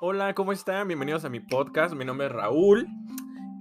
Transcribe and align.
Hola, 0.00 0.32
¿cómo 0.34 0.52
están? 0.52 0.88
Bienvenidos 0.88 1.24
a 1.24 1.28
mi 1.28 1.40
podcast. 1.40 1.94
Mi 1.94 2.04
nombre 2.04 2.28
es 2.28 2.32
Raúl. 2.32 2.86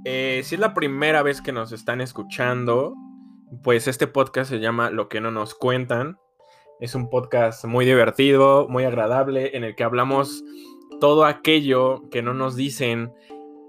Eh, 0.06 0.42
si 0.46 0.56
es 0.56 0.62
la 0.62 0.74
primera 0.74 1.22
vez 1.22 1.42
que 1.42 1.52
nos 1.52 1.72
están 1.72 2.00
escuchando, 2.00 2.94
pues 3.64 3.88
este 3.88 4.08
podcast 4.08 4.50
se 4.50 4.60
llama 4.60 4.90
Lo 4.90 5.10
que 5.10 5.20
no 5.20 5.32
nos 5.32 5.56
cuentan. 5.56 6.18
Es 6.80 6.94
un 6.94 7.10
podcast 7.10 7.66
muy 7.66 7.86
divertido, 7.86 8.68
muy 8.70 8.84
agradable, 8.84 9.58
en 9.58 9.64
el 9.64 9.76
que 9.76 9.84
hablamos 9.84 10.44
todo 11.00 11.26
aquello 11.26 12.04
que 12.12 12.22
no 12.22 12.34
nos 12.34 12.56
dicen 12.56 13.12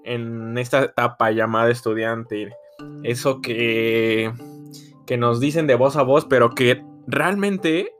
en 0.04 0.58
esta 0.58 0.84
etapa 0.84 1.30
llamada 1.30 1.70
estudiante. 1.70 2.54
Eso 3.02 3.40
que, 3.40 4.32
que 5.06 5.16
nos 5.16 5.40
dicen 5.40 5.66
de 5.66 5.74
voz 5.74 5.96
a 5.96 6.02
voz, 6.02 6.26
pero 6.26 6.50
que 6.50 6.84
realmente 7.06 7.94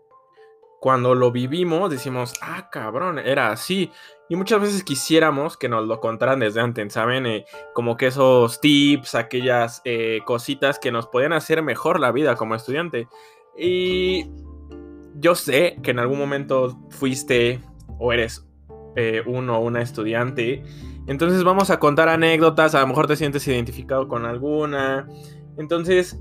cuando 0.80 1.14
lo 1.14 1.32
vivimos 1.32 1.90
decimos, 1.90 2.34
ah, 2.40 2.68
cabrón, 2.70 3.18
era 3.18 3.50
así. 3.50 3.90
Y 4.28 4.36
muchas 4.36 4.60
veces 4.60 4.84
quisiéramos 4.84 5.56
que 5.56 5.68
nos 5.68 5.86
lo 5.86 6.00
contaran 6.00 6.40
desde 6.40 6.60
antes, 6.60 6.92
¿saben? 6.92 7.27
Eh, 7.27 7.46
como 7.74 7.96
que 7.96 8.08
esos 8.08 8.60
tips, 8.60 9.14
aquellas 9.14 9.80
eh, 9.84 10.20
cositas 10.27 10.78
que 10.78 10.92
nos 10.92 11.08
pueden 11.08 11.32
hacer 11.32 11.62
mejor 11.62 11.98
la 11.98 12.12
vida 12.12 12.36
como 12.36 12.54
estudiante. 12.54 13.08
Y 13.56 14.30
yo 15.18 15.34
sé 15.34 15.78
que 15.82 15.90
en 15.90 15.98
algún 15.98 16.18
momento 16.18 16.78
fuiste 16.90 17.60
o 17.98 18.12
eres 18.12 18.46
eh, 18.96 19.22
uno 19.27 19.58
o 19.58 19.64
una 19.64 19.83
estudiante. 19.83 20.62
Entonces 21.06 21.44
vamos 21.44 21.70
a 21.70 21.78
contar 21.78 22.08
anécdotas, 22.08 22.74
a 22.74 22.80
lo 22.80 22.86
mejor 22.86 23.06
te 23.06 23.16
sientes 23.16 23.46
identificado 23.48 24.08
con 24.08 24.24
alguna. 24.24 25.08
Entonces 25.56 26.20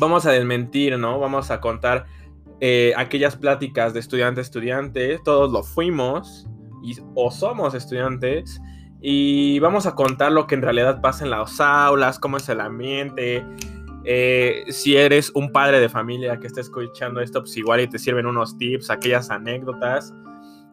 vamos 0.00 0.26
a 0.26 0.32
desmentir, 0.32 0.98
¿no? 0.98 1.18
Vamos 1.18 1.50
a 1.50 1.60
contar 1.60 2.06
aquellas 2.96 3.36
pláticas 3.36 3.92
de 3.92 4.00
estudiante 4.00 4.40
a 4.40 4.42
estudiante. 4.42 5.20
Todos 5.22 5.52
lo 5.52 5.62
fuimos 5.62 6.46
o 7.14 7.30
somos 7.30 7.74
estudiantes 7.74 8.60
y 9.00 9.58
vamos 9.58 9.86
a 9.86 9.94
contar 9.94 10.32
lo 10.32 10.46
que 10.46 10.54
en 10.54 10.62
realidad 10.62 11.00
pasa 11.00 11.24
en 11.24 11.30
las 11.30 11.60
aulas, 11.60 12.18
cómo 12.18 12.38
es 12.38 12.48
el 12.48 12.60
ambiente. 12.60 13.44
Eh, 14.04 14.64
si 14.68 14.96
eres 14.96 15.30
un 15.34 15.50
padre 15.50 15.80
de 15.80 15.88
familia 15.88 16.38
que 16.38 16.46
está 16.46 16.60
escuchando 16.60 17.20
esto, 17.20 17.40
pues 17.40 17.56
igual 17.56 17.80
y 17.80 17.88
te 17.88 17.98
sirven 17.98 18.26
unos 18.26 18.56
tips, 18.58 18.90
aquellas 18.90 19.30
anécdotas. 19.30 20.12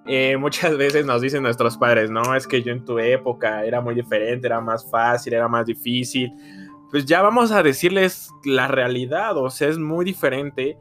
Eh, 0.06 0.36
muchas 0.38 0.78
veces 0.78 1.06
nos 1.06 1.22
dicen 1.22 1.44
nuestros 1.44 1.78
padres, 1.78 2.10
no, 2.10 2.36
es 2.36 2.48
que 2.48 2.62
yo 2.62 2.72
en 2.72 2.84
tu 2.84 3.00
época 3.00 3.66
era 3.66 3.80
muy 3.82 3.96
diferente, 3.96 4.48
era 4.48 4.60
más 4.60 4.90
fácil, 4.90 5.34
era 5.34 5.48
más 5.48 5.66
difícil. 5.66 6.32
Pues 6.90 7.06
ya 7.06 7.22
vamos 7.22 7.52
a 7.52 7.64
decirles 7.64 8.30
la 8.44 8.68
realidad, 8.68 9.38
o 9.38 9.50
sea, 9.50 9.70
es 9.70 9.78
muy 9.78 10.04
diferente 10.04 10.78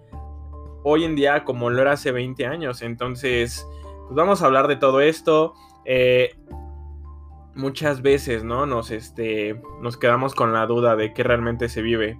hoy 0.83 1.05
en 1.05 1.15
día 1.15 1.45
como 1.45 1.71
lo 1.71 1.81
era 1.81 1.93
hace 1.93 2.11
20 2.11 2.47
años. 2.47 2.83
Entonces, 2.83 3.65
pues 4.07 4.17
vamos 4.17 4.43
a 4.43 4.47
hablar 4.47 4.67
de 4.67 4.77
todo 4.77 5.01
esto. 5.01 5.55
Eh, 5.85 6.35
muchas 7.55 8.03
veces, 8.03 8.45
¿no? 8.45 8.67
Nos, 8.67 8.91
este, 8.91 9.61
nos 9.81 9.97
quedamos 9.97 10.35
con 10.35 10.53
la 10.53 10.67
duda 10.67 10.97
de 10.97 11.13
qué 11.13 11.23
realmente 11.23 11.69
se 11.69 11.83
vive. 11.83 12.19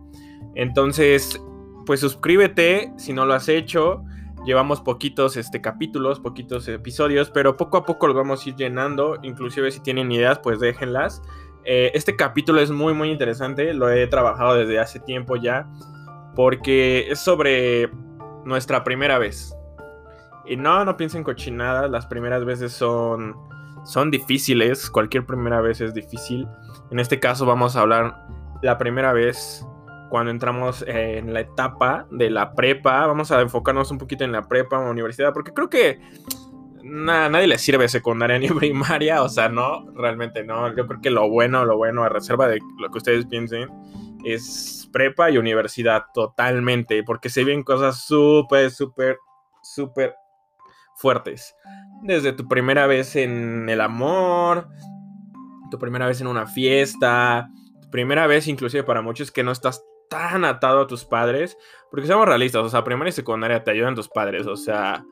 Entonces, 0.55 1.41
pues 1.87 2.01
suscríbete 2.01 2.93
si 2.97 3.13
no 3.13 3.27
lo 3.27 3.35
has 3.35 3.49
hecho. 3.49 4.05
Llevamos 4.45 4.81
poquitos 4.81 5.37
este, 5.37 5.61
capítulos, 5.61 6.21
poquitos 6.21 6.67
episodios, 6.69 7.31
pero 7.31 7.57
poco 7.57 7.77
a 7.77 7.85
poco 7.85 8.07
los 8.07 8.17
vamos 8.17 8.45
a 8.45 8.49
ir 8.49 8.57
llenando. 8.57 9.19
Inclusive 9.23 9.71
si 9.71 9.81
tienen 9.81 10.11
ideas, 10.11 10.39
pues 10.39 10.61
déjenlas. 10.61 11.23
Eh, 11.65 11.91
este 11.95 12.17
capítulo 12.17 12.61
es 12.61 12.71
muy, 12.71 12.95
muy 12.95 13.11
interesante. 13.11 13.75
Lo 13.75 13.91
he 13.91 14.07
trabajado 14.07 14.55
desde 14.55 14.79
hace 14.79 15.01
tiempo 15.01 15.37
ya. 15.37 15.71
Porque 16.35 17.11
es 17.11 17.21
sobre 17.21 17.91
nuestra 18.45 18.83
primera 18.83 19.19
vez. 19.19 19.55
Y 20.47 20.57
no, 20.57 20.85
no 20.85 20.97
piensen 20.97 21.23
cochinadas, 21.23 21.91
las 21.91 22.07
primeras 22.07 22.45
veces 22.45 22.73
son, 22.73 23.37
son 23.91 24.13
difíciles, 24.13 24.89
cualquier 24.89 25.27
primera 25.27 25.61
vez 25.61 25.81
es 25.81 25.93
difícil. 25.93 26.47
En 26.93 27.01
este 27.01 27.19
caso 27.19 27.45
vamos 27.45 27.75
a 27.75 27.81
hablar 27.81 28.25
la 28.63 28.79
primera 28.79 29.13
vez 29.13 29.67
cuando 30.11 30.31
entramos 30.31 30.85
en 30.87 31.35
la 31.35 31.41
etapa 31.41 32.07
de 32.13 32.31
la 32.31 32.55
prepa, 32.55 33.07
vamos 33.09 33.33
a 33.33 33.41
enfocarnos 33.41 33.91
un 33.91 33.99
poquito 33.99 34.23
en 34.23 34.31
la 34.31 34.47
prepa 34.47 34.79
o 34.79 34.89
universidad, 34.89 35.33
porque 35.33 35.53
creo 35.53 35.69
que 35.69 36.01
a 36.83 37.29
nadie 37.29 37.49
le 37.49 37.59
sirve 37.59 37.89
secundaria 37.89 38.39
ni 38.41 38.49
primaria, 38.49 39.25
o 39.25 39.29
sea, 39.29 39.49
no, 39.49 39.91
realmente 39.97 40.45
no. 40.45 40.69
Yo 40.77 40.87
creo 40.87 41.01
que 41.01 41.11
lo 41.11 41.29
bueno, 41.29 41.65
lo 41.65 41.77
bueno, 41.77 42.05
a 42.05 42.09
reserva 42.09 42.47
de 42.47 42.61
lo 42.79 42.91
que 42.91 42.99
ustedes 42.99 43.27
piensen, 43.27 43.69
es 44.25 44.89
prepa 44.93 45.33
y 45.33 45.39
universidad 45.39 46.05
totalmente, 46.15 47.03
porque 47.03 47.29
se 47.29 47.43
ven 47.43 47.65
cosas 47.65 48.05
súper, 48.05 48.71
súper, 48.71 49.19
súper 49.63 50.15
fuertes. 50.95 51.57
Desde 52.03 52.33
tu 52.33 52.49
primera 52.49 52.87
vez 52.87 53.17
en 53.17 53.69
el 53.69 53.81
amor, 53.81 54.69
tu 55.71 55.79
primera 55.79 56.07
vez 56.07 56.21
en 56.21 56.27
una 56.27 56.47
fiesta, 56.47 57.51
tu 57.83 57.91
primera 57.91 58.27
vez 58.27 58.49
inclusive 58.49 58.85
para 58.85 59.03
muchos 59.03 59.31
que 59.31 59.43
no 59.43 59.53
estás 59.53 59.85
tan 60.11 60.45
atado 60.45 60.81
a 60.81 60.87
tus 60.87 61.05
padres, 61.05 61.57
porque 61.91 62.07
seamos 62.07 62.27
realistas, 62.27 62.63
o 62.63 62.69
sea, 62.69 62.85
primaria 62.85 63.11
y 63.11 63.13
secundaria 63.13 63.63
te 63.63 63.71
ayudan 63.71 63.95
tus 63.95 64.09
padres, 64.09 64.47
o 64.47 64.57
sea, 64.57 65.05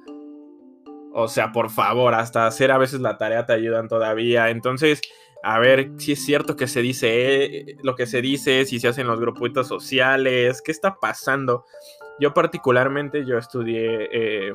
o 1.12 1.28
sea, 1.28 1.53
por 1.53 1.71
favor, 1.71 2.15
hasta 2.15 2.47
hacer 2.47 2.72
a 2.72 2.78
veces 2.78 3.00
la 3.00 3.16
tarea 3.16 3.47
te 3.47 3.53
ayudan 3.53 3.88
todavía, 3.88 4.50
entonces, 4.50 5.00
a 5.43 5.59
ver 5.60 5.93
si 5.98 6.12
es 6.12 6.25
cierto 6.25 6.56
que 6.56 6.66
se 6.66 6.82
dice 6.82 7.44
eh, 7.44 7.77
lo 7.82 7.94
que 7.94 8.06
se 8.06 8.21
dice, 8.21 8.65
si 8.65 8.81
se 8.81 8.88
hacen 8.88 9.06
los 9.06 9.21
grupitos 9.21 9.69
sociales, 9.69 10.60
qué 10.62 10.72
está 10.72 10.97
pasando. 10.97 11.65
Yo 12.19 12.34
particularmente, 12.34 13.25
yo 13.25 13.38
estudié 13.38 14.09
eh, 14.12 14.53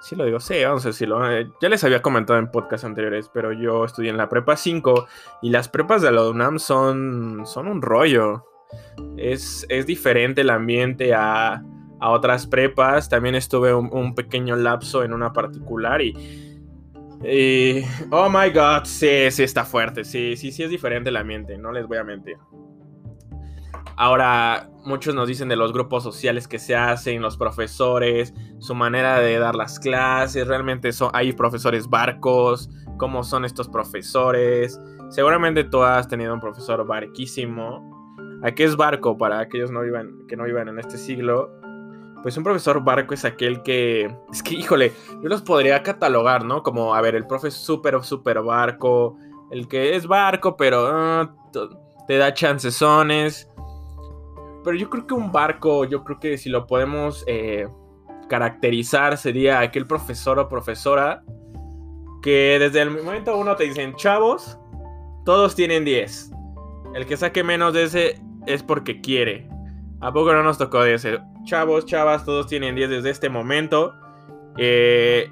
Sí 0.00 0.16
lo 0.16 0.24
digo, 0.24 0.40
sí, 0.40 0.64
vamos 0.64 0.84
a 0.86 0.88
decirlo. 0.88 1.30
Eh, 1.30 1.50
ya 1.60 1.68
les 1.68 1.84
había 1.84 2.00
comentado 2.00 2.38
en 2.38 2.50
podcasts 2.50 2.86
anteriores, 2.86 3.30
pero 3.32 3.52
yo 3.52 3.84
estudié 3.84 4.08
en 4.10 4.16
la 4.16 4.30
prepa 4.30 4.56
5 4.56 5.06
y 5.42 5.50
las 5.50 5.68
prepas 5.68 6.00
de 6.00 6.10
la 6.10 6.26
UNAM 6.26 6.58
son, 6.58 7.42
son 7.44 7.68
un 7.68 7.82
rollo. 7.82 8.46
Es, 9.18 9.66
es 9.68 9.84
diferente 9.84 10.40
el 10.40 10.50
ambiente 10.50 11.12
a, 11.12 11.62
a, 12.00 12.10
otras 12.10 12.46
prepas. 12.46 13.10
También 13.10 13.34
estuve 13.34 13.74
un, 13.74 14.14
pequeño 14.14 14.56
lapso 14.56 15.04
en 15.04 15.12
una 15.12 15.34
particular 15.34 16.00
y, 16.00 16.14
y... 17.22 17.84
Oh 18.10 18.30
my 18.30 18.48
god, 18.54 18.84
sí, 18.84 19.30
sí 19.30 19.42
está 19.42 19.66
fuerte. 19.66 20.04
Sí, 20.04 20.34
sí, 20.36 20.50
sí 20.50 20.62
es 20.62 20.70
diferente 20.70 21.10
el 21.10 21.16
ambiente, 21.18 21.58
no 21.58 21.72
les 21.72 21.86
voy 21.86 21.98
a 21.98 22.04
mentir. 22.04 22.38
Ahora, 24.00 24.70
muchos 24.86 25.14
nos 25.14 25.28
dicen 25.28 25.50
de 25.50 25.56
los 25.56 25.74
grupos 25.74 26.02
sociales 26.02 26.48
que 26.48 26.58
se 26.58 26.74
hacen, 26.74 27.20
los 27.20 27.36
profesores, 27.36 28.32
su 28.58 28.74
manera 28.74 29.20
de 29.20 29.38
dar 29.38 29.54
las 29.54 29.78
clases, 29.78 30.48
realmente 30.48 30.90
son, 30.92 31.10
hay 31.12 31.34
profesores 31.34 31.86
barcos, 31.86 32.70
cómo 32.96 33.22
son 33.22 33.44
estos 33.44 33.68
profesores. 33.68 34.80
Seguramente 35.10 35.64
tú 35.64 35.82
has 35.82 36.08
tenido 36.08 36.32
un 36.32 36.40
profesor 36.40 36.86
barquísimo. 36.86 38.16
¿A 38.42 38.52
qué 38.52 38.64
es 38.64 38.74
barco 38.74 39.18
para 39.18 39.38
aquellos 39.38 39.70
no 39.70 39.82
vivan, 39.82 40.26
que 40.26 40.34
no 40.34 40.44
vivan 40.44 40.68
en 40.68 40.78
este 40.78 40.96
siglo? 40.96 41.50
Pues 42.22 42.38
un 42.38 42.42
profesor 42.42 42.82
barco 42.82 43.12
es 43.12 43.26
aquel 43.26 43.62
que... 43.62 44.16
Es 44.32 44.42
que, 44.42 44.54
híjole, 44.54 44.92
yo 45.22 45.28
los 45.28 45.42
podría 45.42 45.82
catalogar, 45.82 46.46
¿no? 46.46 46.62
Como, 46.62 46.94
a 46.94 47.02
ver, 47.02 47.16
el 47.16 47.26
profe 47.26 47.50
súper, 47.50 48.02
súper 48.02 48.40
barco, 48.40 49.18
el 49.50 49.68
que 49.68 49.94
es 49.94 50.06
barco, 50.06 50.56
pero 50.56 50.88
ah, 50.90 51.34
te 52.10 52.16
da 52.16 52.32
chancesones 52.32 53.49
pero 54.64 54.76
yo 54.76 54.90
creo 54.90 55.06
que 55.06 55.14
un 55.14 55.32
barco, 55.32 55.84
yo 55.84 56.04
creo 56.04 56.18
que 56.18 56.38
si 56.38 56.48
lo 56.50 56.66
podemos 56.66 57.24
eh, 57.26 57.68
caracterizar, 58.28 59.16
sería 59.16 59.60
aquel 59.60 59.86
profesor 59.86 60.38
o 60.38 60.48
profesora 60.48 61.22
que 62.22 62.58
desde 62.60 62.82
el 62.82 62.90
momento 62.90 63.36
uno 63.36 63.56
te 63.56 63.64
dicen, 63.64 63.94
chavos, 63.94 64.58
todos 65.24 65.54
tienen 65.54 65.84
10. 65.84 66.30
El 66.94 67.06
que 67.06 67.16
saque 67.16 67.42
menos 67.42 67.72
de 67.72 67.84
ese 67.84 68.20
es 68.46 68.62
porque 68.62 69.00
quiere. 69.00 69.48
¿A 70.00 70.12
poco 70.12 70.32
no 70.32 70.42
nos 70.42 70.58
tocó 70.58 70.82
de 70.82 70.94
ese? 70.94 71.18
Chavos, 71.44 71.86
chavas, 71.86 72.24
todos 72.24 72.46
tienen 72.46 72.74
10 72.74 72.90
desde 72.90 73.10
este 73.10 73.28
momento. 73.28 73.94
Eh, 74.56 75.30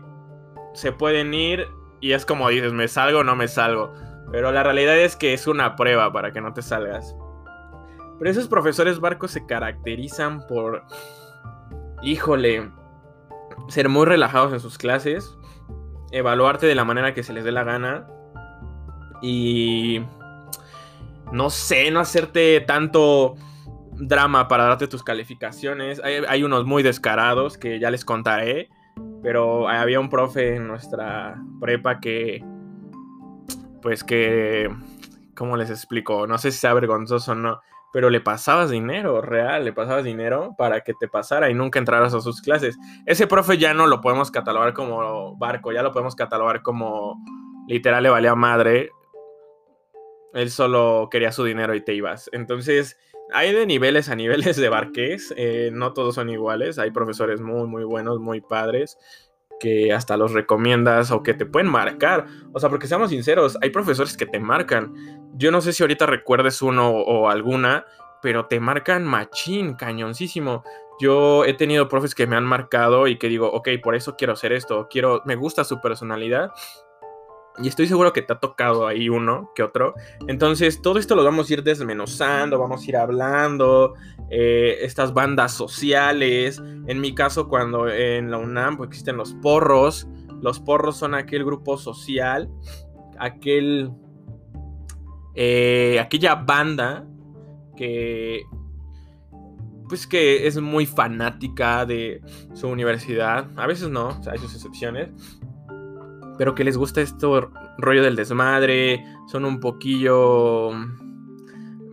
se 0.75 0.93
pueden 0.93 1.35
ir 1.35 1.67
y 2.01 2.13
es 2.13 2.25
como 2.25 2.49
dices, 2.49 2.73
me 2.73 2.89
salgo 2.89 3.21
o 3.21 3.25
no 3.25 3.37
me 3.37 3.49
salgo. 3.49 3.93
Pero 4.31 4.53
la 4.53 4.63
realidad 4.63 4.99
es 4.99 5.17
que 5.17 5.33
es 5.33 5.47
una 5.47 5.75
prueba 5.77 6.13
para 6.13 6.33
que 6.33 6.41
no 6.41 6.53
te 6.53 6.63
salgas. 6.63 7.15
Pero 8.19 8.31
esos 8.31 8.49
profesores 8.49 9.01
barcos 9.01 9.31
se 9.31 9.47
caracterizan 9.47 10.47
por, 10.47 10.85
híjole, 12.03 12.71
ser 13.69 13.89
muy 13.89 14.07
relajados 14.07 14.53
en 14.53 14.61
sus 14.61 14.79
clases, 14.79 15.37
evaluarte 16.11 16.67
de 16.67 16.75
la 16.75 16.85
manera 16.85 17.15
que 17.15 17.23
se 17.23 17.33
les 17.33 17.45
dé 17.45 17.53
la 17.53 17.65
gana 17.65 18.07
y, 19.23 20.01
no 21.33 21.51
sé, 21.51 21.91
no 21.91 22.01
hacerte 22.01 22.61
tanto 22.61 23.37
drama 23.93 24.49
para 24.49 24.65
darte 24.65 24.89
tus 24.89 25.03
calificaciones. 25.03 26.01
Hay, 26.03 26.43
unos 26.43 26.65
muy 26.65 26.83
descarados 26.83 27.59
que 27.59 27.79
ya 27.79 27.91
les 27.91 28.05
contaré. 28.05 28.69
pero 29.23 29.69
había 29.69 30.01
un 30.01 30.09
profe 30.09 30.57
en 30.57 30.69
nuestra 30.69 31.37
prepa 31.61 32.01
que, 32.01 32.45
pues 33.83 34.05
que, 34.05 34.71
¿cómo 35.37 35.57
les 35.57 35.71
explico? 35.71 36.27
No 36.27 36.39
sé 36.39 36.53
si 36.53 36.59
sea 36.59 36.75
vergonzoso 36.75 37.33
o 37.33 37.35
no, 37.35 37.61
pero 37.93 38.11
le 38.11 38.21
pasabas 38.21 38.71
dinero, 38.71 39.21
real, 39.21 39.65
le 39.65 39.73
pasabas 39.73 40.05
dinero 40.05 40.55
para 40.59 40.83
que 40.83 40.95
te 40.95 41.09
pasara 41.09 41.51
y 41.51 41.55
nunca 41.55 41.79
entraras 41.79 42.15
a 42.15 42.21
sus 42.21 42.43
clases. 42.43 42.77
Ese 43.07 43.27
profe 43.27 43.59
ya 43.59 43.75
no 43.75 43.87
lo 43.87 44.01
podemos 44.01 44.31
catalogar 44.31 44.75
como 44.75 45.37
barco, 45.37 45.73
ya 45.73 45.83
lo 45.83 45.93
podemos 45.93 46.15
catalogar 46.15 46.63
como 46.63 47.17
literal 47.67 48.03
le 48.03 48.11
valía 48.11 48.35
madre. 48.35 48.91
Él 50.35 50.51
solo 50.51 51.09
quería 51.11 51.33
su 51.33 51.45
dinero 51.45 51.75
y 51.75 51.81
te 51.81 51.95
ibas. 51.95 52.29
Entonces, 52.33 52.99
hay 53.33 53.53
de 53.53 53.67
niveles 53.67 54.09
a 54.09 54.17
niveles 54.17 54.57
de 54.57 54.69
barques, 54.69 55.33
eh, 55.37 55.71
no 55.73 55.93
todos 55.93 56.15
son 56.15 56.31
iguales, 56.31 56.79
hay 56.79 56.91
profesores 56.91 57.41
muy, 57.41 57.67
muy 57.67 57.85
buenos, 57.85 58.21
muy 58.21 58.41
padres, 58.41 58.99
que 59.61 59.93
hasta 59.93 60.17
los 60.17 60.33
recomiendas 60.33 61.11
o 61.11 61.23
que 61.23 61.35
te 61.35 61.47
pueden 61.47 61.71
marcar. 61.71 62.27
O 62.53 62.61
sea, 62.61 62.69
porque 62.69 62.87
seamos 62.87 63.11
sinceros, 63.11 63.59
hay 63.63 63.71
profesores 63.71 64.17
que 64.17 64.27
te 64.27 64.41
marcan. 64.41 64.95
Yo 65.35 65.51
no 65.51 65.61
sé 65.61 65.73
si 65.73 65.83
ahorita 65.83 66.07
recuerdes 66.07 66.63
uno 66.63 66.91
o 66.91 67.29
alguna, 67.29 67.85
pero 68.23 68.47
te 68.47 68.61
marcan 68.61 69.05
machín, 69.05 69.75
cañoncísimo. 69.75 70.65
Yo 71.01 71.45
he 71.45 71.55
tenido 71.55 71.89
profes 71.89 72.15
que 72.15 72.27
me 72.27 72.37
han 72.37 72.45
marcado 72.45 73.07
y 73.07 73.19
que 73.19 73.29
digo, 73.29 73.51
ok, 73.53 73.69
por 73.83 73.95
eso 73.95 74.17
quiero 74.17 74.33
hacer 74.33 74.53
esto, 74.53 74.89
quiero, 74.91 75.23
me 75.25 75.37
gusta 75.37 75.63
su 75.63 75.81
personalidad 75.81 76.51
y 77.61 77.69
estoy 77.69 77.89
seguro 77.89 78.13
que 78.13 78.23
te 78.23 78.33
ha 78.33 78.39
tocado 78.39 78.87
ahí 78.87 79.09
uno 79.09 79.51
que 79.55 79.63
otro. 79.63 79.95
Entonces, 80.27 80.81
todo 80.81 80.99
esto 80.99 81.17
lo 81.17 81.25
vamos 81.25 81.51
a 81.51 81.53
ir 81.55 81.63
desmenuzando, 81.63 82.59
vamos 82.59 82.83
a 82.83 82.89
ir 82.89 82.97
hablando. 82.97 83.95
Eh, 84.31 84.79
estas 84.83 85.13
bandas 85.13 85.53
sociales. 85.53 86.63
En 86.87 87.01
mi 87.01 87.15
caso, 87.15 87.49
cuando 87.49 87.89
en 87.89 88.31
la 88.31 88.39
UNAM 88.39 88.77
pues, 88.77 88.89
existen 88.89 89.17
los 89.17 89.35
porros. 89.35 90.07
Los 90.41 90.61
porros 90.61 90.97
son 90.97 91.15
aquel 91.15 91.45
grupo 91.45 91.77
social, 91.79 92.49
aquel. 93.19 93.91
Eh, 95.35 95.99
aquella 96.01 96.37
banda 96.37 97.07
que. 97.77 98.43
Pues 99.89 100.07
que 100.07 100.47
es 100.47 100.61
muy 100.61 100.85
fanática 100.85 101.87
de 101.87 102.21
su 102.53 102.69
universidad. 102.69 103.49
A 103.57 103.67
veces 103.67 103.89
no, 103.89 104.09
o 104.09 104.23
sea, 104.23 104.35
hay 104.35 104.39
sus 104.39 104.55
excepciones 104.55 105.09
pero 106.39 106.55
que 106.55 106.65
les 106.65 106.77
gusta 106.77 107.01
esto 107.01 107.51
rollo 107.77 108.03
del 108.03 108.17
desmadre, 108.17 109.05
son 109.27 109.45
un 109.45 109.61
poquillo... 109.61 110.71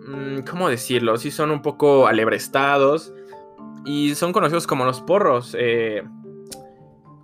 Mm, 0.08 0.42
¿Cómo 0.50 0.70
decirlo? 0.70 1.18
Sí, 1.18 1.32
son 1.32 1.50
un 1.50 1.64
poco 1.64 2.06
alebrestados 2.06 3.12
y 3.86 4.14
son 4.16 4.32
conocidos 4.34 4.68
como 4.68 4.86
los 4.86 5.02
porros. 5.02 5.56
Eh, 5.58 6.04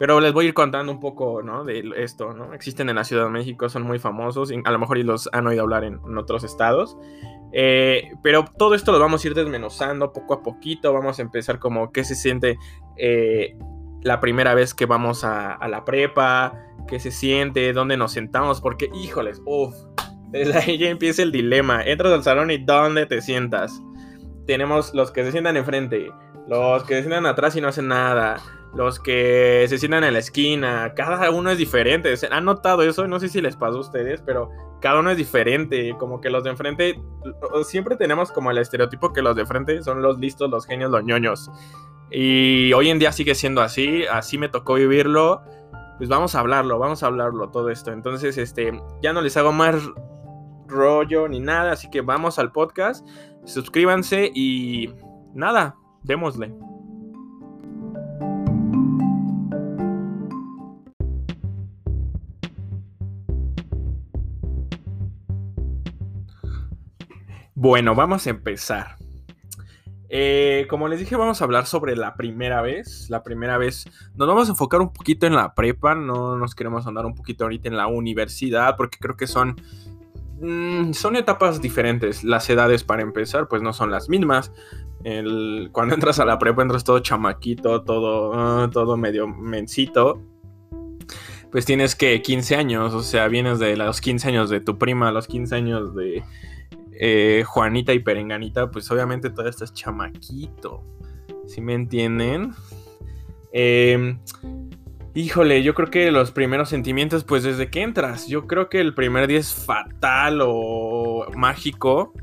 pero 0.01 0.19
les 0.19 0.33
voy 0.33 0.45
a 0.45 0.47
ir 0.47 0.55
contando 0.55 0.91
un 0.91 0.99
poco, 0.99 1.43
¿no? 1.43 1.63
De 1.63 1.83
esto, 1.97 2.33
¿no? 2.33 2.55
Existen 2.55 2.89
en 2.89 2.95
la 2.95 3.03
Ciudad 3.03 3.25
de 3.25 3.29
México, 3.29 3.69
son 3.69 3.83
muy 3.83 3.99
famosos, 3.99 4.51
a 4.51 4.71
lo 4.71 4.79
mejor 4.79 4.97
y 4.97 5.03
los 5.03 5.29
han 5.31 5.45
oído 5.45 5.61
hablar 5.61 5.83
en, 5.83 5.99
otros 6.17 6.43
estados. 6.43 6.97
Eh, 7.53 8.11
pero 8.23 8.45
todo 8.57 8.73
esto 8.73 8.91
lo 8.91 8.99
vamos 8.99 9.23
a 9.23 9.27
ir 9.27 9.35
desmenuzando 9.35 10.11
poco 10.11 10.33
a 10.33 10.41
poquito. 10.41 10.91
Vamos 10.91 11.19
a 11.19 11.21
empezar 11.21 11.59
como 11.59 11.91
qué 11.91 12.03
se 12.03 12.15
siente 12.15 12.57
eh, 12.97 13.55
la 14.03 14.19
primera 14.19 14.53
vez 14.53 14.73
que 14.73 14.85
vamos 14.85 15.23
a, 15.23 15.57
la 15.67 15.85
prepa, 15.85 16.53
qué 16.87 16.99
se 16.99 17.11
siente, 17.11 17.73
dónde 17.73 17.97
nos 17.97 18.11
sentamos, 18.11 18.61
porque 18.61 18.89
híjoles, 18.93 19.41
uff, 19.45 19.73
desde 20.29 20.57
ahí 20.57 20.77
ya 20.77 20.89
empieza 20.89 21.23
el 21.23 21.31
dilema. 21.31 21.83
Entras 21.83 22.13
al 22.13 22.23
salón 22.23 22.51
y 22.51 22.57
dónde 22.57 23.05
te 23.05 23.21
sientas. 23.21 23.81
Tenemos 24.47 24.93
los 24.93 25.11
que 25.11 25.23
se 25.23 25.31
sientan 25.31 25.57
enfrente, 25.57 26.11
los 26.47 26.83
que 26.83 26.95
se 26.95 27.01
sientan 27.01 27.25
atrás 27.25 27.55
y 27.55 27.61
no 27.61 27.67
hacen 27.67 27.87
nada, 27.87 28.41
los 28.73 28.99
que 28.99 29.65
se 29.67 29.77
sientan 29.77 30.03
en 30.05 30.13
la 30.13 30.19
esquina, 30.19 30.93
cada 30.95 31.29
uno 31.29 31.51
es 31.51 31.57
diferente. 31.57 32.13
¿Han 32.31 32.45
notado 32.45 32.83
eso? 32.83 33.07
No 33.07 33.19
sé 33.19 33.27
si 33.27 33.41
les 33.41 33.57
pasó 33.57 33.77
a 33.77 33.81
ustedes, 33.81 34.21
pero 34.21 34.49
cada 34.79 34.99
uno 34.99 35.11
es 35.11 35.17
diferente. 35.17 35.93
Como 35.99 36.21
que 36.21 36.29
los 36.29 36.43
de 36.43 36.51
enfrente, 36.51 37.01
siempre 37.65 37.97
tenemos 37.97 38.31
como 38.31 38.49
el 38.49 38.57
estereotipo 38.57 39.11
que 39.11 39.21
los 39.21 39.35
de 39.35 39.41
enfrente 39.41 39.83
son 39.83 40.01
los 40.01 40.17
listos, 40.19 40.49
los 40.49 40.65
genios, 40.65 40.89
los 40.89 41.03
ñoños. 41.03 41.51
Y 42.11 42.73
hoy 42.73 42.89
en 42.89 42.99
día 42.99 43.11
sigue 43.11 43.35
siendo 43.35 43.61
así, 43.61 44.03
así 44.05 44.37
me 44.37 44.49
tocó 44.49 44.73
vivirlo 44.73 45.41
pues 46.01 46.09
vamos 46.09 46.33
a 46.33 46.39
hablarlo, 46.39 46.79
vamos 46.79 47.03
a 47.03 47.05
hablarlo 47.05 47.49
todo 47.51 47.69
esto. 47.69 47.91
Entonces, 47.91 48.35
este, 48.39 48.71
ya 49.03 49.13
no 49.13 49.21
les 49.21 49.37
hago 49.37 49.51
más 49.51 49.75
rollo 50.67 51.27
ni 51.27 51.39
nada, 51.39 51.73
así 51.73 51.91
que 51.91 52.01
vamos 52.01 52.39
al 52.39 52.51
podcast, 52.51 53.07
suscríbanse 53.45 54.31
y 54.33 54.91
nada, 55.35 55.75
démosle. 56.01 56.55
Bueno, 67.53 67.93
vamos 67.93 68.25
a 68.25 68.31
empezar. 68.31 69.00
Eh, 70.13 70.67
como 70.69 70.89
les 70.89 70.99
dije, 70.99 71.15
vamos 71.15 71.39
a 71.39 71.45
hablar 71.45 71.65
sobre 71.65 71.95
la 71.95 72.15
primera 72.15 72.61
vez. 72.61 73.09
La 73.09 73.23
primera 73.23 73.57
vez 73.57 73.85
nos 74.13 74.27
vamos 74.27 74.49
a 74.49 74.51
enfocar 74.51 74.81
un 74.81 74.91
poquito 74.91 75.25
en 75.25 75.35
la 75.35 75.55
prepa, 75.55 75.95
no 75.95 76.35
nos 76.37 76.53
queremos 76.53 76.85
andar 76.85 77.05
un 77.05 77.15
poquito 77.15 77.45
ahorita 77.45 77.69
en 77.69 77.77
la 77.77 77.87
universidad, 77.87 78.75
porque 78.75 78.97
creo 78.99 79.15
que 79.15 79.25
son, 79.25 79.55
mm, 80.41 80.91
son 80.91 81.15
etapas 81.15 81.61
diferentes. 81.61 82.25
Las 82.25 82.49
edades, 82.49 82.83
para 82.83 83.03
empezar, 83.03 83.47
pues 83.47 83.61
no 83.61 83.71
son 83.71 83.89
las 83.89 84.09
mismas. 84.09 84.51
cuando 85.71 85.95
entras 85.95 86.19
a 86.19 86.25
la 86.25 86.37
prepa, 86.37 86.61
entras 86.61 86.83
todo 86.83 86.99
chamaquito, 86.99 87.81
todo, 87.83 88.33
ah, 88.35 88.69
todo 88.71 88.97
medio 88.97 89.27
mencito. 89.27 90.21
Pues 91.51 91.65
tienes 91.65 91.95
que 91.95 92.21
15 92.21 92.55
años, 92.55 92.93
o 92.93 93.01
sea, 93.01 93.27
vienes 93.29 93.59
de 93.59 93.77
los 93.77 94.01
15 94.01 94.27
años 94.27 94.49
de 94.49 94.59
tu 94.59 94.77
prima, 94.77 95.11
los 95.11 95.27
15 95.27 95.55
años 95.55 95.95
de 95.95 96.23
eh, 97.03 97.43
Juanita 97.47 97.93
y 97.93 97.99
Perenganita, 97.99 98.69
pues 98.69 98.91
obviamente 98.91 99.31
todo 99.31 99.47
esto 99.49 99.65
es 99.65 99.73
chamaquito. 99.73 100.83
¿Sí 101.47 101.59
me 101.59 101.73
entienden? 101.73 102.53
Em, 103.51 104.19
híjole, 105.15 105.63
yo 105.63 105.73
creo 105.73 105.89
que 105.89 106.11
los 106.11 106.29
primeros 106.29 106.69
sentimientos, 106.69 107.23
pues 107.23 107.41
desde 107.41 107.71
que 107.71 107.81
entras, 107.81 108.27
yo 108.27 108.45
creo 108.45 108.69
que 108.69 108.79
el 108.79 108.93
primer 108.93 109.25
día 109.25 109.39
es 109.39 109.51
fatal 109.51 110.41
o 110.43 111.25
mágico. 111.35 112.13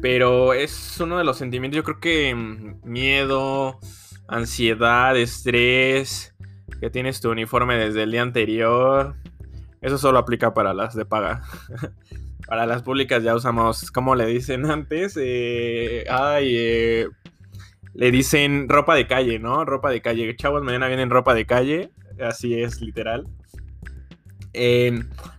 Pero 0.00 0.52
es 0.52 1.00
uno 1.00 1.18
de 1.18 1.24
los 1.24 1.36
sentimientos, 1.36 1.76
yo 1.78 1.82
creo 1.82 1.98
que 1.98 2.32
mm, 2.32 2.76
miedo, 2.84 3.80
ansiedad, 4.28 5.16
estrés, 5.16 6.32
que 6.80 6.90
tienes 6.90 7.20
tu 7.20 7.32
uniforme 7.32 7.76
desde 7.76 8.04
el 8.04 8.12
día 8.12 8.22
anterior. 8.22 9.16
Eso 9.80 9.98
solo 9.98 10.20
aplica 10.20 10.54
para 10.54 10.72
las 10.74 10.94
de 10.94 11.04
paga. 11.06 11.42
Para 12.46 12.66
las 12.66 12.82
públicas 12.82 13.22
ya 13.22 13.34
usamos, 13.34 13.90
como 13.90 14.14
le 14.14 14.26
dicen 14.26 14.66
antes? 14.70 15.18
Eh, 15.20 16.04
ay, 16.08 16.54
eh, 16.56 17.08
le 17.94 18.10
dicen 18.10 18.68
ropa 18.68 18.94
de 18.94 19.06
calle, 19.06 19.38
¿no? 19.38 19.64
Ropa 19.64 19.90
de 19.90 20.00
calle. 20.00 20.36
Chavos, 20.36 20.62
mañana 20.62 20.86
vienen 20.86 21.10
ropa 21.10 21.34
de 21.34 21.46
calle. 21.46 21.90
Así 22.20 22.54
es, 22.54 22.80
literal. 22.80 23.26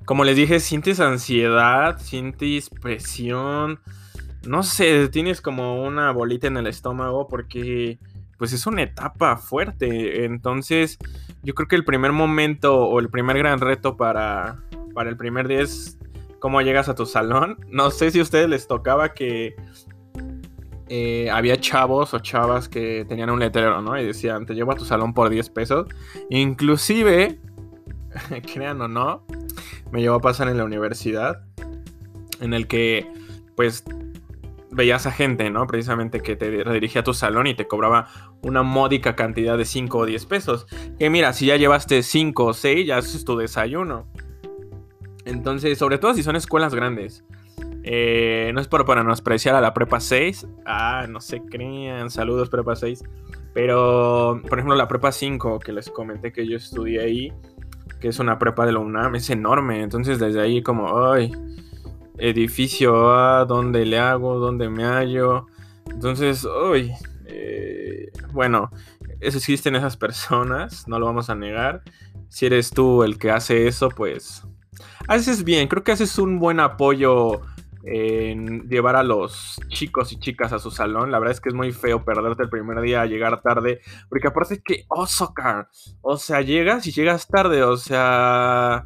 como 0.06 0.24
les 0.26 0.36
dije, 0.36 0.60
sientes 0.60 1.00
ansiedad, 1.00 1.98
sientes 2.00 2.70
presión. 2.70 3.80
No 4.46 4.64
sé, 4.64 5.08
tienes 5.10 5.42
como 5.42 5.84
una 5.84 6.12
bolita 6.12 6.48
en 6.48 6.58
el 6.58 6.68
estómago 6.68 7.28
porque 7.28 8.00
pues 8.38 8.54
es 8.54 8.68
una 8.68 8.84
etapa 8.84 9.38
fuerte. 9.38 10.26
Entonces, 10.26 10.98
yo 11.44 11.54
creo 11.54 11.68
que 11.68 11.76
el 11.76 11.86
primer 11.86 12.12
momento 12.12 12.78
o 12.78 13.00
el 13.00 13.10
primer 13.10 13.38
gran 13.38 13.60
reto 13.60 13.98
para, 13.98 14.58
para 14.94 15.10
el 15.10 15.18
primer 15.18 15.48
día 15.48 15.62
es 15.62 15.98
cómo 16.40 16.62
llegas 16.62 16.90
a 16.90 16.96
tu 16.96 17.06
salón. 17.06 17.58
No 17.70 17.92
sé 17.92 18.12
si 18.12 18.20
a 18.20 18.24
ustedes 18.24 18.50
les 18.50 18.68
tocaba 18.68 19.14
que 19.14 19.56
eh, 20.90 21.30
había 21.32 21.60
chavos 21.60 22.14
o 22.14 22.20
chavas 22.20 22.70
que 22.70 23.06
tenían 23.08 23.30
un 23.30 23.40
letrero, 23.40 23.82
¿no? 23.82 24.00
Y 24.00 24.06
decían, 24.06 24.46
te 24.46 24.54
llevo 24.54 24.72
a 24.72 24.76
tu 24.76 24.86
salón 24.86 25.14
por 25.14 25.30
10 25.30 25.50
pesos. 25.50 25.88
Inclusive, 26.30 27.40
crean 28.54 28.82
o 28.82 28.88
no, 28.88 29.26
me 29.92 30.02
llevó 30.02 30.16
a 30.16 30.22
pasar 30.22 30.48
en 30.48 30.58
la 30.58 30.64
universidad, 30.64 31.44
en 32.40 32.54
el 32.54 32.68
que, 32.68 33.12
pues, 33.56 33.84
veías 34.72 35.06
a 35.08 35.12
gente, 35.12 35.50
¿no? 35.50 35.68
Precisamente 35.68 36.22
que 36.22 36.36
te 36.36 36.64
dirigía 36.72 37.02
a 37.02 37.04
tu 37.04 37.14
salón 37.14 37.48
y 37.48 37.56
te 37.56 37.68
cobraba 37.68 38.08
una 38.44 38.64
módica 38.64 39.16
cantidad 39.16 39.58
de 39.58 39.66
5 39.66 39.98
o 39.98 40.06
10 40.06 40.26
pesos. 40.26 40.68
Que 41.00 41.10
mira, 41.10 41.34
si 41.34 41.48
ya 41.48 41.58
llevaste 41.58 42.04
5 42.04 42.46
o 42.46 42.54
6, 42.54 42.88
ya 42.88 42.98
haces 42.98 43.26
tu 43.26 43.38
desayuno. 43.38 44.08
Entonces, 45.28 45.78
sobre 45.78 45.98
todo 45.98 46.14
si 46.14 46.24
son 46.24 46.36
escuelas 46.36 46.74
grandes. 46.74 47.24
Eh, 47.84 48.52
no 48.54 48.62
es 48.62 48.68
por 48.68 48.88
menospreciar 48.88 49.56
a 49.56 49.62
la 49.62 49.74
prepa 49.74 50.00
6. 50.00 50.48
Ah, 50.66 51.06
no 51.10 51.20
se 51.20 51.42
crean. 51.42 52.10
Saludos, 52.10 52.50
prepa 52.50 52.76
6. 52.76 53.04
Pero, 53.54 54.42
por 54.48 54.58
ejemplo, 54.58 54.76
la 54.76 54.88
prepa 54.88 55.12
5, 55.12 55.60
que 55.60 55.74
les 55.74 55.90
comenté 55.90 56.32
que 56.32 56.48
yo 56.48 56.56
estudié 56.56 57.02
ahí, 57.02 57.34
que 58.00 58.08
es 58.08 58.20
una 58.20 58.40
prepa 58.40 58.66
de 58.66 58.72
la 58.72 58.80
UNAM, 58.80 59.16
es 59.16 59.30
enorme. 59.30 59.82
Entonces, 59.82 60.20
desde 60.20 60.40
ahí, 60.40 60.62
como, 60.62 61.12
ay, 61.12 61.32
edificio 62.18 63.12
A, 63.14 63.46
¿dónde 63.46 63.86
le 63.86 64.00
hago? 64.00 64.40
¿Dónde 64.40 64.70
me 64.70 64.86
hallo? 64.86 65.48
Entonces, 65.92 66.46
uy, 66.46 66.94
eh, 67.26 68.12
bueno, 68.32 68.72
existen 69.20 69.76
esas 69.76 69.98
personas, 69.98 70.88
no 70.88 71.00
lo 71.00 71.06
vamos 71.06 71.30
a 71.30 71.36
negar. 71.36 71.82
Si 72.30 72.46
eres 72.46 72.70
tú 72.70 73.04
el 73.04 73.18
que 73.18 73.32
hace 73.32 73.68
eso, 73.68 73.90
pues 73.90 74.44
haces 75.08 75.44
bien. 75.44 75.68
Creo 75.68 75.84
que 75.84 75.92
haces 75.92 76.18
un 76.18 76.40
buen 76.40 76.60
apoyo 76.60 77.42
en 77.90 78.68
llevar 78.68 78.98
a 78.98 79.04
los 79.04 79.60
chicos 79.70 80.12
y 80.12 80.20
chicas 80.20 80.52
a 80.52 80.60
su 80.60 80.72
salón. 80.72 81.12
La 81.12 81.20
verdad 81.20 81.34
es 81.34 81.42
que 81.42 81.50
es 81.50 81.56
muy 81.56 81.72
feo 81.72 82.04
perderte 82.04 82.44
el 82.44 82.50
primer 82.50 82.82
día, 82.82 83.06
llegar 83.06 83.42
tarde, 83.42 83.82
porque 84.10 84.28
aparte 84.28 84.56
es 84.56 84.62
que, 84.64 84.86
oh, 84.90 85.08
o 86.02 86.18
sea, 86.18 86.42
llegas 86.42 86.86
y 86.86 86.92
llegas 86.92 87.28
tarde, 87.28 87.64
o 87.64 87.78
sea, 87.78 88.86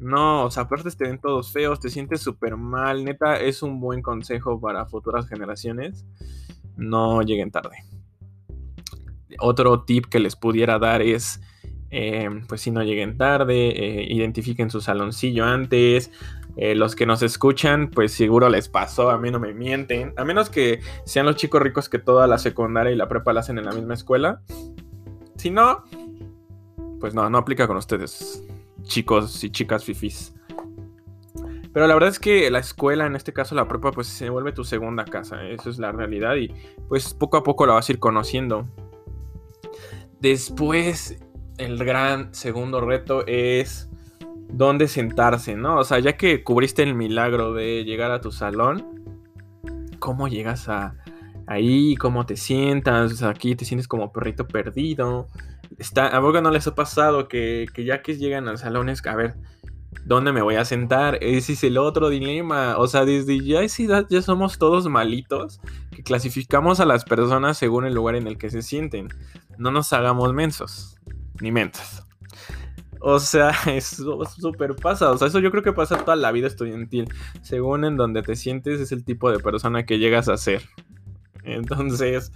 no, 0.00 0.44
o 0.44 0.50
sea, 0.50 0.64
aparte 0.64 0.90
te 0.90 1.04
ven 1.04 1.20
todos 1.20 1.52
feos, 1.52 1.78
te 1.78 1.90
sientes 1.90 2.22
súper 2.22 2.56
mal, 2.56 3.04
neta, 3.04 3.38
es 3.38 3.62
un 3.62 3.80
buen 3.80 4.02
consejo 4.02 4.60
para 4.60 4.86
futuras 4.86 5.28
generaciones, 5.28 6.04
no 6.76 7.22
lleguen 7.22 7.52
tarde. 7.52 7.76
Otro 9.38 9.84
tip 9.84 10.06
que 10.06 10.18
les 10.18 10.34
pudiera 10.34 10.78
dar 10.78 11.02
es... 11.02 11.40
Eh, 11.90 12.28
pues 12.48 12.60
si 12.60 12.70
no 12.70 12.82
lleguen 12.82 13.16
tarde, 13.16 13.70
eh, 13.70 14.06
identifiquen 14.08 14.70
su 14.70 14.80
saloncillo 14.80 15.44
antes, 15.44 16.10
eh, 16.56 16.74
los 16.74 16.94
que 16.94 17.06
nos 17.06 17.22
escuchan, 17.22 17.90
pues 17.90 18.12
seguro 18.12 18.48
les 18.48 18.68
pasó, 18.68 19.10
a 19.10 19.18
mí 19.18 19.30
no 19.30 19.40
me 19.40 19.54
mienten. 19.54 20.12
A 20.16 20.24
menos 20.24 20.50
que 20.50 20.80
sean 21.04 21.26
los 21.26 21.36
chicos 21.36 21.62
ricos 21.62 21.88
que 21.88 21.98
toda 21.98 22.26
la 22.26 22.38
secundaria 22.38 22.92
y 22.92 22.96
la 22.96 23.08
prepa 23.08 23.32
la 23.32 23.40
hacen 23.40 23.58
en 23.58 23.64
la 23.64 23.72
misma 23.72 23.94
escuela. 23.94 24.40
Si 25.36 25.50
no, 25.50 25.84
pues 27.00 27.14
no, 27.14 27.28
no 27.30 27.38
aplica 27.38 27.66
con 27.66 27.76
ustedes, 27.76 28.44
chicos 28.82 29.42
y 29.42 29.50
chicas 29.50 29.84
fifis. 29.84 30.34
Pero 31.72 31.86
la 31.86 31.94
verdad 31.94 32.10
es 32.10 32.18
que 32.18 32.50
la 32.50 32.58
escuela, 32.58 33.06
en 33.06 33.14
este 33.14 33.32
caso 33.32 33.54
la 33.54 33.68
prepa, 33.68 33.92
pues 33.92 34.08
se 34.08 34.28
vuelve 34.28 34.52
tu 34.52 34.64
segunda 34.64 35.04
casa. 35.04 35.44
Eso 35.46 35.70
es 35.70 35.78
la 35.78 35.92
realidad 35.92 36.34
y 36.34 36.52
pues 36.88 37.14
poco 37.14 37.36
a 37.36 37.42
poco 37.44 37.64
la 37.64 37.74
vas 37.74 37.88
a 37.88 37.92
ir 37.92 38.00
conociendo. 38.00 38.66
Después, 40.20 41.18
el 41.60 41.84
gran 41.84 42.34
segundo 42.34 42.80
reto 42.80 43.26
es 43.26 43.90
dónde 44.48 44.88
sentarse, 44.88 45.56
¿no? 45.56 45.78
O 45.78 45.84
sea, 45.84 45.98
ya 45.98 46.16
que 46.16 46.42
cubriste 46.42 46.82
el 46.82 46.94
milagro 46.94 47.52
de 47.52 47.84
llegar 47.84 48.10
a 48.10 48.20
tu 48.22 48.32
salón, 48.32 49.04
¿cómo 49.98 50.26
llegas 50.26 50.68
a 50.68 50.96
ahí? 51.46 51.96
¿Cómo 51.96 52.24
te 52.24 52.36
sientas? 52.36 53.22
aquí 53.22 53.54
te 53.56 53.66
sientes 53.66 53.86
como 53.86 54.10
perrito 54.10 54.48
perdido. 54.48 55.28
Está, 55.78 56.06
a 56.08 56.18
vos 56.18 56.42
no 56.42 56.50
les 56.50 56.66
ha 56.66 56.74
pasado 56.74 57.28
que, 57.28 57.66
ya 57.76 58.00
que 58.02 58.16
llegan 58.16 58.48
al 58.48 58.56
salón 58.56 58.88
es 58.88 59.06
a 59.06 59.14
ver, 59.14 59.34
¿dónde 60.04 60.32
me 60.32 60.42
voy 60.42 60.56
a 60.56 60.64
sentar? 60.64 61.18
Ese 61.20 61.52
es 61.52 61.64
el 61.64 61.76
otro 61.76 62.08
dilema. 62.08 62.78
O 62.78 62.88
sea, 62.88 63.04
desde 63.04 63.38
ya 63.44 63.60
esa 63.60 63.82
edad 63.82 64.06
ya 64.08 64.22
somos 64.22 64.58
todos 64.58 64.88
malitos 64.88 65.60
que 65.90 66.02
clasificamos 66.02 66.80
a 66.80 66.86
las 66.86 67.04
personas 67.04 67.58
según 67.58 67.84
el 67.84 67.94
lugar 67.94 68.14
en 68.14 68.26
el 68.26 68.38
que 68.38 68.48
se 68.48 68.62
sienten. 68.62 69.08
No 69.58 69.70
nos 69.70 69.92
hagamos 69.92 70.32
mensos, 70.32 70.96
ni 71.40 71.52
mentos. 71.52 72.02
O 73.00 73.18
sea, 73.18 73.52
eso 73.66 74.24
súper 74.24 74.76
pasa. 74.76 75.10
O 75.10 75.18
sea, 75.18 75.28
eso 75.28 75.40
yo 75.40 75.50
creo 75.50 75.62
que 75.62 75.72
pasa 75.72 75.98
toda 76.04 76.16
la 76.16 76.32
vida 76.32 76.46
estudiantil. 76.46 77.08
Según 77.42 77.84
en 77.84 77.96
donde 77.96 78.22
te 78.22 78.36
sientes, 78.36 78.80
es 78.80 78.92
el 78.92 79.04
tipo 79.04 79.30
de 79.30 79.38
persona 79.38 79.84
que 79.84 79.98
llegas 79.98 80.28
a 80.28 80.36
ser. 80.36 80.62
Entonces, 81.42 82.32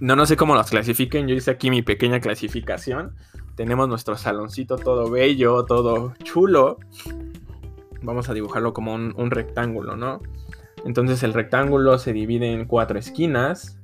no, 0.00 0.16
no 0.16 0.26
sé 0.26 0.36
cómo 0.36 0.54
los 0.54 0.70
clasifiquen. 0.70 1.28
Yo 1.28 1.34
hice 1.34 1.50
aquí 1.50 1.70
mi 1.70 1.82
pequeña 1.82 2.20
clasificación. 2.20 3.14
Tenemos 3.54 3.88
nuestro 3.88 4.16
saloncito 4.16 4.76
todo 4.76 5.10
bello, 5.10 5.64
todo 5.64 6.14
chulo. 6.22 6.78
Vamos 8.02 8.28
a 8.28 8.34
dibujarlo 8.34 8.72
como 8.72 8.94
un, 8.94 9.30
rectángulo, 9.30 9.96
¿no? 9.96 10.20
Entonces 10.84 11.24
el 11.24 11.34
rectángulo 11.34 11.98
se 11.98 12.12
divide 12.12 12.52
en 12.52 12.66
cuatro 12.66 12.98
esquinas. 12.98 13.80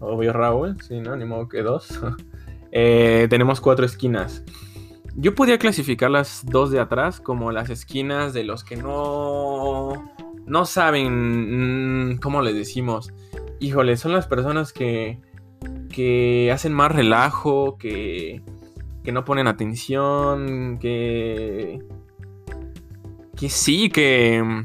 Obvio, 0.00 0.32
Raúl, 0.32 0.80
sí, 0.80 1.00
¿no? 1.00 1.14
Ni 1.14 1.26
modo 1.26 1.48
que 1.48 1.62
dos. 1.62 2.00
Eh, 2.80 3.26
tenemos 3.28 3.60
cuatro 3.60 3.84
esquinas. 3.84 4.44
Yo 5.16 5.34
podría 5.34 5.58
clasificar 5.58 6.12
las 6.12 6.46
dos 6.46 6.70
de 6.70 6.78
atrás 6.78 7.20
como 7.20 7.50
las 7.50 7.70
esquinas 7.70 8.32
de 8.32 8.44
los 8.44 8.62
que 8.62 8.76
no. 8.76 10.14
No 10.46 10.64
saben. 10.64 12.12
Mm, 12.12 12.18
¿Cómo 12.18 12.40
les 12.40 12.54
decimos? 12.54 13.12
Híjole, 13.58 13.96
son 13.96 14.12
las 14.12 14.28
personas 14.28 14.72
que. 14.72 15.18
que 15.90 16.52
hacen 16.52 16.72
más 16.72 16.92
relajo, 16.92 17.78
que. 17.78 18.42
que 19.02 19.10
no 19.10 19.24
ponen 19.24 19.48
atención, 19.48 20.78
que. 20.78 21.80
que 23.36 23.48
sí, 23.48 23.90
que. 23.90 24.62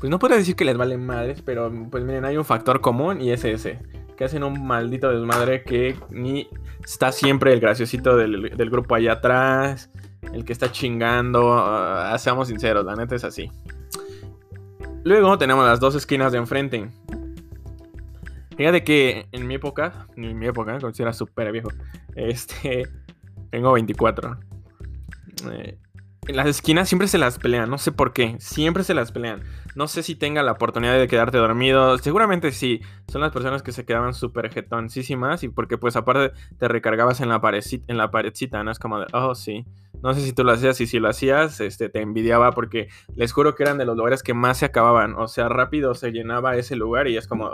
Pues 0.00 0.10
no 0.10 0.18
puedo 0.18 0.34
decir 0.34 0.56
que 0.56 0.64
les 0.64 0.76
valen 0.76 1.06
madres, 1.06 1.42
pero 1.42 1.72
pues 1.92 2.02
miren, 2.02 2.24
hay 2.24 2.36
un 2.36 2.44
factor 2.44 2.80
común 2.80 3.20
y 3.20 3.30
es 3.30 3.44
ese 3.44 3.78
que 4.16 4.24
hacen 4.24 4.44
un 4.44 4.66
maldito 4.66 5.10
desmadre 5.10 5.62
que 5.62 5.96
ni 6.10 6.48
está 6.84 7.12
siempre 7.12 7.52
el 7.52 7.60
graciosito 7.60 8.16
del, 8.16 8.70
grupo 8.70 8.94
allá 8.94 9.12
atrás, 9.12 9.90
el 10.32 10.44
que 10.44 10.52
está 10.52 10.70
chingando, 10.70 11.56
uh, 11.56 12.18
seamos 12.18 12.48
sinceros, 12.48 12.84
la 12.84 12.96
neta 12.96 13.14
es 13.14 13.24
así. 13.24 13.50
Luego 15.04 15.36
tenemos 15.38 15.66
las 15.66 15.80
dos 15.80 15.94
esquinas 15.94 16.32
de 16.32 16.38
enfrente. 16.38 16.90
Fíjate 18.56 18.84
que 18.84 19.26
en 19.32 19.46
mi 19.46 19.54
época, 19.54 20.06
en 20.16 20.38
mi 20.38 20.46
época, 20.46 20.78
cuando 20.78 21.02
era 21.02 21.12
súper 21.12 21.50
viejo, 21.50 21.70
este, 22.14 22.88
tengo 23.50 23.72
24. 23.72 24.38
Eh, 25.50 25.78
en 26.28 26.36
las 26.36 26.46
esquinas 26.46 26.88
siempre 26.88 27.08
se 27.08 27.18
las 27.18 27.38
pelean, 27.38 27.68
no 27.68 27.78
sé 27.78 27.90
por 27.90 28.12
qué, 28.12 28.36
siempre 28.38 28.84
se 28.84 28.94
las 28.94 29.10
pelean. 29.10 29.42
No 29.74 29.88
sé 29.88 30.04
si 30.04 30.14
tenga 30.14 30.42
la 30.44 30.52
oportunidad 30.52 30.96
de 30.96 31.08
quedarte 31.08 31.38
dormido, 31.38 31.98
seguramente 31.98 32.52
sí. 32.52 32.80
Son 33.08 33.22
las 33.22 33.32
personas 33.32 33.62
que 33.62 33.72
se 33.72 33.84
quedaban 33.84 34.14
súper 34.14 34.50
jetoncísimas 34.50 35.42
y 35.42 35.48
porque 35.48 35.78
pues 35.78 35.96
aparte 35.96 36.32
te 36.58 36.68
recargabas 36.68 37.20
en 37.20 37.28
la, 37.28 37.40
paredcita, 37.40 37.84
en 37.88 37.96
la 37.98 38.12
paredcita, 38.12 38.62
¿no? 38.62 38.70
Es 38.70 38.78
como 38.78 39.00
de, 39.00 39.06
oh 39.12 39.34
sí. 39.34 39.66
No 40.00 40.14
sé 40.14 40.20
si 40.20 40.32
tú 40.32 40.44
lo 40.44 40.52
hacías 40.52 40.80
y 40.80 40.86
si 40.86 41.00
lo 41.00 41.08
hacías, 41.08 41.60
este, 41.60 41.88
te 41.88 42.00
envidiaba 42.00 42.52
porque 42.52 42.88
les 43.16 43.32
juro 43.32 43.56
que 43.56 43.64
eran 43.64 43.78
de 43.78 43.84
los 43.84 43.96
lugares 43.96 44.22
que 44.22 44.34
más 44.34 44.58
se 44.58 44.66
acababan. 44.66 45.14
O 45.14 45.26
sea, 45.26 45.48
rápido 45.48 45.94
se 45.94 46.12
llenaba 46.12 46.56
ese 46.56 46.76
lugar 46.76 47.08
y 47.08 47.16
es 47.16 47.26
como... 47.26 47.50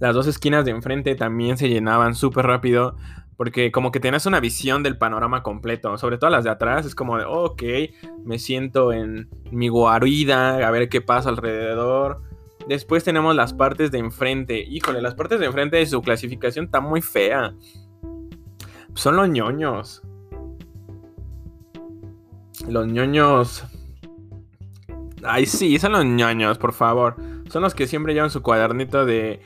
Las 0.00 0.14
dos 0.14 0.26
esquinas 0.26 0.64
de 0.64 0.70
enfrente 0.70 1.16
también 1.16 1.58
se 1.58 1.68
llenaban 1.68 2.14
súper 2.14 2.46
rápido. 2.46 2.96
Porque 3.38 3.70
como 3.70 3.92
que 3.92 4.00
tienes 4.00 4.26
una 4.26 4.40
visión 4.40 4.82
del 4.82 4.98
panorama 4.98 5.44
completo. 5.44 5.96
Sobre 5.96 6.18
todo 6.18 6.28
las 6.28 6.42
de 6.42 6.50
atrás. 6.50 6.84
Es 6.84 6.96
como 6.96 7.16
de, 7.16 7.24
ok, 7.24 7.62
me 8.24 8.40
siento 8.40 8.92
en 8.92 9.30
mi 9.52 9.68
guarida. 9.68 10.66
A 10.66 10.70
ver 10.72 10.88
qué 10.88 11.00
pasa 11.00 11.28
alrededor. 11.28 12.20
Después 12.68 13.04
tenemos 13.04 13.36
las 13.36 13.54
partes 13.54 13.92
de 13.92 13.98
enfrente. 13.98 14.60
Híjole, 14.60 15.00
las 15.00 15.14
partes 15.14 15.38
de 15.38 15.46
enfrente 15.46 15.76
de 15.76 15.86
su 15.86 16.02
clasificación 16.02 16.64
está 16.64 16.80
muy 16.80 17.00
fea. 17.00 17.54
Son 18.94 19.14
los 19.14 19.28
ñoños. 19.28 20.02
Los 22.68 22.88
ñoños. 22.88 23.64
Ay, 25.22 25.46
sí, 25.46 25.78
son 25.78 25.92
los 25.92 26.04
ñoños, 26.04 26.58
por 26.58 26.72
favor. 26.72 27.14
Son 27.48 27.62
los 27.62 27.76
que 27.76 27.86
siempre 27.86 28.14
llevan 28.14 28.30
su 28.30 28.42
cuadernito 28.42 29.06
de 29.06 29.40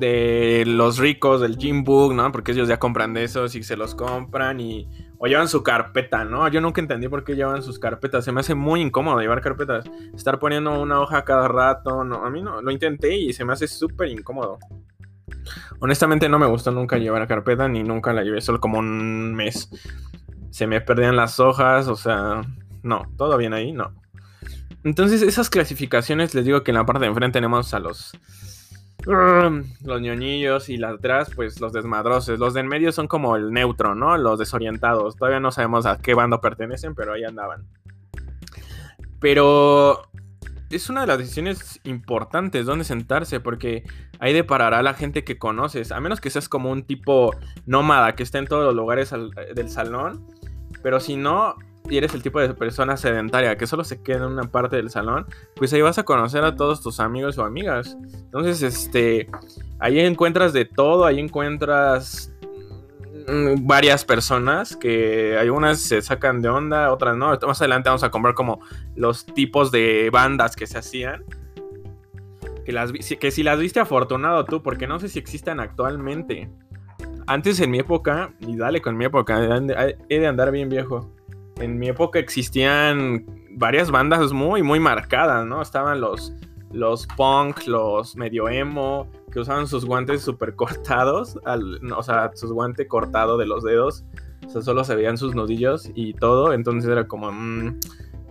de 0.00 0.64
los 0.66 0.98
ricos 0.98 1.40
del 1.42 1.56
Gym 1.56 1.84
Book, 1.84 2.14
¿no? 2.14 2.32
Porque 2.32 2.52
ellos 2.52 2.66
ya 2.66 2.78
compran 2.78 3.14
de 3.14 3.24
esos 3.24 3.54
y 3.54 3.62
se 3.62 3.76
los 3.76 3.94
compran 3.94 4.58
y 4.58 4.88
o 5.18 5.26
llevan 5.26 5.48
su 5.48 5.62
carpeta, 5.62 6.24
¿no? 6.24 6.48
Yo 6.48 6.62
nunca 6.62 6.80
entendí 6.80 7.06
por 7.06 7.22
qué 7.22 7.36
llevan 7.36 7.62
sus 7.62 7.78
carpetas. 7.78 8.24
Se 8.24 8.32
me 8.32 8.40
hace 8.40 8.54
muy 8.54 8.80
incómodo 8.80 9.20
llevar 9.20 9.42
carpetas. 9.42 9.84
Estar 10.16 10.38
poniendo 10.38 10.80
una 10.80 11.00
hoja 11.00 11.24
cada 11.24 11.46
rato, 11.46 12.02
no, 12.04 12.24
a 12.24 12.30
mí 12.30 12.40
no, 12.40 12.62
lo 12.62 12.70
intenté 12.70 13.14
y 13.16 13.34
se 13.34 13.44
me 13.44 13.52
hace 13.52 13.68
súper 13.68 14.08
incómodo. 14.08 14.58
Honestamente 15.78 16.28
no 16.28 16.38
me 16.38 16.46
gustó 16.46 16.70
nunca 16.70 16.96
llevar 16.96 17.28
carpeta 17.28 17.68
ni 17.68 17.82
nunca 17.82 18.12
la 18.14 18.24
llevé 18.24 18.40
solo 18.40 18.60
como 18.60 18.78
un 18.78 19.34
mes. 19.34 19.68
Se 20.50 20.66
me 20.66 20.80
perdían 20.80 21.16
las 21.16 21.38
hojas, 21.38 21.86
o 21.88 21.96
sea, 21.96 22.42
no, 22.82 23.02
todo 23.18 23.36
bien 23.36 23.52
ahí, 23.52 23.72
no. 23.72 23.94
Entonces 24.82 25.20
esas 25.20 25.50
clasificaciones 25.50 26.34
les 26.34 26.46
digo 26.46 26.62
que 26.62 26.70
en 26.70 26.78
la 26.78 26.86
parte 26.86 27.02
de 27.02 27.08
enfrente 27.08 27.36
tenemos 27.36 27.74
a 27.74 27.78
los 27.78 28.12
los 29.06 30.00
ñoñillos 30.00 30.68
y 30.68 30.76
las 30.76 30.94
atrás, 30.94 31.30
pues 31.34 31.60
los 31.60 31.72
desmadrosos. 31.72 32.38
Los 32.38 32.54
de 32.54 32.60
en 32.60 32.68
medio 32.68 32.92
son 32.92 33.08
como 33.08 33.36
el 33.36 33.52
neutro, 33.52 33.94
¿no? 33.94 34.16
Los 34.16 34.38
desorientados. 34.38 35.16
Todavía 35.16 35.40
no 35.40 35.50
sabemos 35.50 35.86
a 35.86 35.98
qué 35.98 36.14
bando 36.14 36.40
pertenecen, 36.40 36.94
pero 36.94 37.12
ahí 37.12 37.24
andaban. 37.24 37.66
Pero 39.20 40.10
es 40.70 40.88
una 40.88 41.02
de 41.02 41.06
las 41.08 41.18
decisiones 41.18 41.80
importantes 41.84 42.66
dónde 42.66 42.84
sentarse, 42.84 43.40
porque 43.40 43.84
ahí 44.18 44.32
deparará 44.32 44.82
la 44.82 44.94
gente 44.94 45.24
que 45.24 45.38
conoces. 45.38 45.92
A 45.92 46.00
menos 46.00 46.20
que 46.20 46.30
seas 46.30 46.48
como 46.48 46.70
un 46.70 46.84
tipo 46.84 47.34
nómada 47.66 48.14
que 48.14 48.22
esté 48.22 48.38
en 48.38 48.46
todos 48.46 48.64
los 48.64 48.74
lugares 48.74 49.12
del 49.54 49.68
salón. 49.70 50.26
Pero 50.82 51.00
si 51.00 51.16
no, 51.16 51.56
y 51.88 51.96
eres 51.96 52.14
el 52.14 52.22
tipo 52.22 52.40
de 52.40 52.54
persona 52.54 52.96
sedentaria 52.96 53.56
que 53.56 53.66
solo 53.66 53.84
se 53.84 54.02
queda 54.02 54.18
en 54.18 54.32
una 54.32 54.44
parte 54.44 54.76
del 54.76 54.90
salón, 54.90 55.26
pues 55.56 55.72
ahí 55.72 55.82
vas 55.82 55.98
a 55.98 56.04
conocer 56.04 56.44
a 56.44 56.54
todos 56.54 56.82
tus 56.82 57.00
amigos 57.00 57.38
o 57.38 57.44
amigas. 57.44 57.96
Entonces, 58.12 58.62
este, 58.62 59.28
ahí 59.78 59.98
encuentras 60.00 60.52
de 60.52 60.64
todo, 60.64 61.04
ahí 61.04 61.18
encuentras 61.18 62.32
mm, 63.28 63.66
varias 63.66 64.04
personas 64.04 64.76
que 64.76 65.36
algunas 65.38 65.80
se 65.80 66.02
sacan 66.02 66.42
de 66.42 66.48
onda, 66.48 66.92
otras 66.92 67.16
no. 67.16 67.36
Más 67.46 67.60
adelante 67.60 67.88
vamos 67.88 68.04
a 68.04 68.10
comprar 68.10 68.34
como 68.34 68.60
los 68.94 69.26
tipos 69.26 69.70
de 69.70 70.10
bandas 70.12 70.54
que 70.56 70.66
se 70.66 70.78
hacían. 70.78 71.24
Que, 72.64 72.72
las, 72.72 72.92
que 72.92 73.30
si 73.30 73.42
las 73.42 73.58
viste 73.58 73.80
afortunado 73.80 74.44
tú, 74.44 74.62
porque 74.62 74.86
no 74.86 75.00
sé 75.00 75.08
si 75.08 75.18
existan 75.18 75.58
actualmente. 75.58 76.50
Antes 77.26 77.58
en 77.60 77.70
mi 77.70 77.78
época, 77.78 78.32
y 78.40 78.56
dale 78.56 78.80
con 78.80 78.96
mi 78.96 79.06
época, 79.06 79.40
he 80.08 80.18
de 80.18 80.26
andar 80.26 80.52
bien 80.52 80.68
viejo. 80.68 81.10
En 81.60 81.78
mi 81.78 81.88
época 81.88 82.18
existían 82.18 83.24
varias 83.52 83.90
bandas 83.90 84.32
muy, 84.32 84.62
muy 84.62 84.80
marcadas, 84.80 85.46
¿no? 85.46 85.60
Estaban 85.60 86.00
los, 86.00 86.32
los 86.72 87.06
punk, 87.06 87.66
los 87.66 88.16
medio 88.16 88.48
emo, 88.48 89.10
que 89.30 89.40
usaban 89.40 89.66
sus 89.66 89.84
guantes 89.84 90.22
súper 90.22 90.54
cortados, 90.56 91.38
o 91.44 92.02
sea, 92.02 92.30
sus 92.34 92.52
guantes 92.52 92.88
cortado 92.88 93.36
de 93.36 93.46
los 93.46 93.62
dedos, 93.62 94.04
o 94.46 94.50
sea, 94.50 94.62
solo 94.62 94.84
se 94.84 94.94
veían 94.94 95.18
sus 95.18 95.34
nudillos 95.34 95.90
y 95.94 96.14
todo, 96.14 96.52
entonces 96.52 96.90
era 96.90 97.06
como, 97.06 97.30
mm, 97.30 97.78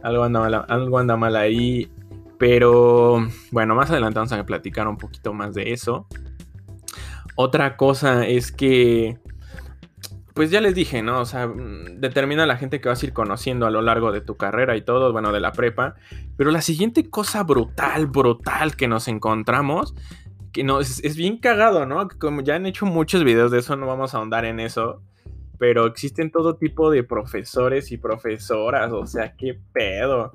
algo, 0.01 0.23
anda 0.23 0.65
algo 0.67 0.97
anda 0.97 1.15
mal 1.15 1.35
ahí, 1.35 1.91
pero 2.37 3.27
bueno, 3.51 3.75
más 3.75 3.91
adelante 3.91 4.19
vamos 4.19 4.31
a 4.31 4.45
platicar 4.45 4.87
un 4.87 4.97
poquito 4.97 5.33
más 5.33 5.53
de 5.53 5.73
eso. 5.73 6.07
Otra 7.35 7.77
cosa 7.77 8.25
es 8.25 8.51
que 8.51 9.17
pues 10.33 10.51
ya 10.51 10.61
les 10.61 10.75
dije, 10.75 11.01
¿no? 11.01 11.21
O 11.21 11.25
sea, 11.25 11.47
mm, 11.47 11.99
determina 11.99 12.45
la 12.45 12.57
gente 12.57 12.79
que 12.81 12.89
vas 12.89 13.01
a 13.01 13.05
ir 13.05 13.13
conociendo 13.13 13.65
a 13.65 13.71
lo 13.71 13.81
largo 13.81 14.11
de 14.11 14.21
tu 14.21 14.37
carrera 14.37 14.75
y 14.75 14.81
todo, 14.81 15.11
bueno, 15.11 15.31
de 15.31 15.39
la 15.39 15.51
prepa. 15.51 15.95
Pero 16.37 16.51
la 16.51 16.61
siguiente 16.61 17.09
cosa 17.09 17.43
brutal, 17.43 18.07
brutal 18.07 18.75
que 18.75 18.87
nos 18.87 19.07
encontramos, 19.07 19.95
que 20.51 20.63
no, 20.63 20.79
es, 20.79 21.15
bien 21.15 21.37
cagado, 21.37 21.85
¿no? 21.85 22.07
Como 22.19 22.41
ya 22.41 22.55
han 22.55 22.65
hecho 22.65 22.85
muchos 22.85 23.23
videos 23.23 23.51
de 23.51 23.59
eso, 23.59 23.75
no 23.75 23.87
vamos 23.87 24.13
a 24.13 24.17
ahondar 24.17 24.45
en 24.45 24.59
eso. 24.59 25.01
Pero 25.57 25.85
existen 25.85 26.31
todo 26.31 26.55
tipo 26.55 26.89
de 26.89 27.03
profesores 27.03 27.91
y 27.91 27.97
profesoras, 27.97 28.93
o 28.93 29.05
sea, 29.05 29.35
qué 29.35 29.59
pedo. 29.73 30.31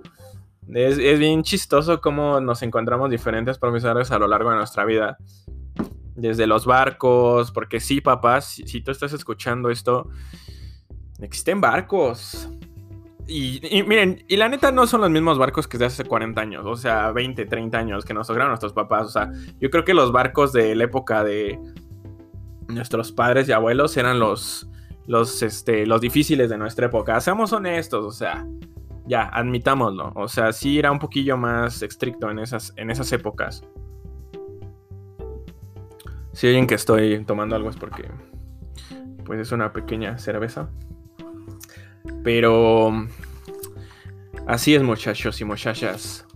Es, 0.68 0.98
es 0.98 1.18
bien 1.18 1.42
chistoso 1.42 2.00
cómo 2.00 2.40
nos 2.40 2.62
encontramos 2.62 3.10
diferentes 3.10 3.58
profesores 3.58 4.10
a 4.10 4.18
lo 4.18 4.28
largo 4.28 4.50
de 4.50 4.56
nuestra 4.56 4.84
vida 4.84 5.18
desde 6.16 6.46
los 6.46 6.66
barcos, 6.66 7.50
porque 7.50 7.80
sí, 7.80 8.00
papás, 8.00 8.60
si, 8.64 8.80
tú 8.80 8.90
estás 8.90 9.12
escuchando 9.12 9.70
esto, 9.70 10.08
existen 11.20 11.60
barcos. 11.60 12.48
Y, 13.26 13.60
miren, 13.86 14.22
y 14.28 14.36
la 14.36 14.48
neta 14.48 14.70
no 14.70 14.86
son 14.86 15.00
los 15.00 15.10
mismos 15.10 15.38
barcos 15.38 15.66
que 15.66 15.78
de 15.78 15.86
hace 15.86 16.04
40 16.04 16.40
años, 16.40 16.66
o 16.66 16.76
sea, 16.76 17.10
20, 17.10 17.46
30 17.46 17.78
años 17.78 18.04
que 18.04 18.12
nos 18.12 18.28
lograron 18.28 18.50
nuestros 18.50 18.74
papás. 18.74 19.06
O 19.06 19.10
sea, 19.10 19.32
yo 19.60 19.70
creo 19.70 19.84
que 19.84 19.94
los 19.94 20.12
barcos 20.12 20.52
de 20.52 20.74
la 20.74 20.84
época 20.84 21.24
de 21.24 21.58
nuestros 22.68 23.12
padres 23.12 23.48
y 23.48 23.52
abuelos 23.52 23.96
eran 23.96 24.18
los, 24.18 24.68
los, 25.06 25.42
este, 25.42 25.86
los 25.86 26.00
difíciles 26.00 26.50
de 26.50 26.58
nuestra 26.58 26.86
época. 26.86 27.18
Seamos 27.20 27.52
honestos, 27.52 28.04
o 28.04 28.12
sea, 28.12 28.46
ya, 29.06 29.28
admitámoslo. 29.28 30.12
O 30.14 30.28
sea, 30.28 30.52
sí 30.52 30.78
era 30.78 30.92
un 30.92 30.98
poquillo 30.98 31.36
más 31.36 31.82
estricto 31.82 32.30
en 32.30 32.38
esas, 32.38 32.72
en 32.76 32.90
esas 32.90 33.10
épocas. 33.12 33.64
Si 36.34 36.48
oyen 36.48 36.66
que 36.66 36.74
estoy 36.74 37.24
tomando 37.24 37.54
algo 37.54 37.70
es 37.70 37.76
porque 37.76 38.10
pues 39.24 39.40
es 39.40 39.52
una 39.52 39.72
pequeña 39.72 40.18
cerveza. 40.18 40.68
Pero 42.22 43.06
así 44.46 44.74
es 44.74 44.82
muchachos 44.82 45.40
y 45.40 45.44
muchachas. 45.44 46.26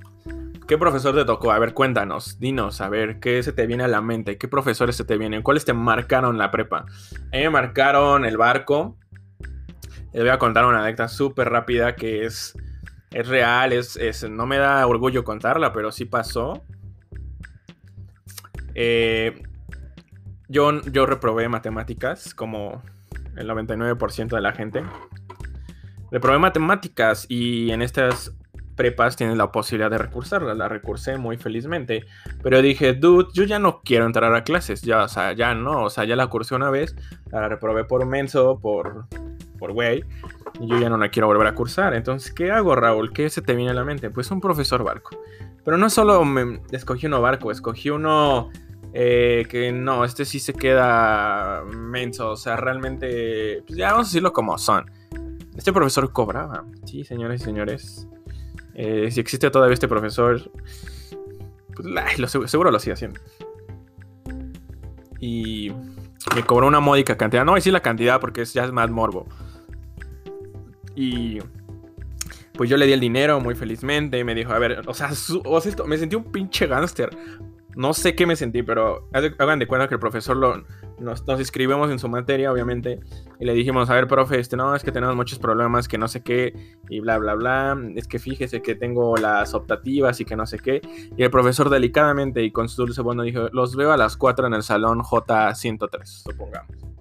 ¿Qué 0.68 0.78
profesor 0.78 1.14
te 1.14 1.24
tocó? 1.24 1.50
A 1.50 1.58
ver, 1.58 1.74
cuéntanos, 1.74 2.38
dinos, 2.38 2.80
a 2.80 2.88
ver, 2.88 3.20
¿qué 3.20 3.42
se 3.42 3.52
te 3.52 3.66
viene 3.66 3.84
a 3.84 3.88
la 3.88 4.00
mente? 4.00 4.36
¿Qué 4.36 4.48
profesores 4.48 4.96
se 4.96 5.04
te 5.04 5.16
vienen? 5.16 5.42
¿Cuáles 5.42 5.64
te 5.64 5.72
marcaron 5.72 6.38
la 6.38 6.50
prepa? 6.50 6.80
A 7.32 7.36
mí 7.36 7.42
me 7.42 7.50
marcaron 7.50 8.24
el 8.24 8.36
barco. 8.36 8.96
Les 10.12 10.22
voy 10.22 10.28
a 10.30 10.38
contar 10.38 10.64
una 10.66 10.80
anécdota 10.80 11.08
súper 11.08 11.48
rápida 11.48 11.96
que 11.96 12.24
es, 12.24 12.54
es 13.10 13.28
real, 13.28 13.72
es, 13.72 13.96
es, 13.96 14.28
no 14.28 14.46
me 14.46 14.58
da 14.58 14.86
orgullo 14.86 15.24
contarla, 15.24 15.72
pero 15.72 15.90
sí 15.90 16.04
pasó. 16.04 16.62
Eh, 18.74 19.42
yo, 20.48 20.72
reprobé 21.06 21.48
matemáticas, 21.48 22.34
como 22.34 22.82
el 23.36 23.48
99% 23.48 24.28
de 24.28 24.40
la 24.40 24.52
gente. 24.52 24.82
Reprobé 26.10 26.38
matemáticas 26.38 27.26
y 27.28 27.70
en 27.70 27.82
estas 27.82 28.32
prepas 28.76 29.16
tienes 29.16 29.37
la 29.37 29.52
posibilidad 29.52 29.90
de 29.90 29.98
recursarla. 29.98 30.54
La 30.54 30.68
recursé 30.68 31.18
muy 31.18 31.37
felizmente. 31.37 32.06
Pero 32.42 32.62
dije, 32.62 32.94
dude, 32.94 33.28
yo 33.34 33.44
ya 33.44 33.58
no 33.58 33.82
quiero 33.82 34.06
entrar 34.06 34.34
a 34.34 34.44
clases. 34.44 34.82
Ya, 34.82 35.02
o 35.02 35.08
sea, 35.08 35.32
ya 35.32 35.54
no. 35.54 35.84
O 35.84 35.90
sea, 35.90 36.04
ya 36.04 36.16
la 36.16 36.28
cursé 36.28 36.54
una 36.54 36.70
vez. 36.70 36.96
La 37.30 37.48
reprobé 37.48 37.84
por 37.84 38.06
menso, 38.06 38.58
por, 38.58 39.06
por 39.58 39.72
güey. 39.72 40.04
Y 40.61 40.66
yo 40.66 40.78
ya 40.78 40.88
no 40.88 40.96
la 40.96 41.11
quiero 41.11 41.26
volver 41.26 41.46
a 41.46 41.54
cursar. 41.54 41.92
Entonces, 41.92 42.32
¿qué 42.32 42.50
hago, 42.50 42.74
Raúl? 42.74 43.12
¿Qué 43.12 43.28
se 43.28 43.42
te 43.42 43.54
viene 43.54 43.72
a 43.72 43.74
la 43.74 43.84
mente? 43.84 44.08
Pues 44.08 44.30
un 44.30 44.40
profesor 44.40 44.82
barco. 44.82 45.11
Pero 45.62 45.76
no 45.76 45.90
solo 45.90 46.24
me 46.24 46.62
escogí 46.70 47.06
uno 47.06 47.20
barco, 47.20 47.50
escogí 47.50 47.90
uno 47.90 48.50
eh, 48.92 49.46
que 49.48 49.70
no, 49.72 50.05
este 50.05 50.24
sí 50.24 50.40
se 50.40 50.53
queda 50.53 51.62
menso. 51.64 52.31
O 52.31 52.37
sea, 52.37 52.57
realmente. 52.57 53.62
Pues 53.66 53.79
ya 53.79 53.92
vamos 53.92 54.07
a 54.07 54.11
decirlo 54.11 54.33
como 54.33 54.59
son. 54.59 54.90
Este 55.57 55.72
profesor 55.72 56.12
cobraba. 56.12 56.64
Sí, 56.85 57.05
señores 57.05 57.42
y 57.42 57.44
señores. 57.44 58.09
Eh, 58.74 59.11
si 59.11 59.20
existe 59.20 59.51
todavía 59.51 59.74
este 59.74 59.88
profesor. 59.88 60.51
Pues 61.74 62.31
seguro 62.46 62.70
lo 62.70 62.79
sigue 62.79 62.94
haciendo. 62.94 63.20
Y 65.20 65.72
me 66.35 66.44
cobró 66.44 66.66
una 66.66 66.81
módica 66.81 67.16
cantidad. 67.16 67.44
No 67.44 67.53
voy 67.53 67.59
a 67.59 67.61
decir 67.61 67.72
la 67.72 67.83
cantidad 67.83 68.20
porque 68.20 68.44
ya 68.44 68.64
es 68.64 68.72
más 68.72 68.90
morbo. 68.90 69.27
Y 70.94 71.38
pues 72.55 72.68
yo 72.68 72.77
le 72.77 72.87
di 72.87 72.92
el 72.92 73.01
dinero 73.01 73.40
muy 73.40 73.55
felizmente. 73.55 74.18
Y 74.18 74.24
me 74.24 74.35
dijo, 74.35 74.53
a 74.53 74.59
ver, 74.59 74.83
o 74.87 74.94
sea, 74.94 75.11
me 75.87 75.98
sentí 75.98 76.16
un 76.16 76.24
pinche 76.24 76.66
gángster 76.66 77.11
no 77.76 77.94
sé 77.94 78.14
qué 78.14 78.26
me 78.26 78.37
sentí, 78.37 78.62
pero 78.62 79.09
hagan 79.12 79.59
de 79.59 79.66
cuenta 79.66 79.88
que 79.88 79.94
el 79.94 80.00
profesor 80.00 80.37
nos, 80.37 81.26
nos, 81.26 81.38
inscribimos 81.38 81.90
en 81.90 81.98
su 81.98 82.09
materia, 82.09 82.52
obviamente, 82.52 83.00
y 83.38 83.44
le 83.44 83.52
dijimos, 83.54 83.88
a 83.90 83.94
ver, 83.94 84.09
profe, 84.09 84.40
este, 84.40 84.57
no, 84.57 84.74
es 84.74 84.83
que 84.83 84.92
tenemos 84.92 85.14
muchos 85.14 85.38
problemas, 85.38 85.87
que 85.87 85.98
no 85.98 86.09
sé 86.09 86.22
qué, 86.22 86.76
y 86.88 87.00
bla, 87.00 87.18
bla, 87.18 87.35
bla, 87.35 87.78
es 87.94 88.09
que 88.09 88.18
fíjese 88.18 88.62
que 88.62 88.74
tengo 88.74 89.16
las 89.16 89.54
optativas 89.54 90.20
y 90.20 90.24
que 90.24 90.37
no 90.37 90.46
sé 90.46 90.59
qué, 90.59 90.81
y 91.16 91.22
el 91.22 91.31
profesor 91.31 91.70
delicadamente 91.70 92.42
y 92.42 92.50
con 92.50 92.68
su 92.68 92.83
dulce 92.83 93.02
bueno 93.02 93.22
dijo, 93.22 93.48
los 93.52 93.76
veo 93.76 93.92
a 93.92 93.96
las 93.96 94.16
4 94.16 94.46
en 94.46 94.54
el 94.54 94.62
salón 94.62 95.00
J103, 95.00 96.04
supongamos 96.04 96.97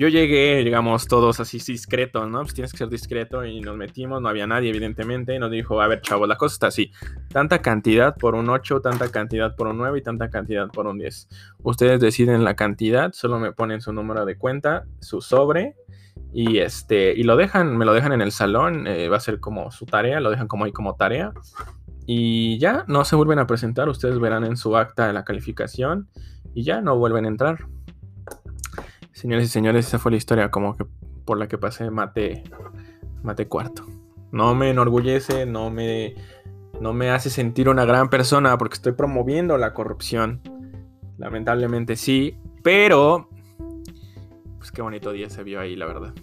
yo 0.00 0.08
llegué, 0.08 0.64
digamos, 0.64 1.06
todos 1.06 1.40
así 1.40 1.58
discretos, 1.58 2.26
¿no? 2.26 2.40
Pues 2.40 2.54
tienes 2.54 2.72
que 2.72 2.78
ser 2.78 2.88
discreto 2.88 3.44
y 3.44 3.60
nos 3.60 3.76
metimos, 3.76 4.22
no 4.22 4.30
había 4.30 4.46
nadie, 4.46 4.70
evidentemente, 4.70 5.34
y 5.34 5.38
nos 5.38 5.50
dijo, 5.50 5.82
a 5.82 5.88
ver, 5.88 6.00
chavo, 6.00 6.26
la 6.26 6.36
cosa 6.36 6.54
está 6.54 6.66
así, 6.68 6.90
tanta 7.28 7.60
cantidad 7.60 8.16
por 8.16 8.34
un 8.34 8.48
8, 8.48 8.80
tanta 8.80 9.10
cantidad 9.10 9.54
por 9.54 9.66
un 9.66 9.76
9 9.76 9.98
y 9.98 10.02
tanta 10.02 10.30
cantidad 10.30 10.68
por 10.68 10.86
un 10.86 10.96
10. 10.96 11.28
Ustedes 11.64 12.00
deciden 12.00 12.44
la 12.44 12.56
cantidad, 12.56 13.12
solo 13.12 13.38
me 13.38 13.52
ponen 13.52 13.82
su 13.82 13.92
número 13.92 14.24
de 14.24 14.38
cuenta, 14.38 14.86
su 15.00 15.20
sobre, 15.20 15.76
y 16.32 16.60
este, 16.60 17.12
y 17.12 17.22
lo 17.24 17.36
dejan, 17.36 17.76
me 17.76 17.84
lo 17.84 17.92
dejan 17.92 18.12
en 18.12 18.22
el 18.22 18.32
salón, 18.32 18.86
eh, 18.86 19.10
va 19.10 19.18
a 19.18 19.20
ser 19.20 19.38
como 19.38 19.70
su 19.70 19.84
tarea, 19.84 20.18
lo 20.20 20.30
dejan 20.30 20.48
como 20.48 20.64
ahí 20.64 20.72
como 20.72 20.96
tarea. 20.96 21.34
Y 22.06 22.58
ya 22.58 22.86
no 22.88 23.04
se 23.04 23.16
vuelven 23.16 23.38
a 23.38 23.46
presentar, 23.46 23.90
ustedes 23.90 24.18
verán 24.18 24.44
en 24.44 24.56
su 24.56 24.78
acta 24.78 25.12
la 25.12 25.24
calificación 25.24 26.08
y 26.54 26.64
ya 26.64 26.80
no 26.80 26.96
vuelven 26.96 27.26
a 27.26 27.28
entrar. 27.28 27.66
Señores 29.20 29.48
y 29.48 29.48
señores, 29.48 29.86
esa 29.86 29.98
fue 29.98 30.12
la 30.12 30.16
historia 30.16 30.50
como 30.50 30.74
que 30.78 30.86
por 31.26 31.36
la 31.36 31.46
que 31.46 31.58
pasé 31.58 31.90
mate, 31.90 32.42
mate 33.22 33.46
cuarto. 33.48 33.84
No 34.32 34.54
me 34.54 34.70
enorgullece, 34.70 35.44
no 35.44 35.68
me, 35.68 36.14
no 36.80 36.94
me 36.94 37.10
hace 37.10 37.28
sentir 37.28 37.68
una 37.68 37.84
gran 37.84 38.08
persona 38.08 38.56
porque 38.56 38.76
estoy 38.76 38.92
promoviendo 38.92 39.58
la 39.58 39.74
corrupción. 39.74 40.40
Lamentablemente 41.18 41.96
sí, 41.96 42.38
pero... 42.62 43.28
Pues 44.56 44.72
qué 44.72 44.80
bonito 44.80 45.12
día 45.12 45.28
se 45.28 45.42
vio 45.42 45.60
ahí, 45.60 45.76
la 45.76 45.84
verdad. 45.84 46.14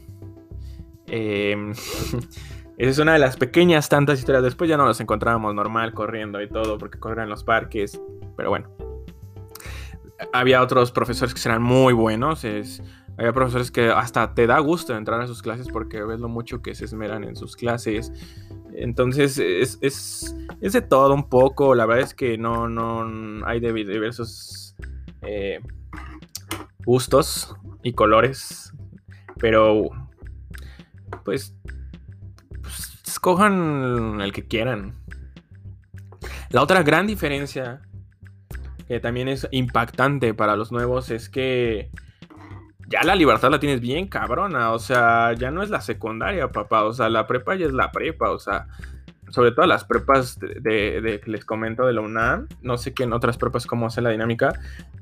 Em, 1.05 1.73
esa 2.77 2.89
es 2.89 2.97
una 2.97 3.13
de 3.13 3.19
las 3.19 3.37
pequeñas 3.37 3.89
tantas 3.89 4.17
historias. 4.17 4.41
Después 4.41 4.71
ya 4.71 4.77
no 4.77 4.85
nos 4.85 4.99
encontrábamos 4.99 5.53
normal 5.53 5.93
corriendo 5.93 6.41
y 6.41 6.49
todo 6.49 6.79
porque 6.79 6.97
corrían 6.97 7.25
en 7.25 7.29
los 7.29 7.43
parques. 7.43 8.01
Pero 8.35 8.49
bueno 8.49 8.86
había 10.33 10.61
otros 10.61 10.91
profesores 10.91 11.33
que 11.33 11.47
eran 11.47 11.61
muy 11.61 11.93
buenos. 11.93 12.43
Es, 12.43 12.81
había 13.17 13.33
profesores 13.33 13.71
que 13.71 13.89
hasta 13.89 14.33
te 14.33 14.47
da 14.47 14.59
gusto 14.59 14.95
entrar 14.95 15.21
a 15.21 15.27
sus 15.27 15.41
clases 15.41 15.67
porque 15.67 16.03
ves 16.03 16.19
lo 16.19 16.29
mucho 16.29 16.61
que 16.61 16.75
se 16.75 16.85
esmeran 16.85 17.23
en 17.23 17.35
sus 17.35 17.55
clases. 17.55 18.11
Entonces 18.73 19.37
es, 19.39 19.77
es, 19.81 20.35
es 20.61 20.73
de 20.73 20.81
todo 20.81 21.13
un 21.13 21.29
poco. 21.29 21.75
La 21.75 21.85
verdad 21.85 22.05
es 22.05 22.13
que 22.13 22.37
no, 22.37 22.69
no 22.69 23.45
hay 23.45 23.59
de 23.59 23.73
diversos 23.73 24.75
eh, 25.21 25.59
gustos 26.85 27.55
y 27.83 27.93
colores. 27.93 28.73
Pero 29.39 29.89
pues, 31.23 31.55
pues 32.61 33.01
escojan 33.05 34.21
el 34.21 34.31
que 34.31 34.47
quieran. 34.47 34.93
La 36.49 36.61
otra 36.61 36.81
gran 36.83 37.07
diferencia 37.07 37.81
que 38.87 38.99
también 38.99 39.27
es 39.27 39.47
impactante 39.51 40.33
para 40.33 40.55
los 40.55 40.71
nuevos, 40.71 41.11
es 41.11 41.29
que 41.29 41.89
ya 42.87 43.03
la 43.03 43.15
libertad 43.15 43.51
la 43.51 43.59
tienes 43.59 43.81
bien 43.81 44.07
cabrona, 44.07 44.71
o 44.71 44.79
sea, 44.79 45.33
ya 45.33 45.51
no 45.51 45.61
es 45.61 45.69
la 45.69 45.81
secundaria, 45.81 46.51
papá, 46.51 46.83
o 46.83 46.93
sea, 46.93 47.09
la 47.09 47.27
prepa 47.27 47.55
ya 47.55 47.65
es 47.65 47.73
la 47.73 47.91
prepa, 47.91 48.31
o 48.31 48.39
sea, 48.39 48.67
sobre 49.29 49.51
todo 49.51 49.65
las 49.65 49.83
prepas 49.83 50.39
de, 50.39 51.21
les 51.25 51.45
comento 51.45 51.85
de 51.85 51.93
la 51.93 52.01
UNAM, 52.01 52.47
no 52.61 52.77
sé 52.77 52.93
qué 52.93 53.03
en 53.03 53.13
otras 53.13 53.37
prepas 53.37 53.65
cómo 53.65 53.87
hace 53.87 54.01
la 54.01 54.09
dinámica, 54.09 54.53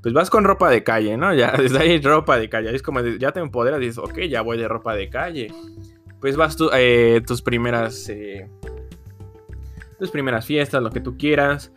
pues 0.02 0.14
vas 0.14 0.30
con 0.30 0.44
ropa 0.44 0.70
de 0.70 0.84
calle, 0.84 1.16
¿no? 1.16 1.34
Ya 1.34 1.52
desde 1.58 1.80
ahí 1.80 2.02
ropa 2.02 2.38
de 2.38 2.50
calle, 2.50 2.76
es 2.76 2.82
como 2.82 3.02
ya 3.02 3.32
te 3.32 3.40
empoderas 3.40 3.80
dices, 3.80 4.00
ok, 4.00 4.22
ya 4.22 4.42
voy 4.42 4.58
de 4.58 4.68
ropa 4.68 4.96
de 4.96 5.10
calle. 5.10 5.54
Pues 6.20 6.38
vas 6.38 6.56
tú, 6.56 6.72
eh, 6.74 7.22
tus 7.28 7.44
primeras, 7.44 8.10
eh, 8.10 8.50
tus 10.00 10.10
primeras 10.10 10.46
fiestas, 10.46 10.82
lo 10.82 10.90
que 10.90 11.02
tú 11.02 11.18
quieras, 11.18 11.72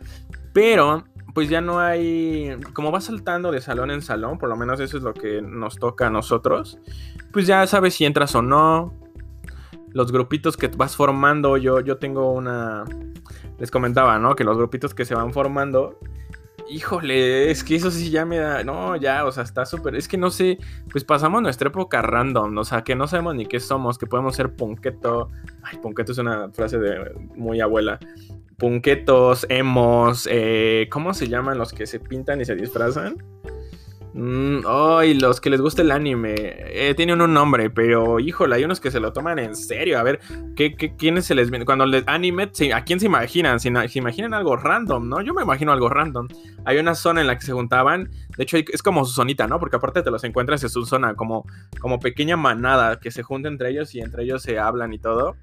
pero 0.53 1.03
pues 1.33 1.49
ya 1.49 1.61
no 1.61 1.79
hay, 1.79 2.57
como 2.73 2.91
vas 2.91 3.05
saltando 3.05 3.51
de 3.51 3.61
salón 3.61 3.91
en 3.91 4.01
salón, 4.01 4.37
por 4.37 4.49
lo 4.49 4.55
menos 4.55 4.79
eso 4.79 4.97
es 4.97 5.03
lo 5.03 5.13
que 5.13 5.41
nos 5.41 5.75
toca 5.77 6.07
a 6.07 6.09
nosotros, 6.09 6.79
pues 7.31 7.47
ya 7.47 7.65
sabes 7.67 7.95
si 7.95 8.05
entras 8.05 8.35
o 8.35 8.41
no, 8.41 8.93
los 9.91 10.11
grupitos 10.11 10.57
que 10.57 10.67
vas 10.67 10.95
formando, 10.95 11.57
yo, 11.57 11.79
yo 11.81 11.97
tengo 11.97 12.31
una, 12.31 12.83
les 13.57 13.71
comentaba, 13.71 14.19
¿no? 14.19 14.35
Que 14.35 14.43
los 14.43 14.57
grupitos 14.57 14.93
que 14.93 15.05
se 15.05 15.15
van 15.15 15.33
formando, 15.33 15.99
híjole, 16.69 17.49
es 17.49 17.63
que 17.63 17.75
eso 17.75 17.89
sí 17.89 18.09
ya 18.09 18.25
me 18.25 18.37
da, 18.37 18.63
no, 18.63 18.95
ya, 18.95 19.25
o 19.25 19.31
sea, 19.31 19.43
está 19.43 19.65
súper, 19.65 19.95
es 19.95 20.07
que 20.07 20.17
no 20.17 20.29
sé, 20.29 20.59
pues 20.91 21.03
pasamos 21.03 21.41
nuestra 21.41 21.69
época 21.69 22.01
random, 22.01 22.57
o 22.57 22.63
sea, 22.63 22.83
que 22.83 22.95
no 22.95 23.07
sabemos 23.07 23.35
ni 23.35 23.45
qué 23.45 23.59
somos, 23.59 23.97
que 23.97 24.05
podemos 24.05 24.35
ser 24.35 24.55
punqueto, 24.55 25.29
ay, 25.63 25.77
punqueto 25.79 26.11
es 26.11 26.17
una 26.17 26.49
frase 26.51 26.77
de 26.77 27.13
muy 27.35 27.59
abuela, 27.61 27.99
punquetos, 28.59 29.47
emos, 29.49 30.27
eh, 30.29 30.87
¿cómo 30.91 31.15
se 31.15 31.27
llaman 31.27 31.57
los 31.57 31.73
que 31.73 31.87
se 31.87 31.99
pintan 31.99 32.41
y 32.41 32.45
se 32.45 32.55
disfrazan? 32.55 33.17
Mm, 34.13 34.61
ay, 34.67 35.13
los 35.13 35.39
que 35.39 35.49
les 35.49 35.61
gusta 35.61 35.81
el 35.81 35.91
anime. 35.91 36.35
Eh, 36.37 36.93
tienen 36.95 37.21
un 37.21 37.33
nombre, 37.33 37.69
pero 37.69 38.19
híjole, 38.19 38.55
hay 38.55 38.63
unos 38.63 38.79
que 38.79 38.89
se 38.91 38.99
lo 38.99 39.13
toman 39.13 39.39
en 39.39 39.55
serio. 39.55 39.99
A 39.99 40.03
ver, 40.03 40.19
¿qué, 40.55 40.75
quiénes 40.97 41.25
se 41.25 41.35
les 41.35 41.49
viene? 41.49 41.63
Cuando 41.63 41.85
les 41.85 42.03
anime, 42.07 42.51
¿a 42.73 42.83
quién 42.83 42.99
se 42.99 43.05
imaginan? 43.05 43.59
¿Se, 43.59 43.69
imaginan 43.69 44.33
algo 44.33 44.57
random, 44.57 45.07
¿no? 45.07 45.21
Yo 45.21 45.33
me 45.33 45.43
imagino 45.43 45.71
algo 45.71 45.89
random. 45.89 46.27
Hay 46.65 46.77
una 46.79 46.95
zona 46.95 47.21
en 47.21 47.27
la 47.27 47.37
que 47.37 47.45
se 47.45 47.53
juntaban. 47.53 48.09
De 48.35 48.43
hecho, 48.43 48.57
es 48.57 48.81
como 48.81 49.05
su 49.05 49.13
zonita, 49.13 49.47
¿no? 49.47 49.59
Porque 49.59 49.75
aparte 49.75 50.01
te 50.01 50.11
los 50.11 50.23
encuentras 50.23 50.63
en 50.63 50.69
su 50.69 50.85
zona, 50.85 51.13
como, 51.13 51.45
como 51.79 51.99
pequeña 51.99 52.35
manada 52.35 52.99
que 52.99 53.11
se 53.11 53.21
junta 53.21 53.47
entre 53.47 53.69
ellos 53.69 53.93
y 53.93 53.99
entre 53.99 54.23
ellos 54.23 54.41
se 54.41 54.57
hablan 54.57 54.91
y 54.91 54.99
todo. 54.99 55.35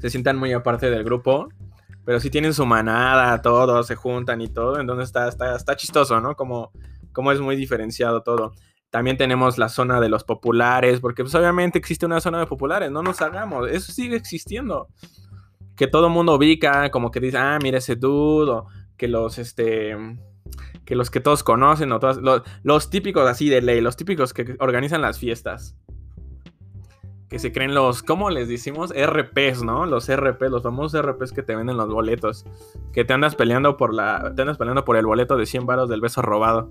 Se 0.00 0.10
sientan 0.10 0.36
muy 0.36 0.52
aparte 0.52 0.90
del 0.90 1.04
grupo 1.04 1.48
pero 2.08 2.20
sí 2.20 2.30
tienen 2.30 2.54
su 2.54 2.64
manada, 2.64 3.42
todos 3.42 3.86
se 3.86 3.94
juntan 3.94 4.40
y 4.40 4.48
todo, 4.48 4.80
entonces 4.80 5.08
está, 5.08 5.28
está, 5.28 5.54
está 5.54 5.76
chistoso, 5.76 6.18
¿no? 6.22 6.36
Como, 6.36 6.72
como 7.12 7.32
es 7.32 7.38
muy 7.38 7.54
diferenciado 7.54 8.22
todo. 8.22 8.54
También 8.88 9.18
tenemos 9.18 9.58
la 9.58 9.68
zona 9.68 10.00
de 10.00 10.08
los 10.08 10.24
populares, 10.24 11.00
porque 11.00 11.22
pues 11.22 11.34
obviamente 11.34 11.78
existe 11.78 12.06
una 12.06 12.22
zona 12.22 12.38
de 12.38 12.46
populares, 12.46 12.90
no 12.90 13.02
nos 13.02 13.20
hagamos, 13.20 13.68
eso 13.68 13.92
sigue 13.92 14.16
existiendo. 14.16 14.88
Que 15.76 15.86
todo 15.86 16.08
mundo 16.08 16.34
ubica, 16.34 16.90
como 16.90 17.10
que 17.10 17.20
dice, 17.20 17.36
ah, 17.36 17.58
mira 17.62 17.76
ese 17.76 17.94
dude, 17.94 18.62
que 18.96 19.06
los, 19.06 19.36
este, 19.36 19.94
que 20.86 20.96
los 20.96 21.10
que 21.10 21.20
todos 21.20 21.42
conocen, 21.42 21.92
o 21.92 21.98
los, 21.98 22.42
los 22.62 22.88
típicos 22.88 23.28
así 23.28 23.50
de 23.50 23.60
ley, 23.60 23.82
los 23.82 23.98
típicos 23.98 24.32
que 24.32 24.56
organizan 24.60 25.02
las 25.02 25.18
fiestas 25.18 25.76
que 27.28 27.38
se 27.38 27.52
creen 27.52 27.74
los, 27.74 28.02
¿cómo 28.02 28.30
les 28.30 28.48
decimos? 28.48 28.92
RPs, 28.92 29.62
¿no? 29.62 29.84
Los 29.84 30.10
RPs, 30.10 30.50
los 30.50 30.62
famosos 30.62 31.02
RPs 31.02 31.32
que 31.32 31.42
te 31.42 31.54
venden 31.54 31.76
los 31.76 31.88
boletos. 31.88 32.44
Que 32.92 33.04
te 33.04 33.12
andas 33.12 33.34
peleando 33.34 33.76
por 33.76 33.92
la, 33.92 34.32
te 34.34 34.42
andas 34.42 34.56
peleando 34.56 34.84
por 34.84 34.96
el 34.96 35.04
boleto 35.04 35.36
de 35.36 35.44
100 35.44 35.66
varos 35.66 35.88
del 35.90 36.00
beso 36.00 36.22
robado. 36.22 36.70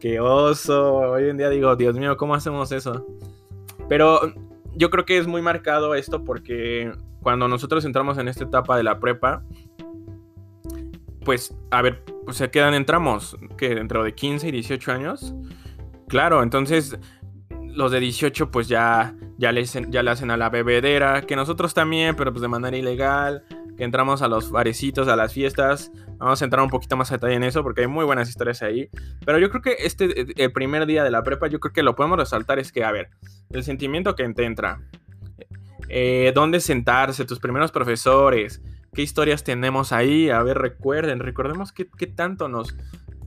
Qué 0.00 0.20
oso. 0.20 0.94
Hoy 0.94 1.30
en 1.30 1.38
día 1.38 1.48
digo, 1.48 1.74
Dios 1.76 1.96
mío, 1.96 2.18
¿cómo 2.18 2.34
hacemos 2.34 2.70
eso? 2.70 3.06
Pero 3.88 4.20
yo 4.74 4.90
creo 4.90 5.06
que 5.06 5.16
es 5.16 5.26
muy 5.26 5.40
marcado 5.40 5.94
esto 5.94 6.22
porque 6.22 6.92
cuando 7.22 7.48
nosotros 7.48 7.86
entramos 7.86 8.18
en 8.18 8.28
esta 8.28 8.44
etapa 8.44 8.76
de 8.76 8.82
la 8.82 9.00
prepa, 9.00 9.42
pues, 11.24 11.56
a 11.70 11.80
ver, 11.80 12.04
pues 12.26 12.36
se 12.36 12.50
quedan, 12.50 12.74
entramos, 12.74 13.38
que 13.56 13.74
dentro 13.74 14.04
de 14.04 14.14
15 14.14 14.48
y 14.48 14.50
18 14.50 14.92
años. 14.92 15.34
Claro, 16.08 16.42
entonces 16.42 16.98
los 17.74 17.92
de 17.92 18.00
18 18.00 18.50
pues 18.50 18.68
ya, 18.68 19.14
ya, 19.38 19.52
le, 19.52 19.64
ya 19.64 20.00
hacen 20.10 20.30
a 20.30 20.36
la 20.36 20.50
bebedera, 20.50 21.22
que 21.22 21.36
nosotros 21.36 21.74
también, 21.74 22.16
pero 22.16 22.32
pues 22.32 22.42
de 22.42 22.48
manera 22.48 22.76
ilegal, 22.76 23.44
que 23.76 23.84
entramos 23.84 24.22
a 24.22 24.28
los 24.28 24.50
barecitos, 24.50 25.08
a 25.08 25.16
las 25.16 25.32
fiestas. 25.32 25.92
Vamos 26.18 26.40
a 26.40 26.44
entrar 26.44 26.62
un 26.62 26.70
poquito 26.70 26.96
más 26.96 27.10
a 27.10 27.16
detalle 27.16 27.34
en 27.34 27.42
eso 27.42 27.62
porque 27.62 27.82
hay 27.82 27.86
muy 27.86 28.04
buenas 28.04 28.28
historias 28.28 28.62
ahí. 28.62 28.88
Pero 29.24 29.38
yo 29.38 29.50
creo 29.50 29.62
que 29.62 29.76
este, 29.80 30.42
el 30.42 30.52
primer 30.52 30.86
día 30.86 31.04
de 31.04 31.10
la 31.10 31.22
prepa, 31.22 31.48
yo 31.48 31.60
creo 31.60 31.72
que 31.72 31.82
lo 31.82 31.94
podemos 31.96 32.18
resaltar 32.18 32.58
es 32.58 32.72
que, 32.72 32.84
a 32.84 32.92
ver, 32.92 33.10
el 33.50 33.64
sentimiento 33.64 34.14
que 34.14 34.28
te 34.32 34.44
entra, 34.44 34.80
eh, 35.88 36.32
dónde 36.34 36.60
sentarse, 36.60 37.24
tus 37.24 37.40
primeros 37.40 37.72
profesores, 37.72 38.62
qué 38.94 39.02
historias 39.02 39.44
tenemos 39.44 39.92
ahí, 39.92 40.30
a 40.30 40.42
ver, 40.42 40.58
recuerden, 40.58 41.18
recordemos 41.18 41.72
qué, 41.72 41.88
qué 41.98 42.06
tanto 42.06 42.48
nos, 42.48 42.76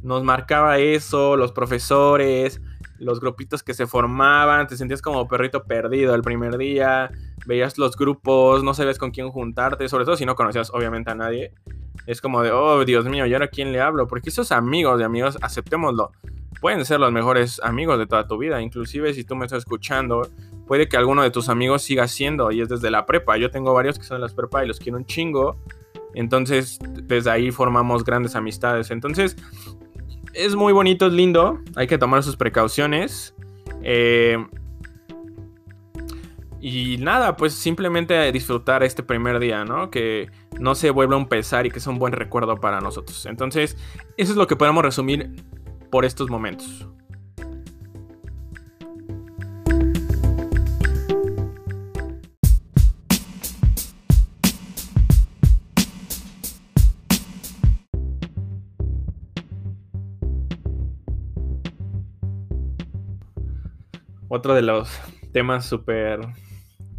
nos 0.01 0.23
marcaba 0.23 0.77
eso, 0.79 1.35
los 1.35 1.51
profesores, 1.51 2.61
los 2.99 3.19
grupitos 3.19 3.63
que 3.63 3.73
se 3.73 3.87
formaban, 3.87 4.67
te 4.67 4.77
sentías 4.77 5.01
como 5.01 5.27
perrito 5.27 5.63
perdido 5.63 6.15
el 6.15 6.21
primer 6.21 6.57
día, 6.57 7.11
veías 7.45 7.77
los 7.77 7.95
grupos, 7.95 8.63
no 8.63 8.73
sabías 8.73 8.97
con 8.97 9.11
quién 9.11 9.29
juntarte, 9.29 9.87
sobre 9.89 10.05
todo 10.05 10.17
si 10.17 10.25
no 10.25 10.35
conocías 10.35 10.71
obviamente 10.73 11.11
a 11.11 11.15
nadie. 11.15 11.53
Es 12.05 12.21
como 12.21 12.41
de, 12.41 12.51
oh 12.51 12.85
Dios 12.85 13.05
mío, 13.05 13.25
¿y 13.25 13.33
ahora 13.33 13.47
quién 13.47 13.71
le 13.71 13.81
hablo? 13.81 14.07
Porque 14.07 14.29
esos 14.29 14.51
amigos 14.51 14.99
de 14.99 15.05
amigos, 15.05 15.37
aceptémoslo, 15.41 16.11
pueden 16.61 16.85
ser 16.85 16.99
los 16.99 17.11
mejores 17.11 17.59
amigos 17.63 17.99
de 17.99 18.07
toda 18.07 18.27
tu 18.27 18.37
vida. 18.37 18.61
Inclusive 18.61 19.13
si 19.13 19.23
tú 19.23 19.35
me 19.35 19.45
estás 19.45 19.59
escuchando, 19.59 20.29
puede 20.65 20.87
que 20.87 20.97
alguno 20.97 21.23
de 21.23 21.31
tus 21.31 21.49
amigos 21.49 21.81
siga 21.81 22.07
siendo 22.07 22.51
y 22.51 22.61
es 22.61 22.69
desde 22.69 22.91
la 22.91 23.05
prepa. 23.05 23.37
Yo 23.37 23.51
tengo 23.51 23.73
varios 23.73 23.97
que 23.97 24.05
son 24.05 24.17
de 24.17 24.21
las 24.21 24.33
prepa 24.33 24.63
y 24.63 24.67
los 24.67 24.79
quiero 24.79 24.97
un 24.97 25.05
chingo. 25.05 25.57
Entonces, 26.13 26.79
desde 27.03 27.29
ahí 27.29 27.51
formamos 27.51 28.03
grandes 28.03 28.35
amistades. 28.35 28.89
Entonces, 28.89 29.35
es 30.37 30.55
muy 30.55 30.73
bonito, 30.73 31.07
es 31.07 31.13
lindo. 31.13 31.59
Hay 31.75 31.87
que 31.87 31.97
tomar 31.97 32.23
sus 32.23 32.35
precauciones. 32.35 33.35
Eh, 33.83 34.37
y 36.59 36.97
nada, 36.97 37.37
pues 37.37 37.53
simplemente 37.53 38.31
disfrutar 38.31 38.83
este 38.83 39.03
primer 39.03 39.39
día, 39.39 39.63
¿no? 39.63 39.89
Que 39.91 40.29
no 40.59 40.75
se 40.75 40.89
vuelva 40.89 41.17
un 41.17 41.27
pesar 41.27 41.65
y 41.65 41.71
que 41.71 41.79
sea 41.79 41.93
un 41.93 41.99
buen 41.99 42.13
recuerdo 42.13 42.57
para 42.57 42.81
nosotros. 42.81 43.25
Entonces, 43.25 43.77
eso 44.17 44.31
es 44.31 44.37
lo 44.37 44.47
que 44.47 44.55
podemos 44.55 44.83
resumir 44.83 45.31
por 45.91 46.05
estos 46.05 46.29
momentos. 46.29 46.87
Otro 64.37 64.53
de 64.53 64.61
los 64.61 64.87
temas 65.33 65.65
súper 65.65 66.19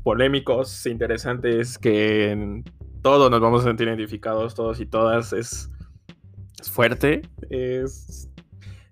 polémicos, 0.03 0.85
interesantes, 0.87 1.79
que 1.79 2.65
todos 3.01 3.31
nos 3.31 3.41
vamos 3.41 3.61
a 3.61 3.69
sentir 3.69 3.87
identificados, 3.87 4.57
todos 4.57 4.81
y 4.81 4.87
todas, 4.87 5.33
es, 5.33 5.71
fuerte, 6.69 7.23
es, 7.49 8.29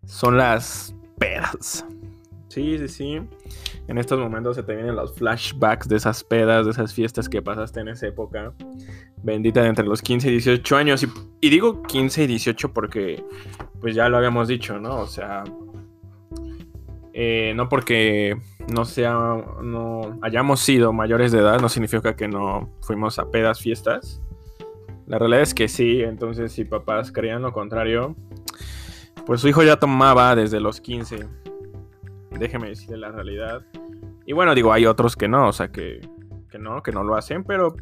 son 0.05 0.37
las 0.37 0.95
pedas. 1.19 1.85
Sí, 2.47 2.79
sí, 2.79 2.87
sí. 2.87 3.21
En 3.89 3.99
estos 3.99 4.17
momentos 4.21 4.55
se 4.55 4.63
te 4.63 4.77
vienen 4.77 4.95
los 4.95 5.13
flashbacks 5.17 5.89
de 5.89 5.97
esas 5.97 6.23
pedas, 6.23 6.67
de 6.67 6.71
esas 6.71 6.95
fiestas 6.95 7.29
que 7.29 7.43
pasaste 7.43 7.81
en 7.81 7.89
esa 7.89 8.07
época. 8.07 8.53
Bendita 9.25 9.61
de 9.61 9.71
entre 9.71 9.87
los 9.87 10.03
15 10.03 10.29
y 10.29 10.31
18 10.31 10.77
años. 10.77 11.03
Y, 11.03 11.09
y 11.41 11.51
digo 11.51 11.83
15 11.83 12.23
y 12.23 12.27
18 12.29 12.73
porque, 12.73 13.25
pues 13.81 13.97
ya 13.97 14.09
lo 14.09 14.17
habíamos 14.19 14.47
dicho, 14.47 14.79
¿no? 14.79 15.01
O 15.01 15.09
sea, 15.09 15.43
eh, 17.19 17.55
no 17.57 17.71
porque 17.71 18.37
no 18.71 18.85
sea, 18.85 19.15
no 19.63 20.19
hayamos 20.21 20.61
sido 20.61 20.93
mayores 20.93 21.33
de 21.33 21.39
edad, 21.39 21.59
no 21.63 21.71
significa 21.71 22.15
que 22.15 22.29
no 22.29 22.71
fuimos 22.83 23.19
a 23.19 23.31
pedas, 23.31 23.59
fiestas. 23.59 24.21
La 25.07 25.19
realidad 25.19 25.41
es 25.41 25.55
que 25.55 25.67
sí, 25.67 26.03
entonces 26.03 26.53
si 26.53 26.67
papás 26.67 27.11
creían 27.11 27.41
lo 27.41 27.55
contrario, 27.55 28.15
pues 29.25 29.41
su 29.41 29.49
hijo 29.49 29.63
ya 29.63 29.79
tomaba 29.79 30.37
desde 30.37 30.61
los 30.61 30.83
15. 30.83 31.27
Déjeme 32.39 32.69
decirle 32.69 32.99
la 32.99 33.13
realidad. 33.13 33.65
Y 34.27 34.35
bueno, 34.35 34.55
digo, 34.55 34.75
hay 34.75 34.85
otros 34.85 35.17
que 35.17 35.27
no, 35.27 35.49
o 35.49 35.53
sea, 35.55 35.73
que, 35.73 36.07
que 36.51 36.59
no, 36.59 36.83
que 36.83 36.93
no 36.93 37.03
lo 37.03 37.17
hacen, 37.17 37.45
pero 37.45 37.77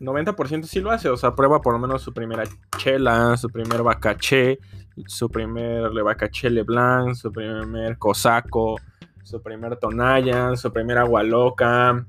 90% 0.00 0.62
sí 0.62 0.80
lo 0.80 0.92
hace, 0.92 1.10
o 1.10 1.18
sea, 1.18 1.34
prueba 1.34 1.60
por 1.60 1.74
lo 1.74 1.78
menos 1.78 2.00
su 2.00 2.14
primera 2.14 2.44
chela, 2.78 3.36
su 3.36 3.50
primer 3.50 3.82
bacaché, 3.82 4.60
su 5.06 5.28
primer 5.30 5.90
Le 5.92 6.62
Blanc, 6.62 7.14
su 7.14 7.32
primer 7.32 7.98
Cosaco, 7.98 8.76
su 9.22 9.42
primer 9.42 9.76
Tonaya, 9.76 10.56
su 10.56 10.72
primer 10.72 10.98
Agua 10.98 11.22
Loca, 11.22 12.06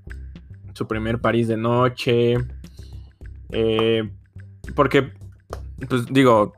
su 0.74 0.88
primer 0.88 1.20
París 1.20 1.48
de 1.48 1.58
noche. 1.58 2.36
Eh, 3.50 4.10
porque, 4.76 5.12
pues 5.88 6.06
digo, 6.08 6.54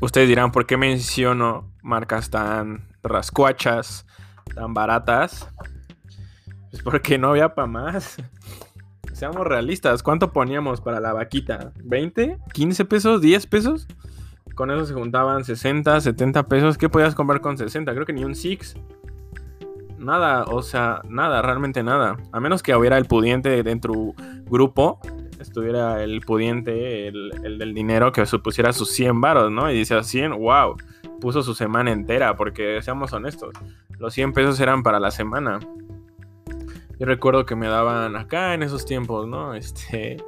ustedes 0.00 0.28
dirán, 0.28 0.52
¿por 0.52 0.66
qué 0.66 0.76
menciono 0.76 1.72
marcas 1.82 2.30
tan 2.30 2.88
rascuachas, 3.02 4.06
tan 4.54 4.74
baratas? 4.74 5.48
Pues 6.70 6.82
porque 6.82 7.18
no 7.18 7.30
había 7.30 7.54
para 7.54 7.66
más. 7.66 8.16
seamos 9.20 9.46
realistas. 9.46 10.02
¿Cuánto 10.02 10.32
poníamos 10.32 10.80
para 10.80 10.98
la 10.98 11.12
vaquita? 11.12 11.72
¿20? 11.84 12.38
¿15 12.54 12.88
pesos? 12.88 13.22
¿10 13.22 13.48
pesos? 13.48 13.86
Con 14.60 14.70
eso 14.70 14.84
se 14.84 14.92
juntaban 14.92 15.42
60, 15.42 16.02
70 16.02 16.46
pesos. 16.46 16.76
¿Qué 16.76 16.90
podías 16.90 17.14
comprar 17.14 17.40
con 17.40 17.56
60? 17.56 17.94
Creo 17.94 18.04
que 18.04 18.12
ni 18.12 18.24
un 18.24 18.34
Six. 18.34 18.76
Nada, 19.96 20.44
o 20.44 20.60
sea, 20.60 21.00
nada, 21.08 21.40
realmente 21.40 21.82
nada. 21.82 22.18
A 22.30 22.40
menos 22.40 22.62
que 22.62 22.76
hubiera 22.76 22.98
el 22.98 23.06
pudiente 23.06 23.62
de 23.62 23.76
tu 23.76 24.14
grupo, 24.50 25.00
estuviera 25.40 26.04
el 26.04 26.20
pudiente, 26.20 27.08
el, 27.08 27.56
del 27.58 27.72
dinero, 27.72 28.12
que 28.12 28.26
supusiera 28.26 28.74
sus 28.74 28.90
100 28.90 29.22
varos, 29.22 29.50
¿no? 29.50 29.70
Y 29.70 29.78
dice 29.78 30.02
100, 30.02 30.32
wow, 30.32 30.76
puso 31.22 31.42
su 31.42 31.54
semana 31.54 31.90
entera, 31.90 32.36
porque 32.36 32.82
seamos 32.82 33.14
honestos, 33.14 33.54
los 33.98 34.12
100 34.12 34.34
pesos 34.34 34.60
eran 34.60 34.82
para 34.82 35.00
la 35.00 35.10
semana. 35.10 35.58
Yo 36.98 37.06
recuerdo 37.06 37.46
que 37.46 37.56
me 37.56 37.68
daban 37.68 38.14
acá 38.14 38.52
en 38.52 38.62
esos 38.62 38.84
tiempos, 38.84 39.26
¿no? 39.26 39.54
Este, 39.54 40.18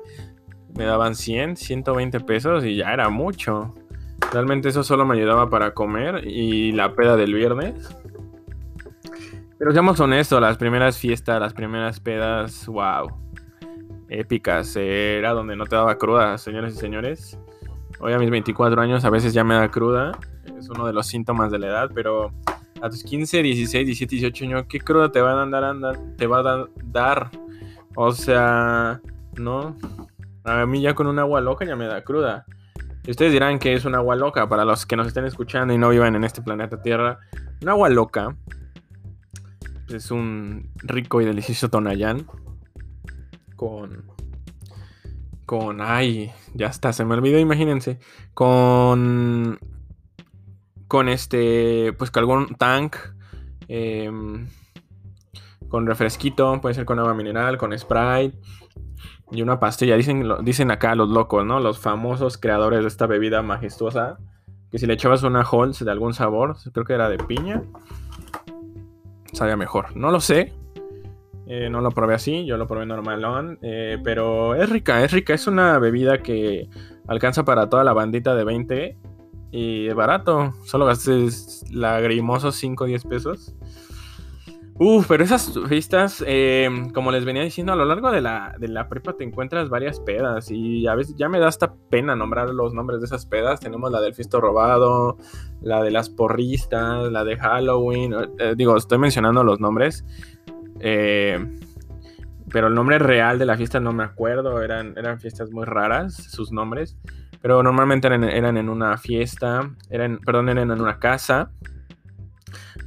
me 0.74 0.84
daban 0.84 1.16
100, 1.16 1.58
120 1.58 2.20
pesos 2.20 2.64
y 2.64 2.76
ya 2.76 2.94
era 2.94 3.10
mucho. 3.10 3.74
Realmente 4.30 4.68
eso 4.68 4.84
solo 4.84 5.04
me 5.04 5.16
ayudaba 5.16 5.50
para 5.50 5.72
comer 5.74 6.26
y 6.26 6.72
la 6.72 6.94
peda 6.94 7.16
del 7.16 7.34
viernes. 7.34 7.94
Pero 9.58 9.72
seamos 9.72 10.00
honestos, 10.00 10.40
las 10.40 10.56
primeras 10.56 10.98
fiestas, 10.98 11.40
las 11.40 11.54
primeras 11.54 12.00
pedas, 12.00 12.66
wow. 12.66 13.10
Épicas. 14.08 14.74
Era 14.76 15.32
donde 15.32 15.56
no 15.56 15.66
te 15.66 15.76
daba 15.76 15.96
cruda, 15.96 16.36
señores 16.38 16.74
y 16.74 16.78
señores. 16.78 17.38
Hoy 18.00 18.12
a 18.12 18.18
mis 18.18 18.30
24 18.30 18.80
años 18.80 19.04
a 19.04 19.10
veces 19.10 19.32
ya 19.32 19.44
me 19.44 19.54
da 19.54 19.70
cruda. 19.70 20.18
Es 20.58 20.68
uno 20.68 20.86
de 20.86 20.92
los 20.92 21.06
síntomas 21.06 21.50
de 21.52 21.58
la 21.60 21.68
edad, 21.68 21.90
pero 21.94 22.32
a 22.82 22.90
tus 22.90 23.04
15, 23.04 23.42
16, 23.42 23.86
17, 23.86 24.16
18 24.16 24.44
años, 24.44 24.64
¿qué 24.68 24.80
cruda 24.80 25.12
te 25.12 25.20
va 25.20 25.40
a 25.40 25.46
dar? 25.46 25.98
Te 26.16 26.26
va 26.26 26.40
a 26.40 26.66
dar. 26.82 27.30
O 27.94 28.10
sea, 28.10 29.00
no. 29.36 29.76
A 30.42 30.66
mí 30.66 30.82
ya 30.82 30.94
con 30.94 31.06
un 31.06 31.20
agua 31.20 31.40
loca 31.40 31.64
ya 31.64 31.76
me 31.76 31.86
da 31.86 32.02
cruda. 32.02 32.44
Y 33.04 33.10
ustedes 33.10 33.32
dirán 33.32 33.58
que 33.58 33.74
es 33.74 33.84
un 33.84 33.94
agua 33.94 34.14
loca 34.14 34.48
para 34.48 34.64
los 34.64 34.86
que 34.86 34.96
nos 34.96 35.08
estén 35.08 35.24
escuchando 35.24 35.74
y 35.74 35.78
no 35.78 35.88
vivan 35.88 36.14
en 36.14 36.24
este 36.24 36.40
planeta 36.40 36.82
Tierra. 36.82 37.18
Un 37.60 37.68
agua 37.68 37.88
loca 37.88 38.36
es 39.88 40.10
un 40.10 40.70
rico 40.76 41.20
y 41.20 41.24
delicioso 41.24 41.68
Tonayán 41.68 42.26
con 43.56 44.10
con 45.46 45.80
ay, 45.82 46.32
ya 46.54 46.68
está, 46.68 46.92
se 46.92 47.04
me 47.04 47.14
olvidó, 47.14 47.38
imagínense, 47.38 47.98
con 48.34 49.58
con 50.86 51.08
este 51.08 51.92
pues 51.94 52.10
con 52.10 52.20
algún 52.20 52.54
tank 52.54 52.96
em, 53.68 54.46
con 55.68 55.86
refresquito, 55.86 56.60
puede 56.60 56.74
ser 56.74 56.84
con 56.84 56.98
agua 57.00 57.14
mineral, 57.14 57.58
con 57.58 57.76
Sprite 57.76 58.38
y 59.32 59.42
una 59.42 59.58
pastilla. 59.58 59.96
Dicen, 59.96 60.24
dicen 60.42 60.70
acá 60.70 60.94
los 60.94 61.08
locos, 61.08 61.44
¿no? 61.44 61.60
Los 61.60 61.78
famosos 61.78 62.38
creadores 62.38 62.82
de 62.82 62.88
esta 62.88 63.06
bebida 63.06 63.42
majestuosa. 63.42 64.18
Que 64.70 64.78
si 64.78 64.86
le 64.86 64.94
echabas 64.94 65.22
una 65.22 65.42
Halls 65.42 65.84
de 65.84 65.90
algún 65.90 66.14
sabor, 66.14 66.56
creo 66.72 66.84
que 66.84 66.94
era 66.94 67.10
de 67.10 67.18
piña, 67.18 67.62
sabía 69.32 69.56
mejor. 69.56 69.96
No 69.96 70.10
lo 70.10 70.20
sé. 70.20 70.52
Eh, 71.46 71.68
no 71.68 71.80
lo 71.80 71.90
probé 71.90 72.14
así, 72.14 72.46
yo 72.46 72.56
lo 72.56 72.66
probé 72.66 72.86
normalón. 72.86 73.58
Eh, 73.62 73.98
pero 74.02 74.54
es 74.54 74.70
rica, 74.70 75.04
es 75.04 75.12
rica. 75.12 75.34
Es 75.34 75.46
una 75.46 75.78
bebida 75.78 76.22
que 76.22 76.68
alcanza 77.06 77.44
para 77.44 77.68
toda 77.68 77.84
la 77.84 77.92
bandita 77.92 78.34
de 78.34 78.44
20. 78.44 78.96
Y 79.50 79.88
es 79.88 79.94
barato. 79.94 80.54
Solo 80.64 80.86
gastes 80.86 81.64
lagrimosos 81.70 82.56
5 82.56 82.84
o 82.84 82.86
10 82.86 83.04
pesos. 83.04 83.54
Uf, 84.84 85.06
pero 85.06 85.22
esas 85.22 85.56
fiestas, 85.68 86.24
eh, 86.26 86.68
como 86.92 87.12
les 87.12 87.24
venía 87.24 87.44
diciendo, 87.44 87.72
a 87.72 87.76
lo 87.76 87.84
largo 87.84 88.10
de 88.10 88.20
la, 88.20 88.52
de 88.58 88.66
la 88.66 88.88
prepa 88.88 89.12
te 89.12 89.22
encuentras 89.22 89.68
varias 89.68 90.00
pedas 90.00 90.50
y 90.50 90.88
a 90.88 90.96
veces 90.96 91.14
ya 91.14 91.28
me 91.28 91.38
da 91.38 91.46
hasta 91.46 91.72
pena 91.88 92.16
nombrar 92.16 92.50
los 92.50 92.74
nombres 92.74 92.98
de 92.98 93.06
esas 93.06 93.24
pedas. 93.24 93.60
Tenemos 93.60 93.92
la 93.92 94.00
del 94.00 94.12
fisto 94.12 94.40
robado, 94.40 95.18
la 95.60 95.84
de 95.84 95.92
las 95.92 96.10
porristas, 96.10 97.12
la 97.12 97.22
de 97.22 97.36
Halloween. 97.36 98.12
Eh, 98.40 98.54
digo, 98.56 98.76
estoy 98.76 98.98
mencionando 98.98 99.44
los 99.44 99.60
nombres. 99.60 100.04
Eh, 100.80 101.38
pero 102.50 102.66
el 102.66 102.74
nombre 102.74 102.98
real 102.98 103.38
de 103.38 103.46
la 103.46 103.56
fiesta 103.56 103.78
no 103.78 103.92
me 103.92 104.02
acuerdo. 104.02 104.62
Eran, 104.62 104.98
eran 104.98 105.20
fiestas 105.20 105.52
muy 105.52 105.64
raras, 105.64 106.12
sus 106.12 106.50
nombres. 106.50 106.96
Pero 107.40 107.62
normalmente 107.62 108.08
eran, 108.08 108.24
eran 108.24 108.56
en 108.56 108.68
una 108.68 108.98
fiesta, 108.98 109.70
eran, 109.90 110.18
perdón, 110.18 110.48
eran 110.48 110.72
en 110.72 110.80
una 110.80 110.98
casa 110.98 111.52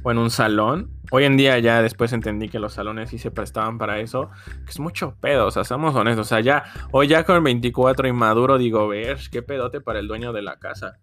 o 0.06 0.12
en 0.12 0.18
un 0.18 0.30
salón. 0.30 0.92
Hoy 1.10 1.24
en 1.24 1.36
día 1.36 1.58
ya 1.58 1.82
después 1.82 2.12
entendí 2.12 2.48
que 2.48 2.60
los 2.60 2.74
salones 2.74 3.10
sí 3.10 3.18
se 3.18 3.32
prestaban 3.32 3.76
para 3.76 3.98
eso, 3.98 4.30
que 4.64 4.70
es 4.70 4.78
mucho 4.78 5.16
pedo, 5.20 5.48
o 5.48 5.50
sea, 5.50 5.64
seamos 5.64 5.96
honestos, 5.96 6.26
o 6.26 6.28
sea, 6.28 6.38
ya, 6.38 6.62
hoy 6.92 7.08
ya 7.08 7.24
con 7.24 7.42
24 7.42 8.06
inmaduro 8.06 8.56
digo, 8.56 8.86
ver, 8.86 9.18
qué 9.32 9.42
pedote 9.42 9.80
para 9.80 9.98
el 9.98 10.06
dueño 10.06 10.32
de 10.32 10.42
la 10.42 10.60
casa. 10.60 10.98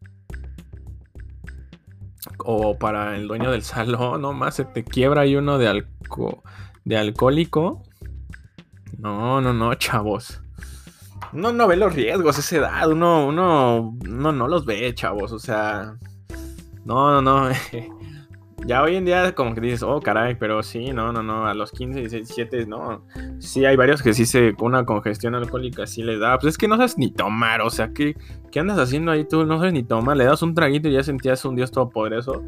O 2.38 2.78
para 2.78 3.18
el 3.18 3.28
dueño 3.28 3.52
del 3.52 3.64
salón, 3.64 4.22
no 4.22 4.32
más 4.32 4.56
se 4.56 4.64
te 4.64 4.86
quiebra 4.86 5.24
ahí 5.24 5.36
uno 5.36 5.58
de, 5.58 5.68
alco 5.68 6.42
de 6.86 6.98
alcohólico. 6.98 7.84
No, 8.98 9.42
no, 9.42 9.52
no, 9.52 9.76
chavos. 9.76 10.42
No, 11.34 11.52
no 11.52 11.68
ve 11.68 11.76
los 11.76 11.94
riesgos 11.94 12.40
esa 12.40 12.56
edad, 12.56 12.90
uno, 12.90 13.28
uno, 13.28 13.98
no, 14.08 14.32
no 14.32 14.48
los 14.48 14.66
ve, 14.66 14.96
chavos, 14.96 15.34
o 15.34 15.40
sea, 15.40 15.98
no, 16.86 17.22
no, 17.22 17.22
no. 17.22 17.54
Ya 18.66 18.82
hoy 18.82 18.96
en 18.96 19.04
día 19.04 19.36
como 19.36 19.54
que 19.54 19.62
dices, 19.62 19.84
oh 19.84 20.00
caray, 20.00 20.36
pero 20.36 20.64
sí, 20.64 20.92
no, 20.92 21.12
no, 21.12 21.22
no, 21.22 21.48
a 21.48 21.54
los 21.54 21.72
15, 21.72 22.00
16, 22.00 22.28
17, 22.28 22.66
no. 22.66 23.06
Sí, 23.40 23.66
hay 23.66 23.76
varios 23.76 24.02
que 24.02 24.14
sí 24.14 24.26
se, 24.26 24.56
una 24.60 24.86
congestión 24.86 25.36
alcohólica 25.36 25.86
sí 25.86 26.02
les 26.02 26.20
da. 26.20 26.38
Pues 26.40 26.54
es 26.54 26.58
que 26.58 26.68
no 26.68 26.78
sabes 26.78 26.98
ni 26.98 27.12
tomar, 27.12 27.62
o 27.62 27.70
sea, 27.70 27.92
¿qué, 27.94 28.16
¿qué 28.52 28.60
andas 28.62 28.80
haciendo 28.80 29.12
ahí 29.12 29.26
tú? 29.26 29.46
No 29.46 29.58
sabes 29.58 29.74
ni 29.74 29.84
tomar, 29.84 30.16
le 30.16 30.24
das 30.24 30.42
un 30.42 30.54
traguito 30.54 30.88
y 30.88 30.94
ya 30.94 31.04
sentías 31.04 31.44
un 31.44 31.56
dios 31.56 31.72
todopoderoso. 31.72 32.44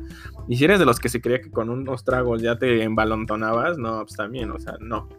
Y 0.47 0.55
si 0.55 0.63
eres 0.63 0.79
de 0.79 0.85
los 0.85 0.99
que 0.99 1.09
se 1.09 1.19
creía 1.19 1.41
que 1.41 1.51
con 1.51 1.69
unos 1.69 2.05
tragos 2.05 2.41
ya 2.41 2.57
te 2.57 2.83
embalontonabas, 2.83 3.77
no, 3.77 3.99
pues 3.99 4.15
también, 4.15 4.51
o 4.51 4.59
sea, 4.59 4.75
no. 4.79 5.09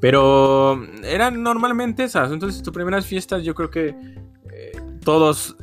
Pero 0.00 0.78
eran 1.04 1.42
normalmente 1.42 2.04
esas. 2.04 2.30
Entonces, 2.30 2.62
tus 2.62 2.74
primeras 2.74 3.06
fiestas, 3.06 3.42
yo 3.42 3.54
creo 3.54 3.70
que 3.70 3.96
eh, 4.52 4.72
todos, 5.02 5.56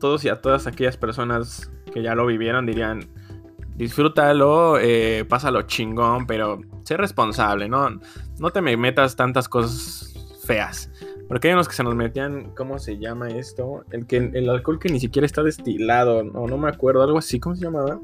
todos 0.00 0.24
y 0.24 0.28
a 0.28 0.40
todas 0.40 0.66
aquellas 0.66 0.96
personas 0.96 1.70
que 1.96 2.02
ya 2.02 2.14
lo 2.14 2.26
vivieron 2.26 2.66
dirían, 2.66 3.08
disfrútalo, 3.74 4.78
eh, 4.78 5.24
pásalo 5.26 5.62
chingón, 5.62 6.26
pero 6.26 6.60
sé 6.84 6.98
responsable, 6.98 7.70
¿no? 7.70 7.88
No 8.38 8.50
te 8.50 8.60
me 8.60 8.76
metas 8.76 9.16
tantas 9.16 9.48
cosas 9.48 10.12
feas. 10.44 10.90
Porque 11.26 11.48
hay 11.48 11.54
unos 11.54 11.68
que 11.68 11.74
se 11.74 11.82
nos 11.82 11.94
metían, 11.94 12.52
¿cómo 12.54 12.78
se 12.78 12.98
llama 12.98 13.28
esto? 13.28 13.82
El, 13.92 14.06
que, 14.06 14.18
el 14.18 14.50
alcohol 14.50 14.78
que 14.78 14.90
ni 14.90 15.00
siquiera 15.00 15.24
está 15.24 15.42
destilado, 15.42 16.22
no, 16.22 16.46
no 16.46 16.58
me 16.58 16.68
acuerdo, 16.68 17.02
algo 17.02 17.16
así, 17.16 17.40
¿cómo 17.40 17.56
se 17.56 17.64
llamaba? 17.64 17.98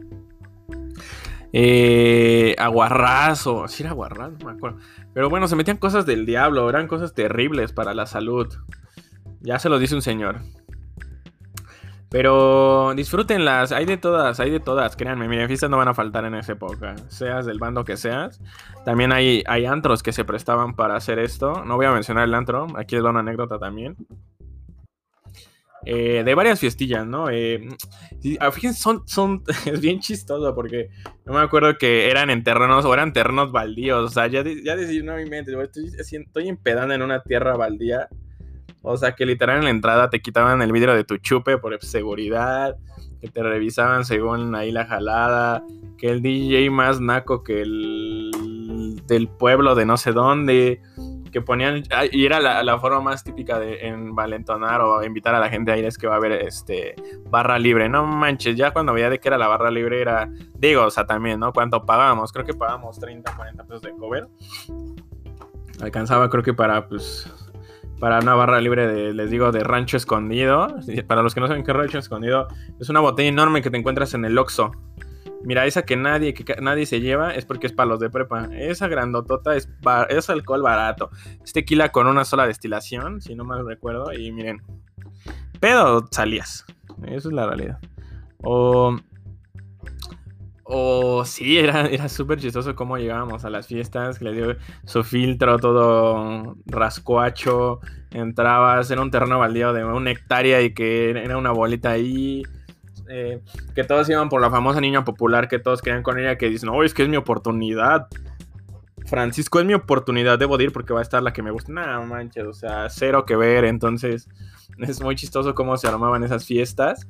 Eh, 1.52 2.56
aguarrazo, 2.58 3.68
sí 3.68 3.82
era 3.82 3.90
aguarrazo, 3.90 4.38
no 4.40 4.46
me 4.46 4.52
acuerdo. 4.52 4.78
Pero 5.12 5.28
bueno, 5.28 5.48
se 5.48 5.56
metían 5.56 5.76
cosas 5.76 6.06
del 6.06 6.24
diablo, 6.24 6.66
eran 6.70 6.88
cosas 6.88 7.12
terribles 7.12 7.74
para 7.74 7.92
la 7.92 8.06
salud. 8.06 8.48
Ya 9.42 9.58
se 9.58 9.68
lo 9.68 9.78
dice 9.78 9.94
un 9.94 10.02
señor. 10.02 10.40
Pero 12.12 12.92
disfrútenlas, 12.94 13.72
hay 13.72 13.86
de 13.86 13.96
todas, 13.96 14.38
hay 14.38 14.50
de 14.50 14.60
todas, 14.60 14.96
créanme, 14.96 15.28
miren, 15.28 15.48
fiestas 15.48 15.70
no 15.70 15.78
van 15.78 15.88
a 15.88 15.94
faltar 15.94 16.26
en 16.26 16.34
esa 16.34 16.52
época, 16.52 16.94
seas 17.08 17.46
del 17.46 17.58
bando 17.58 17.84
que 17.84 17.96
seas. 17.96 18.38
También 18.84 19.12
hay, 19.12 19.42
hay 19.46 19.64
antros 19.64 20.02
que 20.02 20.12
se 20.12 20.22
prestaban 20.22 20.76
para 20.76 20.94
hacer 20.94 21.18
esto, 21.18 21.64
no 21.64 21.76
voy 21.76 21.86
a 21.86 21.92
mencionar 21.92 22.24
el 22.24 22.34
antro, 22.34 22.66
aquí 22.76 22.96
les 22.96 23.04
una 23.04 23.20
anécdota 23.20 23.58
también. 23.58 23.96
Eh, 25.86 26.22
de 26.22 26.34
varias 26.34 26.60
fiestillas, 26.60 27.06
¿no? 27.06 27.30
Eh, 27.30 27.66
ah, 28.40 28.52
fíjense, 28.52 28.80
son, 28.80 29.08
son, 29.08 29.42
es 29.66 29.80
bien 29.80 30.00
chistoso 30.00 30.54
porque 30.54 30.90
no 31.24 31.32
me 31.32 31.40
acuerdo 31.40 31.78
que 31.78 32.10
eran 32.10 32.28
en 32.28 32.44
terrenos 32.44 32.84
o 32.84 32.92
eran 32.92 33.14
terrenos 33.14 33.52
baldíos, 33.52 34.04
o 34.04 34.12
sea, 34.12 34.26
ya, 34.26 34.44
ya 34.44 34.76
decir, 34.76 35.02
no, 35.02 35.16
mi 35.16 35.24
mente, 35.24 35.52
estoy, 35.62 35.90
estoy 35.98 36.48
empedando 36.48 36.92
en 36.92 37.00
una 37.00 37.22
tierra 37.22 37.56
baldía 37.56 38.10
o 38.82 38.96
sea, 38.96 39.12
que 39.12 39.26
literal 39.26 39.58
en 39.58 39.64
la 39.64 39.70
entrada 39.70 40.10
te 40.10 40.20
quitaban 40.20 40.60
el 40.62 40.72
vidrio 40.72 40.94
de 40.94 41.04
tu 41.04 41.16
chupe 41.18 41.58
por 41.58 41.78
seguridad, 41.82 42.76
que 43.20 43.28
te 43.28 43.42
revisaban 43.42 44.04
según 44.04 44.54
ahí 44.54 44.72
la 44.72 44.84
jalada, 44.84 45.64
que 45.96 46.10
el 46.10 46.22
DJ 46.22 46.70
más 46.70 47.00
naco 47.00 47.44
que 47.44 47.62
el 47.62 49.00
del 49.06 49.28
pueblo 49.28 49.74
de 49.74 49.86
no 49.86 49.96
sé 49.96 50.12
dónde, 50.12 50.80
que 51.32 51.40
ponían, 51.40 51.82
y 52.12 52.26
era 52.26 52.40
la, 52.40 52.78
forma 52.78 53.00
más 53.00 53.24
típica 53.24 53.58
de 53.58 53.86
envalentonar 53.86 54.80
o 54.82 55.02
invitar 55.02 55.34
a 55.34 55.40
la 55.40 55.48
gente 55.48 55.72
a 55.72 55.78
ir 55.78 55.84
es 55.84 55.96
que 55.96 56.06
va 56.06 56.14
a 56.14 56.16
haber 56.18 56.32
este 56.32 56.94
barra 57.30 57.58
libre. 57.58 57.88
No 57.88 58.04
manches, 58.04 58.56
ya 58.56 58.72
cuando 58.72 58.92
veía 58.92 59.08
de 59.08 59.18
que 59.18 59.28
era 59.28 59.38
la 59.38 59.48
barra 59.48 59.70
libre 59.70 60.00
era, 60.00 60.30
digo, 60.54 60.84
o 60.84 60.90
sea, 60.90 61.06
también, 61.06 61.40
¿no? 61.40 61.52
¿Cuánto 61.52 61.86
pagábamos? 61.86 62.32
Creo 62.32 62.44
que 62.44 62.54
pagábamos 62.54 62.98
30, 62.98 63.34
40 63.34 63.64
pesos 63.64 63.82
de 63.82 63.92
cover. 63.92 64.28
Alcanzaba 65.80 66.28
creo 66.28 66.42
que 66.42 66.52
para, 66.52 66.86
pues, 66.86 67.32
para 68.02 68.18
una 68.18 68.34
barra 68.34 68.60
libre 68.60 68.88
de, 68.88 69.14
les 69.14 69.30
digo, 69.30 69.52
de 69.52 69.62
rancho 69.62 69.96
escondido. 69.96 70.66
Para 71.06 71.22
los 71.22 71.36
que 71.36 71.40
no 71.40 71.46
saben 71.46 71.62
qué 71.62 71.72
rancho 71.72 72.00
escondido, 72.00 72.48
es 72.80 72.88
una 72.88 72.98
botella 72.98 73.28
enorme 73.28 73.62
que 73.62 73.70
te 73.70 73.76
encuentras 73.76 74.12
en 74.14 74.24
el 74.24 74.36
Oxxo. 74.36 74.72
Mira, 75.44 75.66
esa 75.66 75.82
que 75.82 75.94
nadie, 75.94 76.34
que 76.34 76.56
nadie 76.60 76.84
se 76.84 77.00
lleva 77.00 77.32
es 77.32 77.44
porque 77.44 77.68
es 77.68 77.72
para 77.72 77.88
los 77.88 78.00
de 78.00 78.10
prepa. 78.10 78.48
Esa 78.50 78.88
grandotota 78.88 79.54
es, 79.54 79.70
es 80.08 80.30
alcohol 80.30 80.62
barato. 80.62 81.10
Es 81.44 81.52
tequila 81.52 81.92
con 81.92 82.08
una 82.08 82.24
sola 82.24 82.44
destilación, 82.44 83.20
si 83.20 83.36
no 83.36 83.44
mal 83.44 83.64
recuerdo. 83.64 84.12
Y 84.12 84.32
miren, 84.32 84.62
pedo 85.60 86.08
salías. 86.10 86.64
Eso 87.06 87.28
es 87.28 87.34
la 87.34 87.46
realidad. 87.46 87.78
O 88.42 88.96
o 90.64 91.24
sí, 91.24 91.58
era, 91.58 91.86
era 91.86 92.08
súper 92.08 92.38
chistoso 92.38 92.74
cómo 92.74 92.96
llegábamos 92.96 93.44
a 93.44 93.50
las 93.50 93.66
fiestas, 93.66 94.18
que 94.18 94.24
le 94.26 94.32
dio 94.32 94.56
su 94.84 95.02
filtro 95.02 95.58
todo 95.58 96.56
rascuacho, 96.66 97.80
entrabas, 98.10 98.90
era 98.90 99.02
un 99.02 99.10
terreno 99.10 99.38
baldío 99.38 99.72
de 99.72 99.84
una 99.84 100.10
hectárea 100.10 100.60
y 100.62 100.72
que 100.72 101.10
era 101.10 101.36
una 101.36 101.50
bolita 101.50 101.90
ahí, 101.90 102.42
eh, 103.08 103.42
que 103.74 103.84
todos 103.84 104.08
iban 104.08 104.28
por 104.28 104.40
la 104.40 104.50
famosa 104.50 104.80
niña 104.80 105.04
popular, 105.04 105.48
que 105.48 105.58
todos 105.58 105.82
querían 105.82 106.02
con 106.02 106.18
ella, 106.18 106.38
que 106.38 106.48
dicen, 106.48 106.68
no, 106.70 106.82
es 106.82 106.94
que 106.94 107.02
es 107.02 107.08
mi 107.08 107.16
oportunidad. 107.16 108.06
Francisco, 109.06 109.60
es 109.60 109.66
mi 109.66 109.74
oportunidad, 109.74 110.38
debo 110.38 110.58
ir 110.60 110.72
porque 110.72 110.94
va 110.94 111.00
a 111.00 111.02
estar 111.02 111.22
la 111.22 111.32
que 111.32 111.42
me 111.42 111.50
gusta. 111.50 111.72
No 111.72 112.06
manches, 112.06 112.44
o 112.44 112.52
sea, 112.52 112.88
cero 112.88 113.26
que 113.26 113.36
ver, 113.36 113.64
entonces 113.64 114.28
es 114.78 115.02
muy 115.02 115.16
chistoso 115.16 115.54
cómo 115.54 115.76
se 115.76 115.88
armaban 115.88 116.24
esas 116.24 116.46
fiestas. 116.46 117.06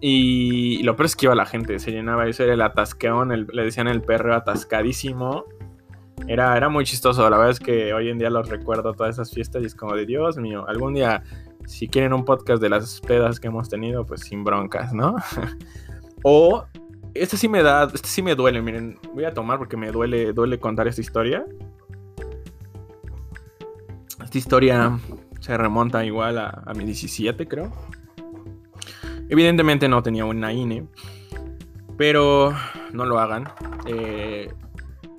Y 0.00 0.82
lo 0.84 0.94
peor 0.94 1.06
es 1.06 1.16
que 1.16 1.26
iba 1.26 1.34
la 1.34 1.46
gente, 1.46 1.78
se 1.80 1.90
llenaba, 1.90 2.26
eso 2.28 2.44
era 2.44 2.54
el 2.54 2.62
atasqueón, 2.62 3.46
le 3.52 3.64
decían 3.64 3.88
el 3.88 4.00
perro 4.00 4.34
atascadísimo. 4.34 5.44
Era, 6.26 6.56
era 6.56 6.68
muy 6.68 6.84
chistoso, 6.84 7.28
la 7.28 7.36
verdad 7.36 7.50
es 7.50 7.60
que 7.60 7.92
hoy 7.92 8.08
en 8.10 8.18
día 8.18 8.30
los 8.30 8.48
recuerdo 8.48 8.92
todas 8.92 9.16
esas 9.16 9.32
fiestas 9.32 9.62
y 9.62 9.66
es 9.66 9.74
como 9.74 9.94
de 9.94 10.04
Dios 10.04 10.36
mío, 10.36 10.64
algún 10.68 10.94
día 10.94 11.22
si 11.64 11.86
quieren 11.86 12.12
un 12.12 12.24
podcast 12.24 12.60
de 12.62 12.68
las 12.68 13.00
pedas 13.00 13.38
que 13.38 13.48
hemos 13.48 13.68
tenido, 13.68 14.04
pues 14.04 14.22
sin 14.22 14.42
broncas, 14.42 14.92
¿no? 14.92 15.16
o 16.22 16.64
este 17.14 17.36
sí 17.36 17.48
me 17.48 17.62
da, 17.62 17.84
este 17.84 18.08
sí 18.08 18.22
me 18.22 18.34
duele, 18.34 18.62
miren, 18.62 18.98
voy 19.14 19.24
a 19.24 19.34
tomar 19.34 19.58
porque 19.58 19.76
me 19.76 19.90
duele, 19.90 20.32
duele 20.32 20.58
contar 20.58 20.88
esta 20.88 21.00
historia. 21.00 21.44
Esta 24.22 24.38
historia 24.38 24.98
se 25.40 25.56
remonta 25.56 26.04
igual 26.04 26.38
a, 26.38 26.62
a 26.66 26.74
mi 26.74 26.84
17, 26.84 27.46
creo. 27.46 27.72
Evidentemente 29.28 29.88
no 29.88 30.02
tenía 30.02 30.24
una 30.24 30.52
INE, 30.52 30.86
pero 31.96 32.54
no 32.92 33.04
lo 33.04 33.18
hagan. 33.18 33.44
Eh, 33.86 34.52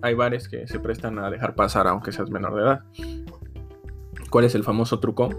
hay 0.01 0.13
bares 0.13 0.47
que 0.47 0.67
se 0.67 0.79
prestan 0.79 1.19
a 1.19 1.29
dejar 1.29 1.55
pasar 1.55 1.87
aunque 1.87 2.11
seas 2.11 2.29
menor 2.29 2.55
de 2.55 2.61
edad. 2.61 2.81
¿Cuál 4.29 4.45
es 4.45 4.55
el 4.55 4.63
famoso 4.63 4.99
truco? 4.99 5.29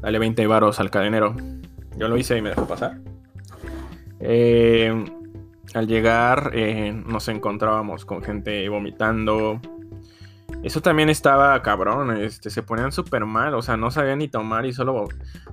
Dale 0.00 0.18
20 0.18 0.46
varos 0.46 0.80
al 0.80 0.90
cadenero. 0.90 1.34
Yo 1.96 2.08
lo 2.08 2.16
hice 2.16 2.36
y 2.36 2.42
me 2.42 2.50
dejó 2.50 2.66
pasar. 2.66 3.00
Eh, 4.20 5.04
al 5.74 5.86
llegar 5.86 6.52
eh, 6.54 6.92
nos 6.92 7.28
encontrábamos 7.28 8.04
con 8.04 8.22
gente 8.22 8.68
vomitando, 8.68 9.60
eso 10.62 10.80
también 10.80 11.08
estaba 11.08 11.60
cabrón, 11.62 12.16
este, 12.16 12.50
se 12.50 12.62
ponían 12.62 12.92
súper 12.92 13.24
mal, 13.24 13.54
o 13.54 13.62
sea, 13.62 13.76
no 13.76 13.90
sabían 13.90 14.18
ni 14.18 14.28
tomar 14.28 14.66
y 14.66 14.72
solo 14.72 15.08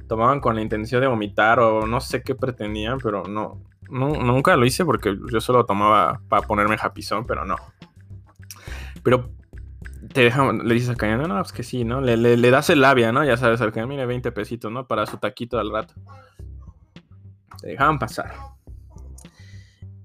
tomaban 0.08 0.40
con 0.40 0.56
la 0.56 0.62
intención 0.62 1.02
de 1.02 1.08
vomitar 1.08 1.60
o 1.60 1.86
no 1.86 2.02
sé 2.02 2.24
qué 2.24 2.36
pretendían, 2.36 2.98
pero 3.00 3.24
no, 3.24 3.62
nunca 3.90 4.56
lo 4.58 4.66
hice 4.66 4.84
porque 4.86 5.16
yo 5.32 5.42
solo 5.42 5.66
tomaba 5.66 6.22
para 6.28 6.48
ponerme 6.48 6.78
japizón, 6.78 7.26
pero 7.26 7.46
no. 7.46 7.56
Pero 9.04 9.32
te 10.14 10.22
dejan, 10.22 10.68
le 10.68 10.74
dices 10.74 10.90
a 10.90 10.96
Cañón, 10.96 11.28
no, 11.28 11.36
pues 11.36 11.52
que 11.52 11.64
sí, 11.64 11.84
¿no? 11.84 12.02
Le, 12.02 12.18
le, 12.18 12.52
das 12.52 12.70
el 12.70 12.82
labia, 12.82 13.12
¿no? 13.12 13.24
Ya 13.24 13.38
sabes, 13.38 13.62
al 13.62 13.72
Cañón, 13.72 13.90
mire, 13.90 14.06
20 14.06 14.32
pesitos, 14.32 14.72
¿no? 14.72 14.88
Para 14.88 15.06
su 15.06 15.18
taquito 15.18 15.60
al 15.60 15.72
rato. 15.72 15.94
Te 17.62 17.70
dejaban 17.70 18.00
pasar. 18.00 18.34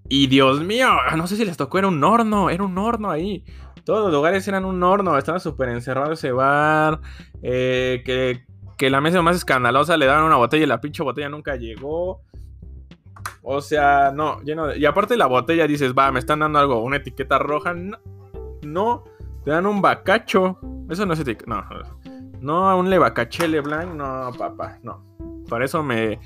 Y 0.08 0.26
Dios 0.26 0.60
mío, 0.60 0.88
no 1.16 1.26
sé 1.26 1.36
si 1.36 1.44
les 1.44 1.56
tocó, 1.56 1.78
era 1.78 1.88
un 1.88 2.02
horno, 2.02 2.50
era 2.50 2.64
un 2.64 2.76
horno 2.76 3.10
ahí. 3.10 3.44
Todos 3.90 4.04
los 4.04 4.12
lugares 4.12 4.46
eran 4.46 4.64
un 4.64 4.80
horno, 4.84 5.18
estaba 5.18 5.40
súper 5.40 5.68
encerrado 5.70 6.12
ese 6.12 6.30
bar. 6.30 7.00
Eh, 7.42 8.04
que, 8.78 8.88
la 8.88 9.00
mesa 9.00 9.20
más 9.20 9.34
escandalosa 9.34 9.96
le 9.96 10.06
daban 10.06 10.22
una 10.22 10.36
botella 10.36 10.62
y 10.62 10.68
la 10.68 10.80
pinche 10.80 11.02
botella 11.02 11.28
nunca 11.28 11.56
llegó. 11.56 12.22
O 13.42 13.60
sea, 13.60 14.12
no, 14.14 14.40
lleno 14.42 14.68
de... 14.68 14.78
Y 14.78 14.86
aparte 14.86 15.16
la 15.16 15.26
botella 15.26 15.66
dices, 15.66 15.92
va, 15.92 16.12
me 16.12 16.20
están 16.20 16.38
dando 16.38 16.60
algo, 16.60 16.80
una 16.84 16.98
etiqueta 16.98 17.40
roja. 17.40 17.74
No, 17.74 17.98
no 18.62 19.02
te 19.44 19.50
dan 19.50 19.66
un 19.66 19.82
bacacho. 19.82 20.60
Eso 20.88 21.04
no 21.04 21.14
es 21.14 21.18
etiqueta. 21.18 21.50
No, 21.50 22.70
no, 22.70 22.78
un 22.78 22.90
le 22.90 22.98
blanc. 23.60 23.92
No, 23.92 24.30
papá, 24.38 24.78
no. 24.84 25.04
Por 25.48 25.64
eso 25.64 25.82
me, 25.82 26.20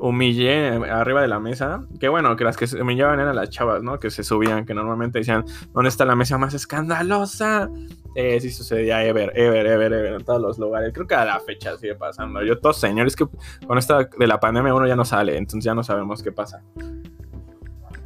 humillé 0.00 0.68
arriba 0.90 1.20
de 1.22 1.28
la 1.28 1.40
mesa. 1.40 1.86
Que 2.00 2.08
bueno, 2.08 2.36
que 2.36 2.44
las 2.44 2.56
que 2.56 2.66
se 2.66 2.80
humillaban 2.80 3.20
eran 3.20 3.36
las 3.36 3.50
chavas, 3.50 3.82
¿no? 3.82 3.98
Que 3.98 4.10
se 4.10 4.24
subían, 4.24 4.64
que 4.64 4.74
normalmente 4.74 5.18
decían, 5.18 5.44
¿dónde 5.72 5.88
está 5.88 6.04
la 6.04 6.16
mesa 6.16 6.38
más 6.38 6.54
escandalosa? 6.54 7.68
Eh, 8.14 8.40
sí 8.40 8.50
sucedía 8.50 9.04
ever, 9.04 9.32
ever, 9.34 9.66
ever, 9.66 9.92
ever 9.92 10.12
en 10.14 10.24
todos 10.24 10.40
los 10.40 10.58
lugares. 10.58 10.92
Creo 10.92 11.06
que 11.06 11.14
a 11.14 11.24
la 11.24 11.40
fecha 11.40 11.76
sigue 11.76 11.94
pasando. 11.94 12.42
Yo, 12.42 12.58
todos 12.58 12.80
señores, 12.80 13.14
que 13.14 13.26
con 13.66 13.78
esta 13.78 14.08
de 14.18 14.26
la 14.26 14.40
pandemia 14.40 14.74
uno 14.74 14.86
ya 14.86 14.96
no 14.96 15.04
sale, 15.04 15.36
entonces 15.36 15.64
ya 15.64 15.74
no 15.74 15.82
sabemos 15.82 16.22
qué 16.22 16.32
pasa. 16.32 16.62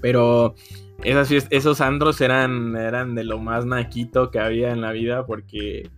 Pero 0.00 0.54
esas, 1.02 1.30
esos 1.50 1.80
andros 1.80 2.20
eran, 2.20 2.76
eran 2.76 3.14
de 3.14 3.24
lo 3.24 3.38
más 3.38 3.64
naquito 3.64 4.30
que 4.30 4.38
había 4.38 4.72
en 4.72 4.80
la 4.80 4.92
vida 4.92 5.24
porque, 5.26 5.88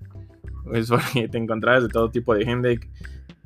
pues, 0.65 0.89
porque 0.91 1.29
te 1.29 1.39
encontrabas 1.39 1.83
de 1.83 1.89
todo 1.89 2.11
tipo 2.11 2.35
de 2.35 2.45
gente 2.45 2.81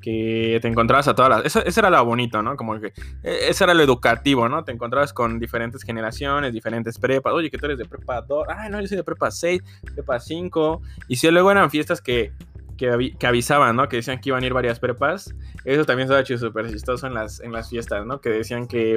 te 0.00 0.68
encontrabas 0.68 1.08
a 1.08 1.14
todas 1.14 1.30
las... 1.30 1.56
Eso, 1.56 1.80
era 1.80 1.90
lo 1.90 2.04
bonito, 2.04 2.42
¿no? 2.42 2.56
Como 2.56 2.78
que 2.80 2.92
e, 3.22 3.48
eso 3.48 3.64
era 3.64 3.74
lo 3.74 3.82
educativo, 3.82 4.48
¿no? 4.48 4.64
Te 4.64 4.72
encontrabas 4.72 5.12
con 5.12 5.38
diferentes 5.38 5.82
generaciones, 5.82 6.52
diferentes 6.52 6.98
prepas. 6.98 7.32
Oye, 7.32 7.50
que 7.50 7.58
tú 7.58 7.66
eres 7.66 7.78
de 7.78 7.84
prepa 7.84 8.22
2. 8.22 8.46
Ay, 8.48 8.70
no, 8.70 8.80
yo 8.80 8.86
soy 8.86 8.96
de 8.96 9.04
prepa 9.04 9.30
6, 9.30 9.62
prepa 9.94 10.18
5. 10.18 10.82
Y 11.08 11.16
si 11.16 11.30
luego 11.30 11.50
eran 11.50 11.70
fiestas 11.70 12.00
que 12.00 12.32
que, 12.78 13.26
avisaban, 13.26 13.76
¿no? 13.76 13.88
Que 13.88 13.96
decían 13.96 14.20
que 14.20 14.30
iban 14.30 14.42
a 14.42 14.46
ir 14.46 14.54
varias 14.54 14.80
prepas. 14.80 15.34
Eso 15.64 15.84
también 15.84 16.06
estaba 16.06 16.22
chido, 16.22 16.38
súper 16.38 16.70
chistoso 16.70 17.06
en 17.06 17.14
las, 17.14 17.40
en 17.40 17.52
las 17.52 17.68
fiestas, 17.68 18.06
¿no? 18.06 18.20
Que 18.20 18.30
decían 18.30 18.66
que 18.66 18.96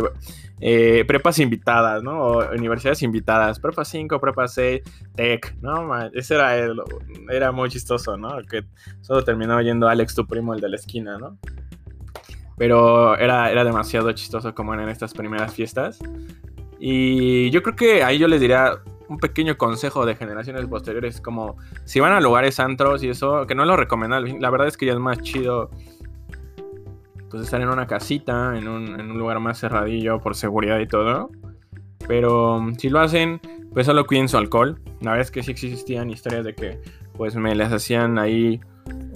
eh, 0.62 1.04
prepas 1.06 1.40
invitadas, 1.40 2.04
¿no? 2.04 2.22
O 2.22 2.54
universidades 2.54 3.02
invitadas. 3.02 3.60
Prepa 3.60 3.84
5, 3.84 4.22
prepa 4.22 4.48
6, 4.48 4.82
tech, 5.16 5.58
¿no? 5.62 5.92
Ese 6.14 6.36
era, 6.36 6.56
era 7.30 7.52
muy 7.52 7.70
chistoso, 7.70 8.16
¿no? 8.16 8.38
Que 8.50 8.64
solo 9.02 9.24
terminó 9.24 9.60
yendo 9.62 9.90
Alex, 9.90 10.16
tu 10.16 10.26
primo, 10.26 10.54
el 10.54 10.62
de 10.62 10.70
la 10.70 10.76
esquina, 10.78 11.18
¿no? 11.18 11.38
Pero 12.58 13.18
era, 13.18 13.52
era 13.52 13.64
demasiado 13.64 14.12
chistoso 14.12 14.54
como 14.54 14.74
en 14.76 14.88
estas 14.88 15.14
primeras 15.14 15.54
fiestas. 15.54 16.00
Y 16.80 17.50
yo 17.50 17.64
creo 17.64 17.76
que 17.76 18.04
ahí 18.04 18.20
yo 18.20 18.28
les 18.28 18.40
diría, 18.40 18.80
un 19.12 19.18
pequeño 19.18 19.58
consejo 19.58 20.06
de 20.06 20.16
generaciones 20.16 20.66
posteriores, 20.68 21.20
como 21.20 21.58
si 21.84 22.00
van 22.00 22.14
a 22.14 22.22
lugares 22.22 22.62
antros 22.62 23.04
y 23.04 23.10
eso, 23.10 23.46
que 23.46 23.56
no 23.56 23.66
lo 23.66 23.76
recomiendo, 23.76 24.20
la 24.22 24.50
verdad 24.50 24.68
es 24.70 24.78
que 24.78 24.86
ya 24.86 24.94
es 24.94 25.00
más 25.00 25.20
chido 25.20 25.70
pues 27.30 27.44
estar 27.44 27.62
en 27.62 27.68
una 27.68 27.88
casita, 27.88 28.58
en 28.58 28.68
un, 28.70 29.18
lugar 29.18 29.40
más 29.40 29.60
cerradillo 29.60 30.20
por 30.20 30.36
seguridad 30.36 30.80
y 30.80 30.88
todo. 30.88 31.30
Pero 32.08 32.56
um, 32.56 32.76
si 32.76 32.90
lo 32.90 33.00
hacen, 33.00 33.40
pues 33.74 33.86
solo 33.86 34.06
cuiden 34.06 34.28
su 34.28 34.38
alcohol. 34.38 34.82
La 35.02 35.12
verdad 35.12 35.22
es 35.22 35.32
que 35.32 35.44
sí 35.44 35.52
existían 35.52 36.10
historias 36.10 36.44
de 36.46 36.56
que 36.56 36.82
pues 37.16 37.36
me 37.36 37.54
les 37.54 37.72
hacían 37.72 38.18
ahí 38.18 38.60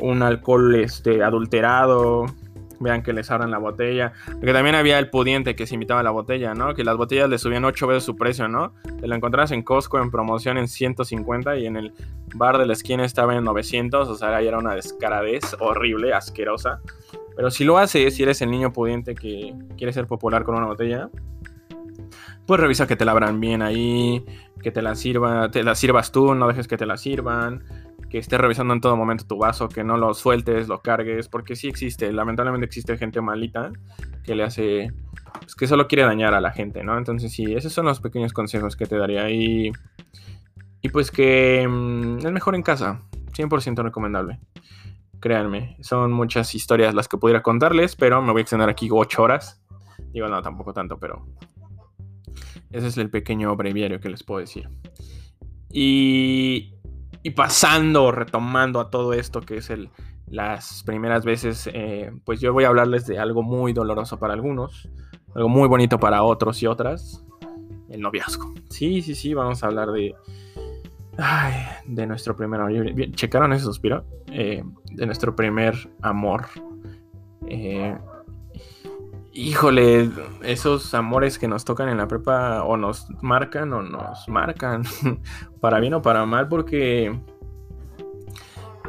un 0.01 0.23
alcohol 0.23 0.75
este, 0.75 1.23
adulterado 1.23 2.25
Vean 2.79 3.03
que 3.03 3.13
les 3.13 3.31
abran 3.31 3.51
la 3.51 3.57
botella. 3.57 4.13
Porque 4.31 4.53
también 4.53 4.75
había 4.75 4.99
el 4.99 5.09
pudiente 5.09 5.55
que 5.55 5.67
se 5.67 5.75
imitaba 5.75 6.03
la 6.03 6.11
botella, 6.11 6.53
¿no? 6.53 6.73
Que 6.73 6.83
las 6.83 6.97
botellas 6.97 7.29
le 7.29 7.37
subían 7.37 7.65
8 7.65 7.87
veces 7.87 8.03
su 8.03 8.15
precio, 8.15 8.47
¿no? 8.47 8.73
Te 8.99 9.07
lo 9.07 9.15
encontrabas 9.15 9.51
en 9.51 9.63
Costco 9.63 9.99
en 9.99 10.11
promoción 10.11 10.57
en 10.57 10.67
150 10.67 11.57
y 11.57 11.65
en 11.65 11.77
el 11.77 11.93
bar 12.35 12.57
de 12.57 12.65
la 12.65 12.73
esquina 12.73 13.05
estaba 13.05 13.35
en 13.35 13.43
900. 13.43 14.09
O 14.09 14.15
sea, 14.15 14.35
ahí 14.35 14.47
era 14.47 14.57
una 14.57 14.75
descaradez 14.75 15.55
horrible, 15.59 16.13
asquerosa. 16.13 16.81
Pero 17.35 17.51
si 17.51 17.65
lo 17.65 17.77
haces, 17.77 18.15
si 18.15 18.23
eres 18.23 18.41
el 18.41 18.49
niño 18.49 18.71
pudiente 18.71 19.13
que 19.15 19.53
quiere 19.77 19.91
ser 19.91 20.07
popular 20.07 20.43
con 20.43 20.55
una 20.55 20.67
botella, 20.67 21.09
pues 22.45 22.59
revisa 22.59 22.87
que 22.87 22.95
te 22.95 23.05
la 23.05 23.11
abran 23.11 23.39
bien 23.39 23.61
ahí, 23.61 24.23
que 24.61 24.71
te 24.71 24.81
la 24.81 24.95
sirva, 24.95 25.51
te 25.51 25.63
la 25.63 25.75
sirvas 25.75 26.11
tú, 26.11 26.33
no 26.35 26.47
dejes 26.47 26.67
que 26.67 26.77
te 26.77 26.85
la 26.85 26.97
sirvan 26.97 27.63
que 28.09 28.17
estés 28.17 28.39
revisando 28.39 28.73
en 28.73 28.81
todo 28.81 28.95
momento 28.95 29.25
tu 29.25 29.37
vaso, 29.37 29.69
que 29.69 29.83
no 29.83 29.97
lo 29.97 30.13
sueltes, 30.13 30.67
lo 30.67 30.81
cargues, 30.81 31.27
porque 31.27 31.55
sí 31.55 31.67
existe, 31.67 32.11
lamentablemente 32.11 32.65
existe 32.65 32.97
gente 32.97 33.21
malita 33.21 33.71
que 34.23 34.35
le 34.35 34.43
hace, 34.43 34.91
pues 35.39 35.55
que 35.55 35.67
solo 35.67 35.87
quiere 35.87 36.03
dañar 36.03 36.33
a 36.33 36.41
la 36.41 36.51
gente, 36.51 36.83
¿no? 36.83 36.97
Entonces 36.97 37.31
sí, 37.31 37.53
esos 37.53 37.73
son 37.73 37.85
los 37.85 37.99
pequeños 37.99 38.33
consejos 38.33 38.75
que 38.75 38.85
te 38.85 38.97
daría 38.97 39.29
y, 39.29 39.71
y 40.81 40.89
pues 40.89 41.11
que 41.11 41.67
mm, 41.67 42.19
es 42.19 42.31
mejor 42.31 42.55
en 42.55 42.63
casa, 42.63 43.01
100% 43.33 43.83
recomendable. 43.83 44.39
Créanme, 45.19 45.77
son 45.81 46.11
muchas 46.11 46.53
historias 46.53 46.93
las 46.93 47.07
que 47.07 47.17
pudiera 47.17 47.41
contarles, 47.41 47.95
pero 47.95 48.21
me 48.21 48.31
voy 48.31 48.39
a 48.39 48.43
extender 48.43 48.69
aquí 48.69 48.89
8 48.91 49.23
horas. 49.23 49.61
Digo, 50.11 50.27
no, 50.27 50.41
tampoco 50.41 50.73
tanto, 50.73 50.99
pero 50.99 51.25
ese 52.71 52.87
es 52.87 52.97
el 52.97 53.09
pequeño 53.09 53.55
breviario 53.55 53.99
que 53.99 54.09
les 54.09 54.23
puedo 54.23 54.41
decir. 54.41 54.69
Y 55.71 56.74
y 57.25 57.31
pasando, 57.31 58.11
retomando 58.11 58.79
a 58.79 58.91
todo 58.91 59.11
esto 59.13 59.41
que 59.41 59.57
es 59.57 59.71
el, 59.71 59.89
las 60.27 60.83
primeras 60.83 61.25
veces, 61.25 61.67
eh, 61.73 62.11
pues 62.23 62.39
yo 62.39 62.53
voy 62.53 62.65
a 62.65 62.67
hablarles 62.67 63.07
de 63.07 63.17
algo 63.17 63.41
muy 63.41 63.73
doloroso 63.73 64.19
para 64.19 64.35
algunos, 64.35 64.87
algo 65.33 65.49
muy 65.49 65.67
bonito 65.67 65.99
para 65.99 66.21
otros 66.21 66.61
y 66.61 66.67
otras. 66.67 67.25
el 67.89 68.01
noviazgo. 68.01 68.53
Sí, 68.69 69.01
sí, 69.01 69.15
sí, 69.15 69.33
vamos 69.33 69.63
a 69.63 69.65
hablar 69.65 69.91
de... 69.91 70.13
Ay, 71.17 71.53
de 71.87 72.05
nuestro 72.05 72.35
primer 72.35 72.61
amor. 72.61 72.93
¿Checaron 73.13 73.53
ese 73.53 73.65
suspiro? 73.65 74.05
Eh, 74.27 74.63
de 74.91 75.05
nuestro 75.07 75.35
primer 75.35 75.73
amor. 76.03 76.45
Eh, 77.47 77.97
híjole, 79.35 80.09
esos 80.43 80.93
amores 80.93 81.37
que 81.37 81.47
nos 81.47 81.65
tocan 81.65 81.89
en 81.89 81.97
la 81.97 82.07
prepa 82.07 82.63
o 82.63 82.77
nos 82.77 83.07
marcan 83.21 83.71
o 83.73 83.83
nos 83.83 84.27
marcan, 84.27 84.83
para 85.59 85.79
bien 85.79 85.93
o 85.93 86.01
para 86.01 86.25
mal, 86.25 86.47
porque... 86.47 87.15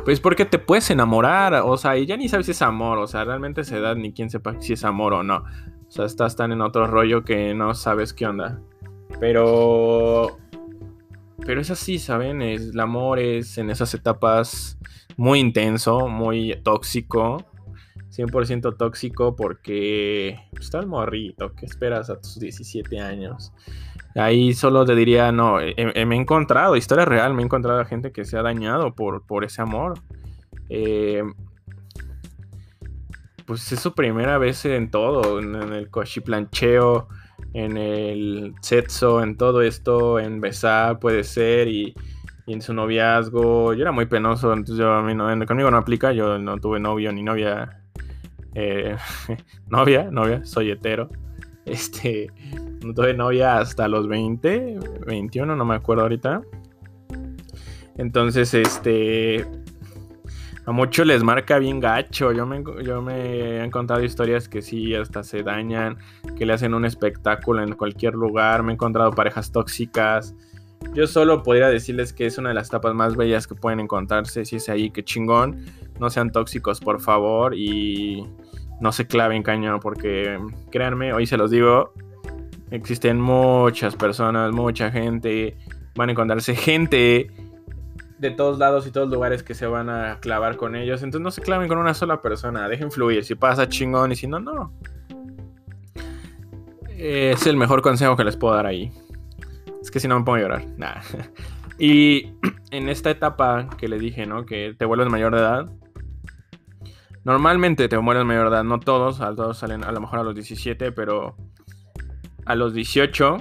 Pues 0.05 0.21
porque 0.21 0.45
te 0.45 0.61
puedes 0.61 0.89
enamorar, 0.91 1.63
o 1.65 1.77
sea, 1.77 1.99
y 1.99 2.07
ya 2.07 2.17
ni 2.17 2.29
sabes 2.29 2.47
si 2.47 2.53
es 2.53 2.63
amor, 2.63 2.99
o 2.99 3.09
sea, 3.09 3.25
realmente 3.25 3.65
se 3.65 3.81
da 3.81 3.97
ni 3.97 4.13
quien 4.13 4.31
sepa 4.31 4.55
si 4.61 4.75
es 4.75 4.85
amor 4.85 5.15
o 5.15 5.25
no. 5.25 5.39
O 5.89 5.91
sea, 5.91 6.05
estás 6.05 6.37
tan 6.37 6.53
en 6.53 6.61
otro 6.61 6.87
rollo 6.87 7.25
que 7.25 7.55
no 7.55 7.75
sabes 7.75 8.13
qué 8.13 8.27
onda. 8.27 8.61
Pero. 9.19 10.39
Pero 11.45 11.61
es 11.61 11.73
así, 11.73 11.99
¿saben? 11.99 12.41
el 12.41 12.79
amor 12.79 13.19
es 13.19 13.59
en 13.59 13.69
esas 13.69 13.95
etapas 13.95 14.79
muy 15.17 15.41
intenso, 15.41 16.07
muy 16.07 16.55
tóxico. 16.63 17.45
100% 18.17 18.77
tóxico 18.77 19.37
porque 19.37 20.39
pues, 20.53 20.65
está 20.65 20.79
el 20.79 20.87
morrito. 20.87 21.53
¿Qué 21.55 21.67
esperas 21.67 22.11
a 22.11 22.21
tus 22.21 22.39
17 22.39 23.01
años? 23.01 23.53
Ahí 24.15 24.55
solo 24.55 24.85
te 24.85 24.95
diría, 24.95 25.31
no, 25.33 25.57
me 25.57 26.17
he 26.17 26.19
encontrado, 26.19 26.77
historia 26.77 27.05
real, 27.05 27.35
me 27.35 27.43
he 27.43 27.45
encontrado 27.45 27.81
a 27.81 27.85
gente 27.85 28.13
que 28.13 28.25
se 28.25 28.39
ha 28.39 28.43
dañado 28.43 28.95
por, 28.95 29.27
por 29.27 29.45
ese 29.45 29.61
amor. 29.61 30.01
Eh, 30.71 31.23
pues 33.47 33.71
es 33.73 33.81
su 33.81 33.95
primera 33.95 34.39
vez 34.39 34.65
en 34.65 34.91
todo, 34.91 35.39
en, 35.39 35.55
el 35.55 35.89
cochiplancheo, 35.89 37.09
en 37.55 37.77
el 37.77 38.55
sexo, 38.61 39.23
en 39.23 39.37
todo 39.37 39.63
esto, 39.63 40.19
en 40.19 40.41
besar 40.41 40.99
puede 40.99 41.23
ser 41.23 41.69
y, 41.69 41.95
en 42.47 42.61
su 42.61 42.75
noviazgo. 42.75 43.73
Yo 43.75 43.83
era 43.83 43.93
muy 43.93 44.07
penoso, 44.07 44.53
entonces 44.53 44.79
yo 44.79 44.93
a 44.93 45.03
mí 45.03 45.15
no, 45.15 45.29
conmigo 45.47 45.71
no 45.71 45.77
aplica, 45.77 46.13
yo 46.13 46.39
no 46.39 46.59
tuve 46.59 46.81
novio 46.81 47.13
ni 47.13 47.23
novia. 47.23 47.83
Eh, 48.59 48.97
novia, 49.69 50.09
novia, 50.11 50.45
soy 50.47 50.71
hetero. 50.71 51.11
Este, 51.67 52.31
no 52.83 52.95
tuve 52.95 53.13
novia 53.13 53.59
hasta 53.59 53.87
los 53.87 54.09
20, 54.09 54.79
21, 55.07 55.55
no 55.55 55.65
me 55.67 55.75
acuerdo 55.75 56.05
ahorita. 56.05 56.41
Entonces, 57.99 58.55
este, 58.55 59.47
a 60.65 60.73
muchos 60.73 61.07
les 61.07 61.23
marca 61.23 61.59
bien 61.59 61.81
gacho. 61.81 62.33
Yo 62.33 62.47
me, 62.47 62.65
yo 62.83 63.03
me 63.03 63.15
he 63.15 63.65
encontrado 63.65 64.03
historias 64.03 64.49
que 64.49 64.63
sí, 64.63 64.95
hasta 64.95 65.23
se 65.23 65.43
dañan, 65.43 65.99
que 66.39 66.47
le 66.47 66.55
hacen 66.55 66.73
un 66.73 66.87
espectáculo 66.87 67.63
en 67.63 67.75
cualquier 67.75 68.15
lugar. 68.15 68.63
Me 68.63 68.73
he 68.73 68.75
encontrado 68.75 69.11
parejas 69.11 69.53
tóxicas. 69.53 70.35
Yo 70.95 71.07
solo 71.07 71.43
podría 71.43 71.69
decirles 71.69 72.15
que 72.15 72.25
es 72.25 72.39
una 72.39 72.51
de 72.51 72.55
las 72.55 72.69
etapas 72.69 72.95
más 72.95 73.17
bellas 73.17 73.47
que 73.47 73.55
pueden 73.55 73.81
encontrarse. 73.81 74.47
Si 74.47 74.57
es 74.57 74.69
ahí, 74.71 74.91
que 74.91 75.05
chingón. 75.05 75.67
No 76.01 76.09
sean 76.09 76.33
tóxicos, 76.33 76.81
por 76.81 77.01
favor. 77.01 77.55
Y 77.55 78.27
no 78.81 78.93
se 78.93 79.07
claven 79.07 79.43
cañón, 79.43 79.81
porque 79.81 80.39
créanme, 80.71 81.13
hoy 81.13 81.27
se 81.27 81.37
los 81.37 81.51
digo. 81.51 81.93
Existen 82.71 83.21
muchas 83.21 83.97
personas, 83.97 84.53
mucha 84.53 84.91
gente. 84.91 85.57
Van 85.95 86.09
a 86.09 86.13
encontrarse 86.13 86.55
gente 86.55 87.31
de 88.19 88.31
todos 88.31 88.59
lados 88.59 88.87
y 88.87 88.91
todos 88.91 89.09
lugares 89.09 89.43
que 89.43 89.55
se 89.55 89.67
van 89.67 89.89
a 89.89 90.19
clavar 90.21 90.57
con 90.57 90.75
ellos. 90.75 91.03
Entonces 91.03 91.23
no 91.23 91.31
se 91.31 91.43
claven 91.43 91.69
con 91.69 91.79
una 91.79 91.95
sola 91.95 92.21
persona, 92.23 92.69
dejen 92.69 92.91
fluir. 92.91 93.25
Si 93.25 93.35
pasa 93.35 93.69
chingón 93.69 94.13
y 94.13 94.17
si 94.17 94.27
no, 94.27 94.41
no. 94.41 94.73
Es 96.97 97.47
el 97.47 97.57
mejor 97.57 97.83
consejo 97.83 98.17
que 98.17 98.25
les 98.25 98.37
puedo 98.37 98.55
dar 98.55 98.67
ahí. 98.67 98.91
Es 99.83 99.91
que 99.91 100.01
si 100.01 100.09
no 100.09 100.19
me 100.19 100.25
pongo 100.25 100.37
a 100.37 100.41
llorar. 100.41 100.65
Y 101.79 102.33
en 102.71 102.89
esta 102.89 103.11
etapa 103.11 103.69
que 103.77 103.89
le 103.89 103.99
dije, 103.99 104.27
¿no? 104.27 104.47
Que 104.47 104.75
te 104.77 104.87
vuelves 104.87 105.11
mayor 105.11 105.35
de 105.35 105.41
edad. 105.41 105.67
Normalmente 107.27 107.89
te 107.89 107.97
vuelves 107.97 108.25
mayor 108.25 108.47
edad, 108.47 108.63
no 108.63 108.79
todos, 108.79 109.21
a 109.21 109.35
todos 109.35 109.59
salen 109.59 109.83
a 109.83 109.91
lo 109.91 110.01
mejor 110.01 110.21
a 110.21 110.23
los 110.23 110.33
17, 110.33 110.93
pero 110.93 111.35
a 112.45 112.55
los 112.55 112.73
18, 112.73 113.39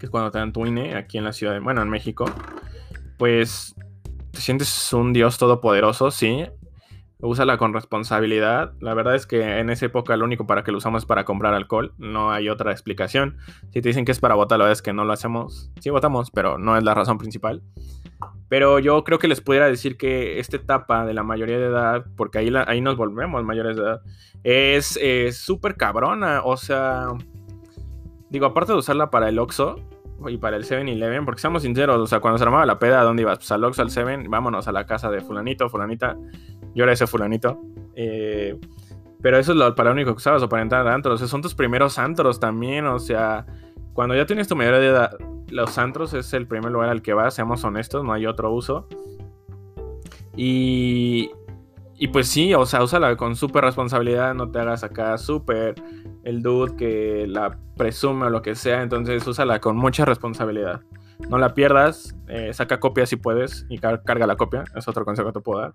que 0.00 0.06
es 0.06 0.10
cuando 0.10 0.32
te 0.32 0.38
dan 0.38 0.52
tu 0.52 0.66
INE 0.66 0.96
aquí 0.96 1.16
en 1.16 1.22
la 1.22 1.32
ciudad 1.32 1.52
de, 1.52 1.60
bueno, 1.60 1.80
en 1.80 1.88
México, 1.88 2.24
pues 3.18 3.76
te 4.32 4.40
sientes 4.40 4.92
un 4.92 5.12
dios 5.12 5.38
todopoderoso, 5.38 6.10
sí. 6.10 6.44
Úsala 7.20 7.56
con 7.56 7.72
responsabilidad. 7.72 8.72
La 8.80 8.94
verdad 8.94 9.14
es 9.14 9.28
que 9.28 9.60
en 9.60 9.70
esa 9.70 9.86
época 9.86 10.16
lo 10.16 10.24
único 10.24 10.48
para 10.48 10.64
que 10.64 10.72
lo 10.72 10.78
usamos 10.78 11.04
es 11.04 11.06
para 11.06 11.24
comprar 11.24 11.54
alcohol. 11.54 11.94
No 11.98 12.32
hay 12.32 12.48
otra 12.48 12.72
explicación. 12.72 13.36
Si 13.72 13.80
te 13.80 13.90
dicen 13.90 14.04
que 14.04 14.10
es 14.10 14.18
para 14.18 14.34
votar, 14.34 14.58
la 14.58 14.64
verdad 14.64 14.72
es 14.72 14.82
que 14.82 14.92
no 14.92 15.04
lo 15.04 15.12
hacemos. 15.12 15.70
Sí 15.78 15.90
votamos, 15.90 16.32
pero 16.32 16.58
no 16.58 16.76
es 16.76 16.82
la 16.82 16.94
razón 16.94 17.16
principal. 17.16 17.62
Pero 18.50 18.78
yo 18.80 19.02
creo 19.04 19.18
que 19.18 19.28
les 19.28 19.40
pudiera 19.40 19.66
decir 19.66 19.96
que 19.96 20.38
esta 20.38 20.56
etapa 20.56 21.06
de 21.06 21.14
la 21.14 21.22
mayoría 21.22 21.58
de 21.58 21.66
edad, 21.66 22.04
porque 22.16 22.36
ahí, 22.36 22.52
ahí 22.66 22.82
nos 22.82 22.96
volvemos 22.96 23.42
mayores 23.44 23.76
de 23.76 23.82
edad, 23.82 24.02
es 24.44 24.98
súper 25.34 25.76
cabrona. 25.76 26.42
O 26.44 26.58
sea, 26.58 27.06
digo, 28.28 28.44
aparte 28.44 28.72
de 28.72 28.78
usarla 28.78 29.08
para 29.08 29.30
el 29.30 29.38
Oxxo, 29.38 29.76
y 30.28 30.36
para 30.36 30.56
el 30.56 30.64
7-Eleven, 30.64 31.24
porque 31.24 31.40
seamos 31.40 31.62
sinceros, 31.62 31.98
o 31.98 32.06
sea, 32.06 32.20
cuando 32.20 32.36
se 32.36 32.44
armaba 32.44 32.66
la 32.66 32.78
peda, 32.78 33.00
¿a 33.00 33.04
dónde 33.04 33.22
ibas? 33.22 33.38
Pues 33.38 33.50
al 33.52 33.64
Ox, 33.64 33.78
al 33.78 33.90
7, 33.90 34.24
vámonos 34.28 34.68
a 34.68 34.72
la 34.72 34.84
casa 34.84 35.10
de 35.10 35.20
fulanito, 35.20 35.68
fulanita. 35.70 36.16
Yo 36.74 36.84
era 36.84 36.92
ese 36.92 37.06
fulanito. 37.06 37.58
Eh, 37.94 38.58
pero 39.22 39.38
eso 39.38 39.52
es 39.52 39.58
lo, 39.58 39.74
para 39.74 39.90
lo 39.90 39.94
único 39.94 40.12
que 40.12 40.18
usabas 40.18 40.42
o 40.42 40.48
para 40.48 40.62
entrar 40.62 40.86
a 40.86 40.94
antros. 40.94 41.20
son 41.20 41.42
tus 41.42 41.54
primeros 41.54 41.98
antros 41.98 42.40
también, 42.40 42.86
o 42.86 42.98
sea, 42.98 43.46
cuando 43.92 44.14
ya 44.14 44.26
tienes 44.26 44.48
tu 44.48 44.56
mayoría 44.56 44.80
de 44.80 44.86
edad, 44.88 45.10
los 45.48 45.78
antros 45.78 46.14
es 46.14 46.32
el 46.32 46.46
primer 46.46 46.70
lugar 46.70 46.90
al 46.90 47.02
que 47.02 47.12
vas, 47.12 47.34
seamos 47.34 47.64
honestos, 47.64 48.04
no 48.04 48.12
hay 48.12 48.26
otro 48.26 48.52
uso. 48.52 48.88
Y, 50.36 51.30
y 51.96 52.08
pues 52.08 52.28
sí, 52.28 52.54
o 52.54 52.64
sea, 52.66 52.82
úsala 52.82 53.16
con 53.16 53.36
súper 53.36 53.64
responsabilidad, 53.64 54.34
no 54.34 54.50
te 54.50 54.58
hagas 54.58 54.84
acá 54.84 55.18
súper 55.18 55.74
el 56.24 56.42
dude 56.42 56.76
que 56.76 57.26
la 57.26 57.58
presume 57.76 58.26
o 58.26 58.30
lo 58.30 58.42
que 58.42 58.54
sea, 58.54 58.82
entonces 58.82 59.26
úsala 59.26 59.60
con 59.60 59.76
mucha 59.76 60.04
responsabilidad. 60.04 60.80
No 61.28 61.38
la 61.38 61.54
pierdas, 61.54 62.16
eh, 62.28 62.52
saca 62.54 62.80
copia 62.80 63.04
si 63.04 63.16
puedes 63.16 63.66
y 63.68 63.78
carga 63.78 64.26
la 64.26 64.36
copia, 64.36 64.64
es 64.74 64.88
otro 64.88 65.04
consejo 65.04 65.28
que 65.28 65.34
te 65.34 65.40
puedo 65.40 65.60
dar. 65.60 65.74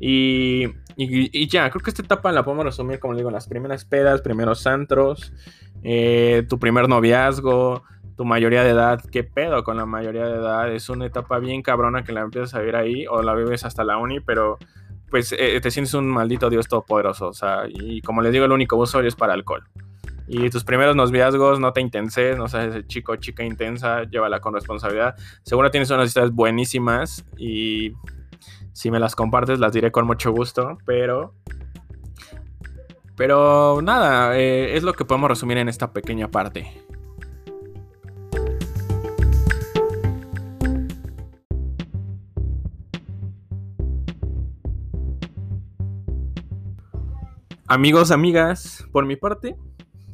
Y, 0.00 0.64
y, 0.96 1.48
ya, 1.48 1.70
creo 1.70 1.82
que 1.82 1.90
esta 1.90 2.02
etapa 2.02 2.32
la 2.32 2.42
podemos 2.42 2.64
resumir, 2.64 2.98
como 2.98 3.14
digo, 3.14 3.30
las 3.30 3.46
primeras 3.46 3.84
pedas, 3.84 4.22
primeros 4.22 4.66
antros, 4.66 5.32
eh, 5.82 6.44
tu 6.48 6.58
primer 6.58 6.88
noviazgo, 6.88 7.82
tu 8.16 8.24
mayoría 8.24 8.62
de 8.62 8.70
edad, 8.70 9.00
qué 9.10 9.24
pedo 9.24 9.64
con 9.64 9.76
la 9.76 9.86
mayoría 9.86 10.26
de 10.26 10.34
edad, 10.34 10.72
es 10.72 10.88
una 10.88 11.06
etapa 11.06 11.38
bien 11.38 11.62
cabrona 11.62 12.04
que 12.04 12.12
la 12.12 12.20
empiezas 12.20 12.54
a 12.54 12.60
vivir 12.60 12.76
ahí 12.76 13.06
o 13.06 13.22
la 13.22 13.34
vives 13.34 13.64
hasta 13.64 13.82
la 13.82 13.96
uni, 13.96 14.20
pero 14.20 14.58
pues 15.10 15.34
eh, 15.36 15.60
te 15.60 15.70
sientes 15.70 15.94
un 15.94 16.06
maldito 16.06 16.48
Dios 16.48 16.68
todopoderoso. 16.68 17.28
O 17.28 17.32
sea, 17.32 17.64
y 17.68 18.00
como 18.02 18.22
les 18.22 18.32
digo, 18.32 18.44
el 18.44 18.52
único 18.52 18.76
uso 18.76 19.00
es 19.00 19.16
para 19.16 19.34
alcohol. 19.34 19.64
Y 20.28 20.48
tus 20.48 20.62
primeros 20.62 20.94
noviazgos, 20.94 21.58
no 21.58 21.72
te 21.72 21.80
intenses, 21.80 22.38
no 22.38 22.46
seas 22.46 22.66
ese 22.66 22.86
chico 22.86 23.16
chica 23.16 23.42
intensa, 23.42 24.04
llévala 24.04 24.40
con 24.40 24.54
responsabilidad. 24.54 25.16
Seguro 25.42 25.72
tienes 25.72 25.90
unas 25.90 26.06
historias 26.06 26.32
buenísimas 26.32 27.24
y 27.36 27.94
si 28.72 28.92
me 28.92 29.00
las 29.00 29.16
compartes 29.16 29.58
las 29.58 29.72
diré 29.72 29.90
con 29.90 30.06
mucho 30.06 30.30
gusto, 30.30 30.78
pero... 30.86 31.34
Pero 33.20 33.82
nada, 33.82 34.38
eh, 34.38 34.78
es 34.78 34.82
lo 34.82 34.94
que 34.94 35.04
podemos 35.04 35.28
resumir 35.28 35.58
en 35.58 35.68
esta 35.68 35.92
pequeña 35.92 36.30
parte. 36.30 36.72
Amigos, 47.66 48.10
amigas, 48.10 48.88
por 48.90 49.04
mi 49.04 49.16
parte, 49.16 49.54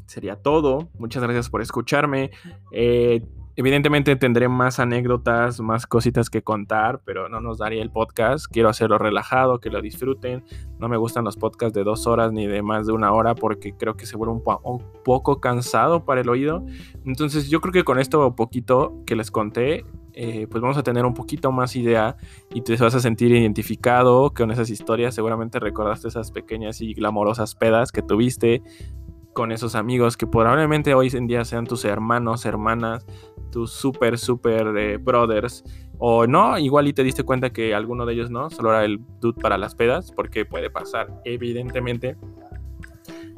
sería 0.07 0.35
todo. 0.35 0.89
Muchas 0.99 1.23
gracias 1.23 1.49
por 1.49 1.63
escucharme. 1.63 2.33
Eh, 2.73 3.23
evidentemente 3.57 4.15
tendré 4.17 4.49
más 4.49 4.79
anécdotas, 4.79 5.61
más 5.61 5.87
cositas 5.87 6.31
que 6.31 6.43
contar, 6.43 7.01
pero 7.05 7.29
no 7.29 7.41
nos 7.41 7.59
daría 7.59 7.83
el 7.83 7.91
podcast. 7.91 8.47
Quiero 8.51 8.69
hacerlo 8.69 8.99
relajado, 8.99 9.59
que 9.59 9.71
lo 9.71 9.81
disfruten. 9.81 10.45
No 10.79 10.89
me 10.89 10.97
gustan 10.97 11.25
los 11.25 11.37
podcasts 11.37 11.75
de 11.75 11.83
dos 11.83 12.07
horas 12.07 12.33
ni 12.33 12.47
de 12.47 12.63
más 12.63 12.87
de 12.87 12.93
una 12.93 13.13
hora 13.13 13.35
porque 13.35 13.75
creo 13.75 13.97
que 13.97 14.07
se 14.07 14.17
vuelve 14.17 14.35
un, 14.35 14.43
un 14.65 14.83
poco 15.05 15.41
cansado 15.41 16.05
para 16.05 16.21
el 16.21 16.29
oído. 16.29 16.65
Entonces 17.05 17.49
yo 17.49 17.61
creo 17.61 17.73
que 17.73 17.85
con 17.85 17.99
esto 17.99 18.37
poquito 18.37 19.03
que 19.07 19.17
les 19.17 19.31
conté, 19.31 19.85
eh, 20.13 20.47
pues 20.51 20.63
vamos 20.63 20.77
a 20.77 20.83
tener 20.83 21.05
un 21.05 21.15
poquito 21.15 21.53
más 21.53 21.77
idea 21.77 22.17
y 22.55 22.63
te 22.63 22.77
vas 22.77 22.95
a 22.95 23.01
sentir 23.01 23.33
identificado 23.33 24.33
con 24.33 24.51
esas 24.51 24.71
historias. 24.71 25.15
Seguramente 25.15 25.59
recordaste 25.59 26.09
esas 26.09 26.31
pequeñas 26.31 26.81
y 26.81 26.95
glamorosas 26.95 27.55
pedas 27.55 27.91
que 27.91 28.03
tuviste 28.03 28.63
con 29.37 29.53
esos 29.53 29.75
amigos 29.75 30.17
que 30.17 30.27
probablemente 30.27 30.95
hoy 30.95 31.11
en 31.13 31.27
día 31.27 31.45
sean 31.45 31.67
tus 31.67 31.85
hermanos, 31.85 32.47
hermanas, 32.47 33.05
tus 33.53 33.71
super, 33.71 34.17
super 34.17 34.75
eh, 34.79 34.97
brothers. 34.97 35.63
O 35.99 36.27
no, 36.27 36.59
igual 36.59 36.89
y 36.89 36.95
te 36.95 37.03
diste 37.03 37.23
cuenta 37.23 37.51
que 37.51 37.75
alguno 37.75 38.07
de 38.07 38.15
ellos 38.15 38.31
no, 38.31 38.49
solo 38.49 38.71
era 38.71 38.87
el 38.87 38.99
dude 39.21 39.39
para 39.39 39.59
las 39.59 39.75
pedas, 39.75 40.11
porque 40.11 40.47
puede 40.47 40.71
pasar, 40.71 41.21
evidentemente 41.27 42.17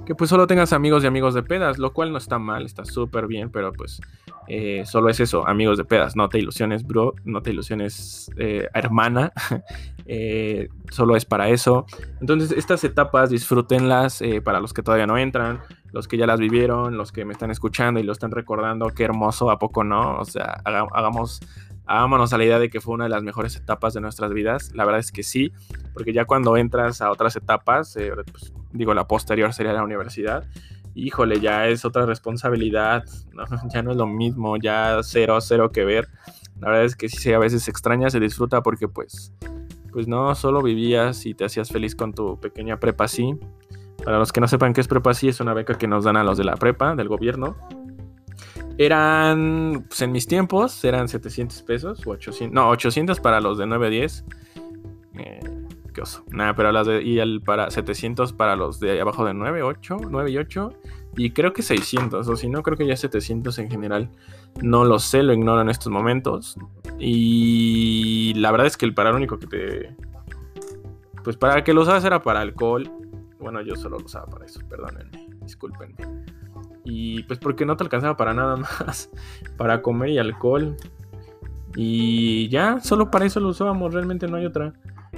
que 0.06 0.14
pues 0.14 0.30
solo 0.30 0.46
tengas 0.46 0.72
amigos 0.72 1.04
y 1.04 1.06
amigos 1.06 1.34
de 1.34 1.42
pedas, 1.42 1.76
lo 1.76 1.92
cual 1.92 2.12
no 2.12 2.18
está 2.18 2.38
mal, 2.38 2.64
está 2.64 2.82
súper 2.86 3.26
bien, 3.26 3.50
pero 3.50 3.72
pues 3.72 4.00
eh, 4.46 4.84
solo 4.86 5.10
es 5.10 5.20
eso, 5.20 5.46
amigos 5.46 5.76
de 5.76 5.84
pedas, 5.84 6.16
no 6.16 6.30
te 6.30 6.38
ilusiones, 6.38 6.86
bro, 6.86 7.14
no 7.24 7.42
te 7.42 7.50
ilusiones, 7.50 8.30
eh, 8.38 8.68
hermana, 8.72 9.32
solo 10.90 11.14
es 11.14 11.26
para 11.26 11.50
eso. 11.50 11.84
Entonces 12.22 12.52
estas 12.52 12.82
etapas 12.84 13.28
disfrútenlas 13.28 14.22
para 14.44 14.60
los 14.60 14.72
que 14.72 14.82
todavía 14.82 15.06
no 15.06 15.18
entran, 15.18 15.60
los 15.92 16.08
que 16.08 16.16
ya 16.16 16.26
las 16.26 16.40
vivieron, 16.40 16.96
los 16.96 17.12
que 17.12 17.24
me 17.24 17.32
están 17.32 17.50
escuchando 17.50 18.00
y 18.00 18.02
lo 18.02 18.12
están 18.12 18.30
recordando, 18.30 18.88
qué 18.88 19.04
hermoso, 19.04 19.50
¿a 19.50 19.58
poco 19.58 19.84
no? 19.84 20.18
O 20.18 20.24
sea, 20.24 20.60
hagamos 20.64 21.40
hagámonos 21.88 22.32
a 22.34 22.38
la 22.38 22.44
idea 22.44 22.58
de 22.58 22.68
que 22.68 22.80
fue 22.80 22.94
una 22.94 23.04
de 23.04 23.10
las 23.10 23.22
mejores 23.22 23.56
etapas 23.56 23.94
de 23.94 24.00
nuestras 24.00 24.32
vidas. 24.32 24.72
La 24.74 24.84
verdad 24.84 25.00
es 25.00 25.10
que 25.10 25.22
sí, 25.22 25.52
porque 25.94 26.12
ya 26.12 26.26
cuando 26.26 26.56
entras 26.56 27.00
a 27.00 27.10
otras 27.10 27.34
etapas, 27.34 27.96
eh, 27.96 28.12
pues, 28.30 28.52
digo, 28.72 28.92
la 28.94 29.08
posterior 29.08 29.52
sería 29.54 29.72
la 29.72 29.82
universidad, 29.82 30.44
híjole, 30.94 31.40
ya 31.40 31.66
es 31.66 31.84
otra 31.84 32.04
responsabilidad, 32.04 33.04
ya 33.72 33.82
no 33.82 33.90
es 33.90 33.96
lo 33.96 34.06
mismo, 34.06 34.56
ya 34.58 35.00
cero, 35.02 35.40
cero 35.40 35.72
que 35.72 35.84
ver. 35.84 36.08
La 36.60 36.68
verdad 36.68 36.84
es 36.84 36.94
que 36.94 37.08
sí, 37.08 37.32
a 37.32 37.38
veces 37.38 37.62
se 37.62 37.70
extraña, 37.70 38.10
se 38.10 38.20
disfruta 38.20 38.62
porque 38.62 38.86
pues, 38.86 39.32
pues 39.90 40.06
no 40.06 40.34
solo 40.34 40.62
vivías 40.62 41.24
y 41.24 41.34
te 41.34 41.46
hacías 41.46 41.70
feliz 41.70 41.94
con 41.94 42.12
tu 42.12 42.38
pequeña 42.38 42.78
prepa 42.78 43.08
sí. 43.08 43.34
Para 44.08 44.18
los 44.18 44.32
que 44.32 44.40
no 44.40 44.48
sepan 44.48 44.72
qué 44.72 44.80
es 44.80 44.88
prepa 44.88 45.12
sí, 45.12 45.28
es 45.28 45.38
una 45.40 45.52
beca 45.52 45.76
que 45.76 45.86
nos 45.86 46.04
dan 46.04 46.16
a 46.16 46.24
los 46.24 46.38
de 46.38 46.44
la 46.44 46.56
prepa, 46.56 46.94
del 46.94 47.08
gobierno 47.08 47.56
eran, 48.78 49.86
pues 49.88 50.00
en 50.02 50.12
mis 50.12 50.28
tiempos, 50.28 50.84
eran 50.84 51.08
700 51.08 51.62
pesos 51.62 52.06
o 52.06 52.10
800. 52.10 52.54
No, 52.54 52.70
800 52.70 53.18
para 53.18 53.40
los 53.40 53.58
de 53.58 53.66
9 53.66 53.86
a 53.88 53.90
10. 53.90 54.24
Eh, 55.18 55.40
qué 55.92 56.00
oso. 56.00 56.24
Nada, 56.30 56.54
pero 56.54 56.70
las 56.70 56.86
de. 56.86 57.02
Y 57.02 57.18
el 57.18 57.42
para 57.42 57.72
700 57.72 58.32
para 58.32 58.54
los 58.54 58.78
de 58.78 59.00
abajo 59.00 59.24
de 59.24 59.34
9, 59.34 59.64
8, 59.64 59.96
9 60.08 60.30
y 60.30 60.38
8. 60.38 60.72
Y 61.16 61.32
creo 61.32 61.52
que 61.52 61.62
600, 61.62 62.28
o 62.28 62.36
si 62.36 62.48
no, 62.48 62.62
creo 62.62 62.76
que 62.76 62.86
ya 62.86 62.96
700 62.96 63.58
en 63.58 63.68
general. 63.68 64.10
No 64.62 64.84
lo 64.84 65.00
sé, 65.00 65.24
lo 65.24 65.32
ignoro 65.32 65.60
en 65.60 65.70
estos 65.70 65.92
momentos. 65.92 66.56
Y 67.00 68.32
la 68.36 68.52
verdad 68.52 68.68
es 68.68 68.76
que 68.76 68.86
el 68.86 68.94
para 68.94 69.12
único 69.12 69.40
que 69.40 69.48
te. 69.48 69.96
Pues 71.24 71.36
para 71.36 71.64
que 71.64 71.74
lo 71.74 71.82
usabas 71.82 72.04
era 72.04 72.22
para 72.22 72.40
alcohol. 72.40 72.88
Bueno, 73.40 73.60
yo 73.62 73.76
solo 73.76 73.98
lo 73.98 74.04
usaba 74.04 74.26
para 74.26 74.46
eso, 74.46 74.60
perdónenme, 74.68 75.28
discúlpenme. 75.42 75.96
Y 76.84 77.22
pues 77.24 77.38
porque 77.38 77.64
no 77.64 77.76
te 77.76 77.84
alcanzaba 77.84 78.16
para 78.16 78.34
nada 78.34 78.56
más. 78.86 79.10
Para 79.56 79.82
comer 79.82 80.10
y 80.10 80.18
alcohol. 80.18 80.76
Y 81.76 82.48
ya, 82.48 82.80
solo 82.80 83.10
para 83.10 83.26
eso 83.26 83.40
lo 83.40 83.48
usábamos, 83.48 83.92
realmente 83.92 84.26
no 84.26 84.36
hay 84.36 84.46
otra. 84.46 84.72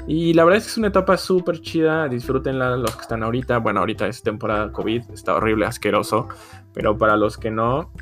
Y 0.07 0.35
la 0.35 0.45
verdad 0.45 0.59
es 0.59 0.65
que 0.65 0.71
es 0.71 0.79
una 0.79 0.89
etapa 0.89 1.17
súper 1.17 1.61
chida, 1.61 2.09
disfrútenla 2.09 2.77
los 2.77 2.95
que 2.97 3.03
están 3.03 3.23
ahorita. 3.23 3.59
Bueno, 3.59 3.81
ahorita 3.81 4.07
es 4.07 4.23
temporada 4.23 4.73
COVID, 4.73 5.11
está 5.13 5.35
horrible, 5.35 5.67
asqueroso. 5.67 6.29
Pero 6.73 6.99
para 6.99 7.17
los 7.17 7.39
que 7.39 7.51
no, 7.51 7.93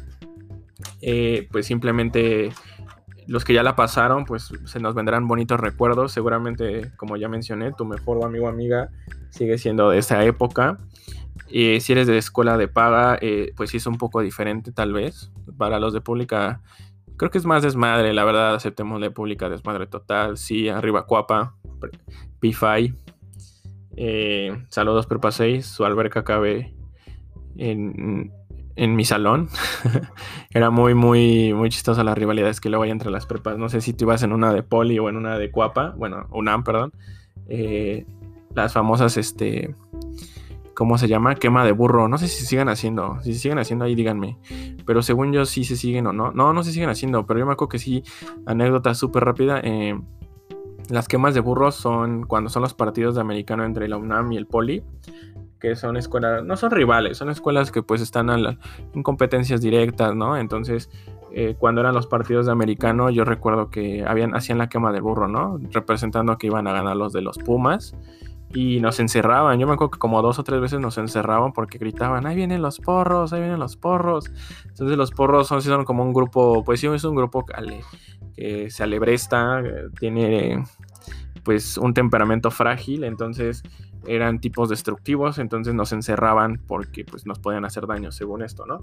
eh, 1.00 1.48
pues 1.50 1.66
simplemente 1.66 2.52
los 3.28 3.44
que 3.44 3.52
ya 3.52 3.62
la 3.62 3.76
pasaron, 3.76 4.24
pues 4.24 4.50
se 4.64 4.80
nos 4.80 4.94
vendrán 4.94 5.28
bonitos 5.28 5.60
recuerdos. 5.60 6.12
Seguramente, 6.12 6.90
como 6.96 7.16
ya 7.16 7.28
mencioné, 7.28 7.72
tu 7.72 7.84
mejor 7.84 8.24
amigo 8.24 8.46
o 8.46 8.48
amiga 8.48 8.88
sigue 9.30 9.58
siendo 9.58 9.90
de 9.90 9.98
esa 9.98 10.24
época. 10.24 10.78
Y 11.46 11.80
si 11.80 11.92
eres 11.92 12.06
de 12.06 12.16
escuela 12.16 12.56
de 12.56 12.68
paga, 12.68 13.18
eh, 13.20 13.52
pues 13.54 13.70
sí 13.70 13.76
es 13.76 13.86
un 13.86 13.98
poco 13.98 14.22
diferente 14.22 14.72
tal 14.72 14.94
vez. 14.94 15.30
Para 15.58 15.78
los 15.78 15.92
de 15.92 16.00
pública, 16.00 16.62
creo 17.18 17.30
que 17.30 17.36
es 17.36 17.44
más 17.44 17.62
desmadre, 17.62 18.14
la 18.14 18.24
verdad, 18.24 18.54
aceptemos 18.54 18.98
de 19.00 19.10
pública 19.10 19.50
desmadre 19.50 19.86
total. 19.86 20.38
Sí, 20.38 20.70
arriba 20.70 21.04
Cuapa, 21.04 21.54
P5. 22.40 22.94
Eh, 24.00 24.64
saludos 24.68 25.06
Prepa 25.06 25.32
6, 25.32 25.66
su 25.66 25.84
alberca 25.84 26.22
cabe 26.24 26.72
en, 27.56 28.32
en 28.78 28.96
mi 28.96 29.04
salón. 29.04 29.48
Era 30.50 30.70
muy, 30.70 30.94
muy, 30.94 31.52
muy 31.52 31.68
chistosa 31.68 32.04
las 32.04 32.16
rivalidades 32.16 32.60
que 32.60 32.70
luego 32.70 32.84
hay 32.84 32.90
entre 32.90 33.10
las 33.10 33.26
prepas. 33.26 33.58
No 33.58 33.68
sé 33.68 33.80
si 33.80 33.92
tú 33.92 34.04
ibas 34.04 34.22
en 34.22 34.32
una 34.32 34.52
de 34.52 34.62
Poli 34.62 34.98
o 34.98 35.08
en 35.08 35.16
una 35.16 35.36
de 35.36 35.50
Cuapa, 35.50 35.94
bueno, 35.96 36.26
UNAM, 36.30 36.64
perdón. 36.64 36.92
Eh, 37.48 38.06
las 38.54 38.72
famosas, 38.72 39.16
este 39.16 39.74
¿cómo 40.74 40.96
se 40.96 41.08
llama? 41.08 41.34
Quema 41.34 41.64
de 41.64 41.72
burro. 41.72 42.06
No 42.06 42.18
sé 42.18 42.28
si 42.28 42.40
se 42.40 42.46
siguen 42.46 42.68
haciendo. 42.68 43.18
Si 43.22 43.32
se 43.34 43.40
siguen 43.40 43.58
haciendo 43.58 43.84
ahí, 43.84 43.96
díganme. 43.96 44.38
Pero 44.86 45.02
según 45.02 45.32
yo 45.32 45.44
sí 45.44 45.64
se 45.64 45.74
siguen 45.74 46.06
o 46.06 46.12
no. 46.12 46.30
No, 46.30 46.52
no 46.52 46.62
se 46.62 46.70
siguen 46.70 46.88
haciendo. 46.88 47.26
Pero 47.26 47.40
yo 47.40 47.46
me 47.46 47.52
acuerdo 47.52 47.70
que 47.70 47.80
sí. 47.80 48.04
Anécdota 48.46 48.94
súper 48.94 49.24
rápida. 49.24 49.60
Eh, 49.64 49.98
las 50.88 51.08
quemas 51.08 51.34
de 51.34 51.40
burro 51.40 51.72
son 51.72 52.26
cuando 52.26 52.48
son 52.48 52.62
los 52.62 52.74
partidos 52.74 53.16
de 53.16 53.22
americano 53.22 53.64
entre 53.64 53.88
la 53.88 53.96
UNAM 53.96 54.30
y 54.30 54.36
el 54.36 54.46
Poli. 54.46 54.84
Que 55.60 55.74
son 55.76 55.96
escuelas, 55.96 56.44
no 56.44 56.56
son 56.56 56.70
rivales, 56.70 57.18
son 57.18 57.30
escuelas 57.30 57.72
que 57.72 57.82
pues 57.82 58.00
están 58.00 58.30
en 58.30 59.02
competencias 59.02 59.60
directas, 59.60 60.14
¿no? 60.14 60.36
Entonces, 60.36 60.88
eh, 61.32 61.56
cuando 61.58 61.80
eran 61.80 61.94
los 61.94 62.06
partidos 62.06 62.46
de 62.46 62.52
americano, 62.52 63.10
yo 63.10 63.24
recuerdo 63.24 63.70
que 63.70 64.04
habían, 64.06 64.34
hacían 64.34 64.58
la 64.58 64.68
quema 64.68 64.92
de 64.92 65.00
burro, 65.00 65.28
¿no? 65.28 65.58
Representando 65.72 66.38
que 66.38 66.46
iban 66.46 66.66
a 66.66 66.72
ganar 66.72 66.96
los 66.96 67.12
de 67.12 67.22
los 67.22 67.38
Pumas 67.38 67.94
y 68.54 68.80
nos 68.80 68.98
encerraban. 69.00 69.58
Yo 69.58 69.66
me 69.66 69.74
acuerdo 69.74 69.90
que 69.90 69.98
como 69.98 70.22
dos 70.22 70.38
o 70.38 70.44
tres 70.44 70.60
veces 70.60 70.80
nos 70.80 70.96
encerraban 70.98 71.52
porque 71.52 71.78
gritaban, 71.78 72.26
ahí 72.26 72.36
vienen 72.36 72.62
los 72.62 72.78
porros, 72.78 73.32
ahí 73.32 73.40
vienen 73.40 73.60
los 73.60 73.76
porros. 73.76 74.30
Entonces 74.66 74.96
los 74.96 75.10
porros 75.10 75.48
son, 75.48 75.60
son 75.60 75.84
como 75.84 76.02
un 76.02 76.12
grupo, 76.12 76.64
pues 76.64 76.80
sí, 76.80 76.86
es 76.86 77.04
un 77.04 77.14
grupo 77.14 77.44
que 77.44 78.70
se 78.70 78.82
alebresta, 78.82 79.62
tiene 79.98 80.64
pues 81.48 81.78
un 81.78 81.94
temperamento 81.94 82.50
frágil, 82.50 83.04
entonces 83.04 83.62
eran 84.06 84.38
tipos 84.38 84.68
destructivos, 84.68 85.38
entonces 85.38 85.72
nos 85.72 85.94
encerraban 85.94 86.60
porque 86.66 87.06
pues 87.06 87.24
nos 87.24 87.38
podían 87.38 87.64
hacer 87.64 87.86
daño 87.86 88.12
según 88.12 88.42
esto, 88.42 88.66
¿no? 88.66 88.80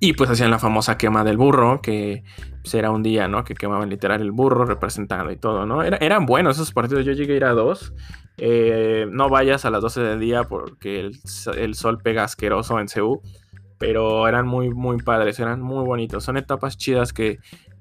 Y 0.00 0.14
pues 0.14 0.30
hacían 0.30 0.50
la 0.50 0.58
famosa 0.58 0.96
quema 0.96 1.24
del 1.24 1.36
burro, 1.36 1.82
que 1.82 2.24
pues, 2.62 2.72
era 2.72 2.90
un 2.90 3.02
día, 3.02 3.28
¿no? 3.28 3.44
Que 3.44 3.52
quemaban 3.52 3.90
literal 3.90 4.22
el 4.22 4.30
burro 4.30 4.64
representado 4.64 5.30
y 5.30 5.36
todo, 5.36 5.66
¿no? 5.66 5.82
eran 5.82 6.24
buenos 6.24 6.56
esos 6.56 6.72
partidos, 6.72 7.04
yo 7.04 7.12
llegué 7.12 7.34
a 7.34 7.36
ir 7.36 7.44
a 7.44 7.52
dos. 7.52 7.92
Eh, 8.38 9.04
no 9.10 9.28
vayas 9.28 9.66
a 9.66 9.70
las 9.70 9.82
12 9.82 10.00
del 10.00 10.20
día 10.20 10.44
porque 10.44 11.00
el, 11.00 11.74
sol 11.74 11.98
pega 12.02 12.24
asqueroso 12.24 12.80
en 12.80 12.88
Ceú, 12.88 13.20
pero 13.76 14.26
eran 14.26 14.46
muy, 14.46 14.70
muy 14.70 14.96
padres, 15.02 15.38
eran 15.38 15.60
muy 15.60 15.84
bonitos. 15.84 16.24
Son 16.24 16.38
etapas 16.38 16.78
chidas 16.78 17.12
que, 17.12 17.40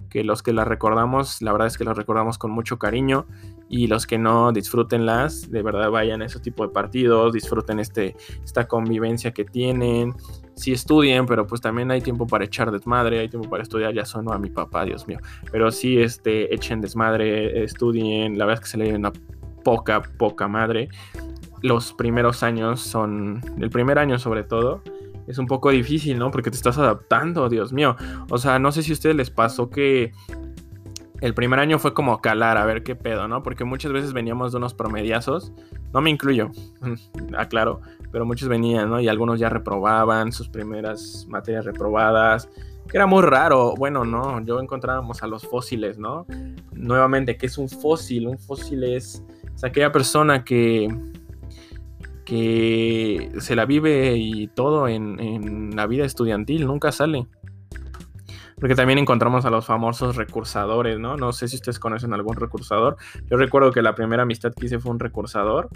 que 0.10 0.24
los 0.24 0.44
que 0.44 0.54
las 0.54 0.68
recordamos, 0.68 1.42
la 1.42 1.52
verdad 1.52 1.68
es 1.68 1.78
que 1.78 1.84
las 1.84 1.98
recordamos 1.98 2.38
con 2.38 2.52
mucho 2.52 2.80
cariño 2.80 3.26
y 3.70 3.88
los 3.88 4.06
que 4.06 4.18
no 4.18 4.52
disfrútenlas, 4.52 5.50
de 5.50 5.64
verdad 5.64 5.90
vayan 5.90 6.22
a 6.22 6.26
ese 6.26 6.40
tipo 6.40 6.66
de 6.66 6.74
partidos, 6.74 7.34
disfruten 7.34 7.80
este, 7.80 8.16
esta 8.44 8.68
convivencia 8.68 9.32
que 9.32 9.46
tienen, 9.46 10.14
sí 10.56 10.72
estudien, 10.72 11.26
pero 11.26 11.48
pues 11.48 11.62
también 11.62 11.92
hay 11.92 12.02
tiempo 12.02 12.28
para 12.28 12.46
echar 12.46 12.72
desmadre, 12.72 13.20
hay 13.20 13.30
tiempo 13.30 13.50
para 13.50 13.64
estudiar, 13.64 13.94
ya 13.94 14.06
sonó 14.06 14.32
a 14.34 14.40
mi 14.40 14.50
papá, 14.50 14.86
Dios 14.86 15.08
mío, 15.08 15.20
pero 15.52 15.72
sí 15.72 16.00
este, 16.00 16.54
echen 16.54 16.82
desmadre, 16.82 17.64
estudien, 17.64 18.38
la 18.38 18.46
verdad 18.46 18.64
es 18.64 18.72
que 18.72 18.72
se 18.72 18.78
le 18.78 18.96
una 18.96 19.12
poca, 19.66 20.02
poca 20.02 20.48
madre. 20.48 20.88
Los 21.62 21.94
primeros 21.94 22.44
años 22.44 22.80
son, 22.80 23.42
el 23.60 23.70
primer 23.70 23.98
año 23.98 24.20
sobre 24.20 24.44
todo, 24.44 24.84
es 25.28 25.38
un 25.38 25.48
poco 25.48 25.72
difícil, 25.72 26.18
¿no? 26.18 26.32
Porque 26.32 26.52
te 26.52 26.58
estás 26.58 26.78
adaptando, 26.78 27.50
Dios 27.50 27.74
mío. 27.74 27.96
O 28.30 28.38
sea, 28.38 28.60
no 28.60 28.72
sé 28.72 28.84
si 28.84 28.92
a 28.92 28.94
ustedes 28.94 29.16
les 29.16 29.30
pasó 29.30 29.70
que 29.70 30.12
el 31.22 31.34
primer 31.34 31.60
año 31.60 31.80
fue 31.80 31.94
como 31.94 32.22
calar, 32.22 32.58
a 32.58 32.66
ver 32.66 32.84
qué 32.84 32.96
pedo, 32.96 33.28
¿no? 33.28 33.42
Porque 33.42 33.64
muchas 33.64 33.92
veces 33.92 34.14
veníamos 34.14 34.52
de 34.52 34.58
unos 34.58 34.74
promediazos, 34.74 35.52
no 35.94 36.02
me 36.02 36.10
incluyo, 36.10 36.52
aclaro, 37.38 37.82
pero 38.12 38.26
muchos 38.26 38.50
venían, 38.50 38.90
¿no? 38.90 39.00
Y 39.00 39.08
algunos 39.08 39.40
ya 39.40 39.50
reprobaban 39.50 40.32
sus 40.32 40.50
primeras 40.50 41.26
materias 41.30 41.66
reprobadas, 41.66 42.50
que 42.88 42.98
era 42.98 43.08
muy 43.08 43.24
raro. 43.24 43.74
Bueno, 43.78 44.06
no, 44.06 44.40
yo 44.46 44.60
encontrábamos 44.60 45.24
a 45.24 45.28
los 45.28 45.48
fósiles, 45.48 45.98
¿no? 45.98 46.26
Nuevamente, 46.74 47.38
¿qué 47.38 47.48
es 47.48 47.58
un 47.58 47.70
fósil? 47.70 48.28
Un 48.28 48.38
fósil 48.38 48.84
es, 48.84 49.24
aquella 49.64 49.92
persona 49.92 50.44
que 50.44 50.88
que 52.26 53.32
se 53.40 53.56
la 53.56 53.66
vive 53.66 54.18
y 54.18 54.48
todo 54.48 54.88
en, 54.88 55.20
en 55.20 55.76
la 55.76 55.88
vida 55.88 56.06
estudiantil, 56.06 56.66
nunca 56.66 56.92
sale. 56.92 57.28
Porque 58.60 58.76
también 58.76 59.00
encontramos 59.00 59.46
a 59.46 59.50
los 59.50 59.66
famosos 59.66 60.16
recursadores, 60.16 60.98
¿no? 60.98 61.18
No 61.18 61.34
sé 61.34 61.48
si 61.48 61.58
ustedes 61.58 61.78
conocen 61.78 62.14
algún 62.14 62.38
recursador. 62.38 62.96
Yo 63.30 63.38
recuerdo 63.38 63.72
que 63.72 63.82
la 63.82 63.96
primera 63.96 64.24
amistad 64.24 64.54
que 64.54 64.66
hice 64.66 64.80
fue 64.80 64.92
un 64.92 65.00
recursador 65.00 65.70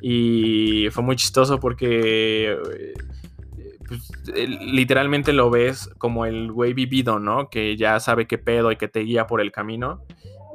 y 0.00 0.88
fue 0.90 1.02
muy 1.02 1.16
chistoso 1.16 1.58
porque 1.58 2.52
eh, 2.52 2.94
pues, 3.88 4.12
literalmente 4.60 5.32
lo 5.32 5.48
ves 5.48 5.88
como 5.96 6.26
el 6.26 6.52
güey 6.52 6.74
vivido, 6.74 7.18
¿no? 7.18 7.48
Que 7.48 7.76
ya 7.76 7.98
sabe 8.00 8.26
qué 8.26 8.36
pedo 8.36 8.70
y 8.70 8.76
que 8.76 8.88
te 8.88 9.00
guía 9.00 9.26
por 9.26 9.40
el 9.40 9.50
camino. 9.50 10.02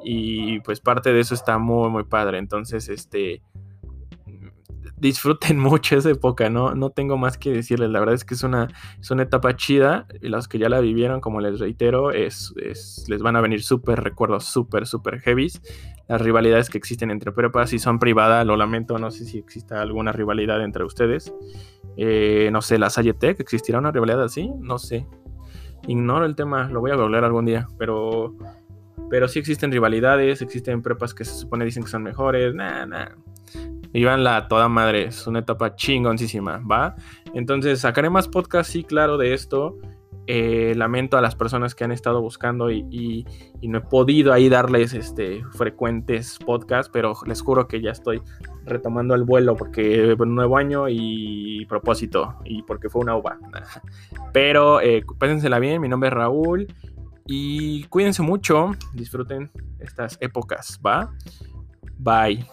Y 0.03 0.59
pues 0.61 0.79
parte 0.79 1.13
de 1.13 1.19
eso 1.19 1.33
está 1.33 1.57
muy, 1.57 1.89
muy 1.89 2.03
padre. 2.03 2.37
Entonces, 2.37 2.89
este 2.89 3.41
disfruten 5.01 5.57
mucho 5.59 5.97
esa 5.97 6.11
época, 6.11 6.49
¿no? 6.49 6.75
No 6.75 6.91
tengo 6.91 7.17
más 7.17 7.37
que 7.37 7.51
decirles, 7.51 7.89
la 7.89 7.99
verdad 7.99 8.15
es 8.15 8.23
que 8.23 8.35
es 8.35 8.43
una, 8.43 8.69
es 8.99 9.11
una 9.11 9.23
etapa 9.23 9.55
chida 9.55 10.07
y 10.21 10.29
los 10.29 10.47
que 10.47 10.59
ya 10.59 10.69
la 10.69 10.79
vivieron, 10.79 11.19
como 11.19 11.41
les 11.41 11.59
reitero, 11.59 12.11
es, 12.11 12.53
les 12.55 13.21
van 13.21 13.35
a 13.35 13.41
venir 13.41 13.63
súper 13.63 14.01
recuerdos, 14.01 14.45
súper, 14.45 14.87
súper 14.87 15.19
heavies. 15.19 15.61
Las 16.07 16.21
rivalidades 16.21 16.69
que 16.69 16.77
existen 16.77 17.09
entre 17.09 17.31
prepas, 17.31 17.71
si 17.71 17.79
son 17.79 17.99
privadas, 17.99 18.45
lo 18.45 18.55
lamento, 18.55 18.97
no 18.99 19.11
sé 19.11 19.25
si 19.25 19.39
exista 19.39 19.81
alguna 19.81 20.11
rivalidad 20.11 20.63
entre 20.63 20.83
ustedes. 20.83 21.33
Eh, 21.97 22.49
no 22.51 22.61
sé, 22.61 22.77
la 22.77 22.89
Salle 22.89 23.13
Tech, 23.13 23.39
¿existirá 23.39 23.79
una 23.79 23.91
rivalidad 23.91 24.23
así? 24.23 24.51
No 24.59 24.77
sé. 24.77 25.07
Ignoro 25.87 26.25
el 26.25 26.35
tema, 26.35 26.69
lo 26.69 26.79
voy 26.79 26.91
a 26.91 26.95
googlear 26.95 27.23
algún 27.23 27.45
día, 27.45 27.67
pero, 27.79 28.35
pero 29.09 29.27
sí 29.27 29.39
existen 29.39 29.71
rivalidades, 29.71 30.43
existen 30.43 30.83
prepas 30.83 31.15
que 31.15 31.25
se 31.25 31.33
supone 31.33 31.65
dicen 31.65 31.83
que 31.83 31.89
son 31.89 32.03
mejores, 32.03 32.53
nada, 32.53 32.85
nada. 32.85 33.17
Iban 33.93 34.23
la 34.23 34.47
toda 34.47 34.69
madre, 34.69 35.05
es 35.05 35.27
una 35.27 35.39
etapa 35.39 35.75
chingoncísima, 35.75 36.59
¿va? 36.59 36.95
Entonces 37.33 37.79
sacaré 37.81 38.09
más 38.09 38.27
podcasts, 38.27 38.71
sí, 38.71 38.83
claro, 38.83 39.17
de 39.17 39.33
esto. 39.33 39.77
Eh, 40.27 40.75
lamento 40.75 41.17
a 41.17 41.21
las 41.21 41.35
personas 41.35 41.73
que 41.73 41.83
han 41.83 41.91
estado 41.91 42.21
buscando 42.21 42.69
y, 42.69 43.25
no 43.63 43.79
he 43.79 43.81
podido 43.81 44.31
ahí 44.31 44.49
darles 44.49 44.93
este, 44.93 45.43
frecuentes 45.51 46.37
podcasts, 46.37 46.89
pero 46.93 47.13
les 47.25 47.41
juro 47.41 47.67
que 47.67 47.81
ya 47.81 47.91
estoy 47.91 48.21
retomando 48.63 49.15
el 49.15 49.23
vuelo 49.23 49.55
porque 49.55 50.15
un 50.17 50.35
nuevo 50.35 50.57
año 50.57 50.87
y 50.87 51.65
propósito 51.65 52.35
y 52.45 52.61
porque 52.63 52.87
fue 52.87 53.01
una 53.01 53.15
uva. 53.15 53.39
Pero 54.33 54.79
eh, 54.79 55.03
pésensela 55.19 55.59
bien, 55.59 55.81
mi 55.81 55.89
nombre 55.89 56.09
es 56.09 56.13
Raúl 56.13 56.67
y 57.25 57.83
cuídense 57.85 58.21
mucho, 58.21 58.71
disfruten 58.93 59.51
estas 59.79 60.17
épocas, 60.21 60.79
¿va? 60.85 61.11
Bye. 61.97 62.45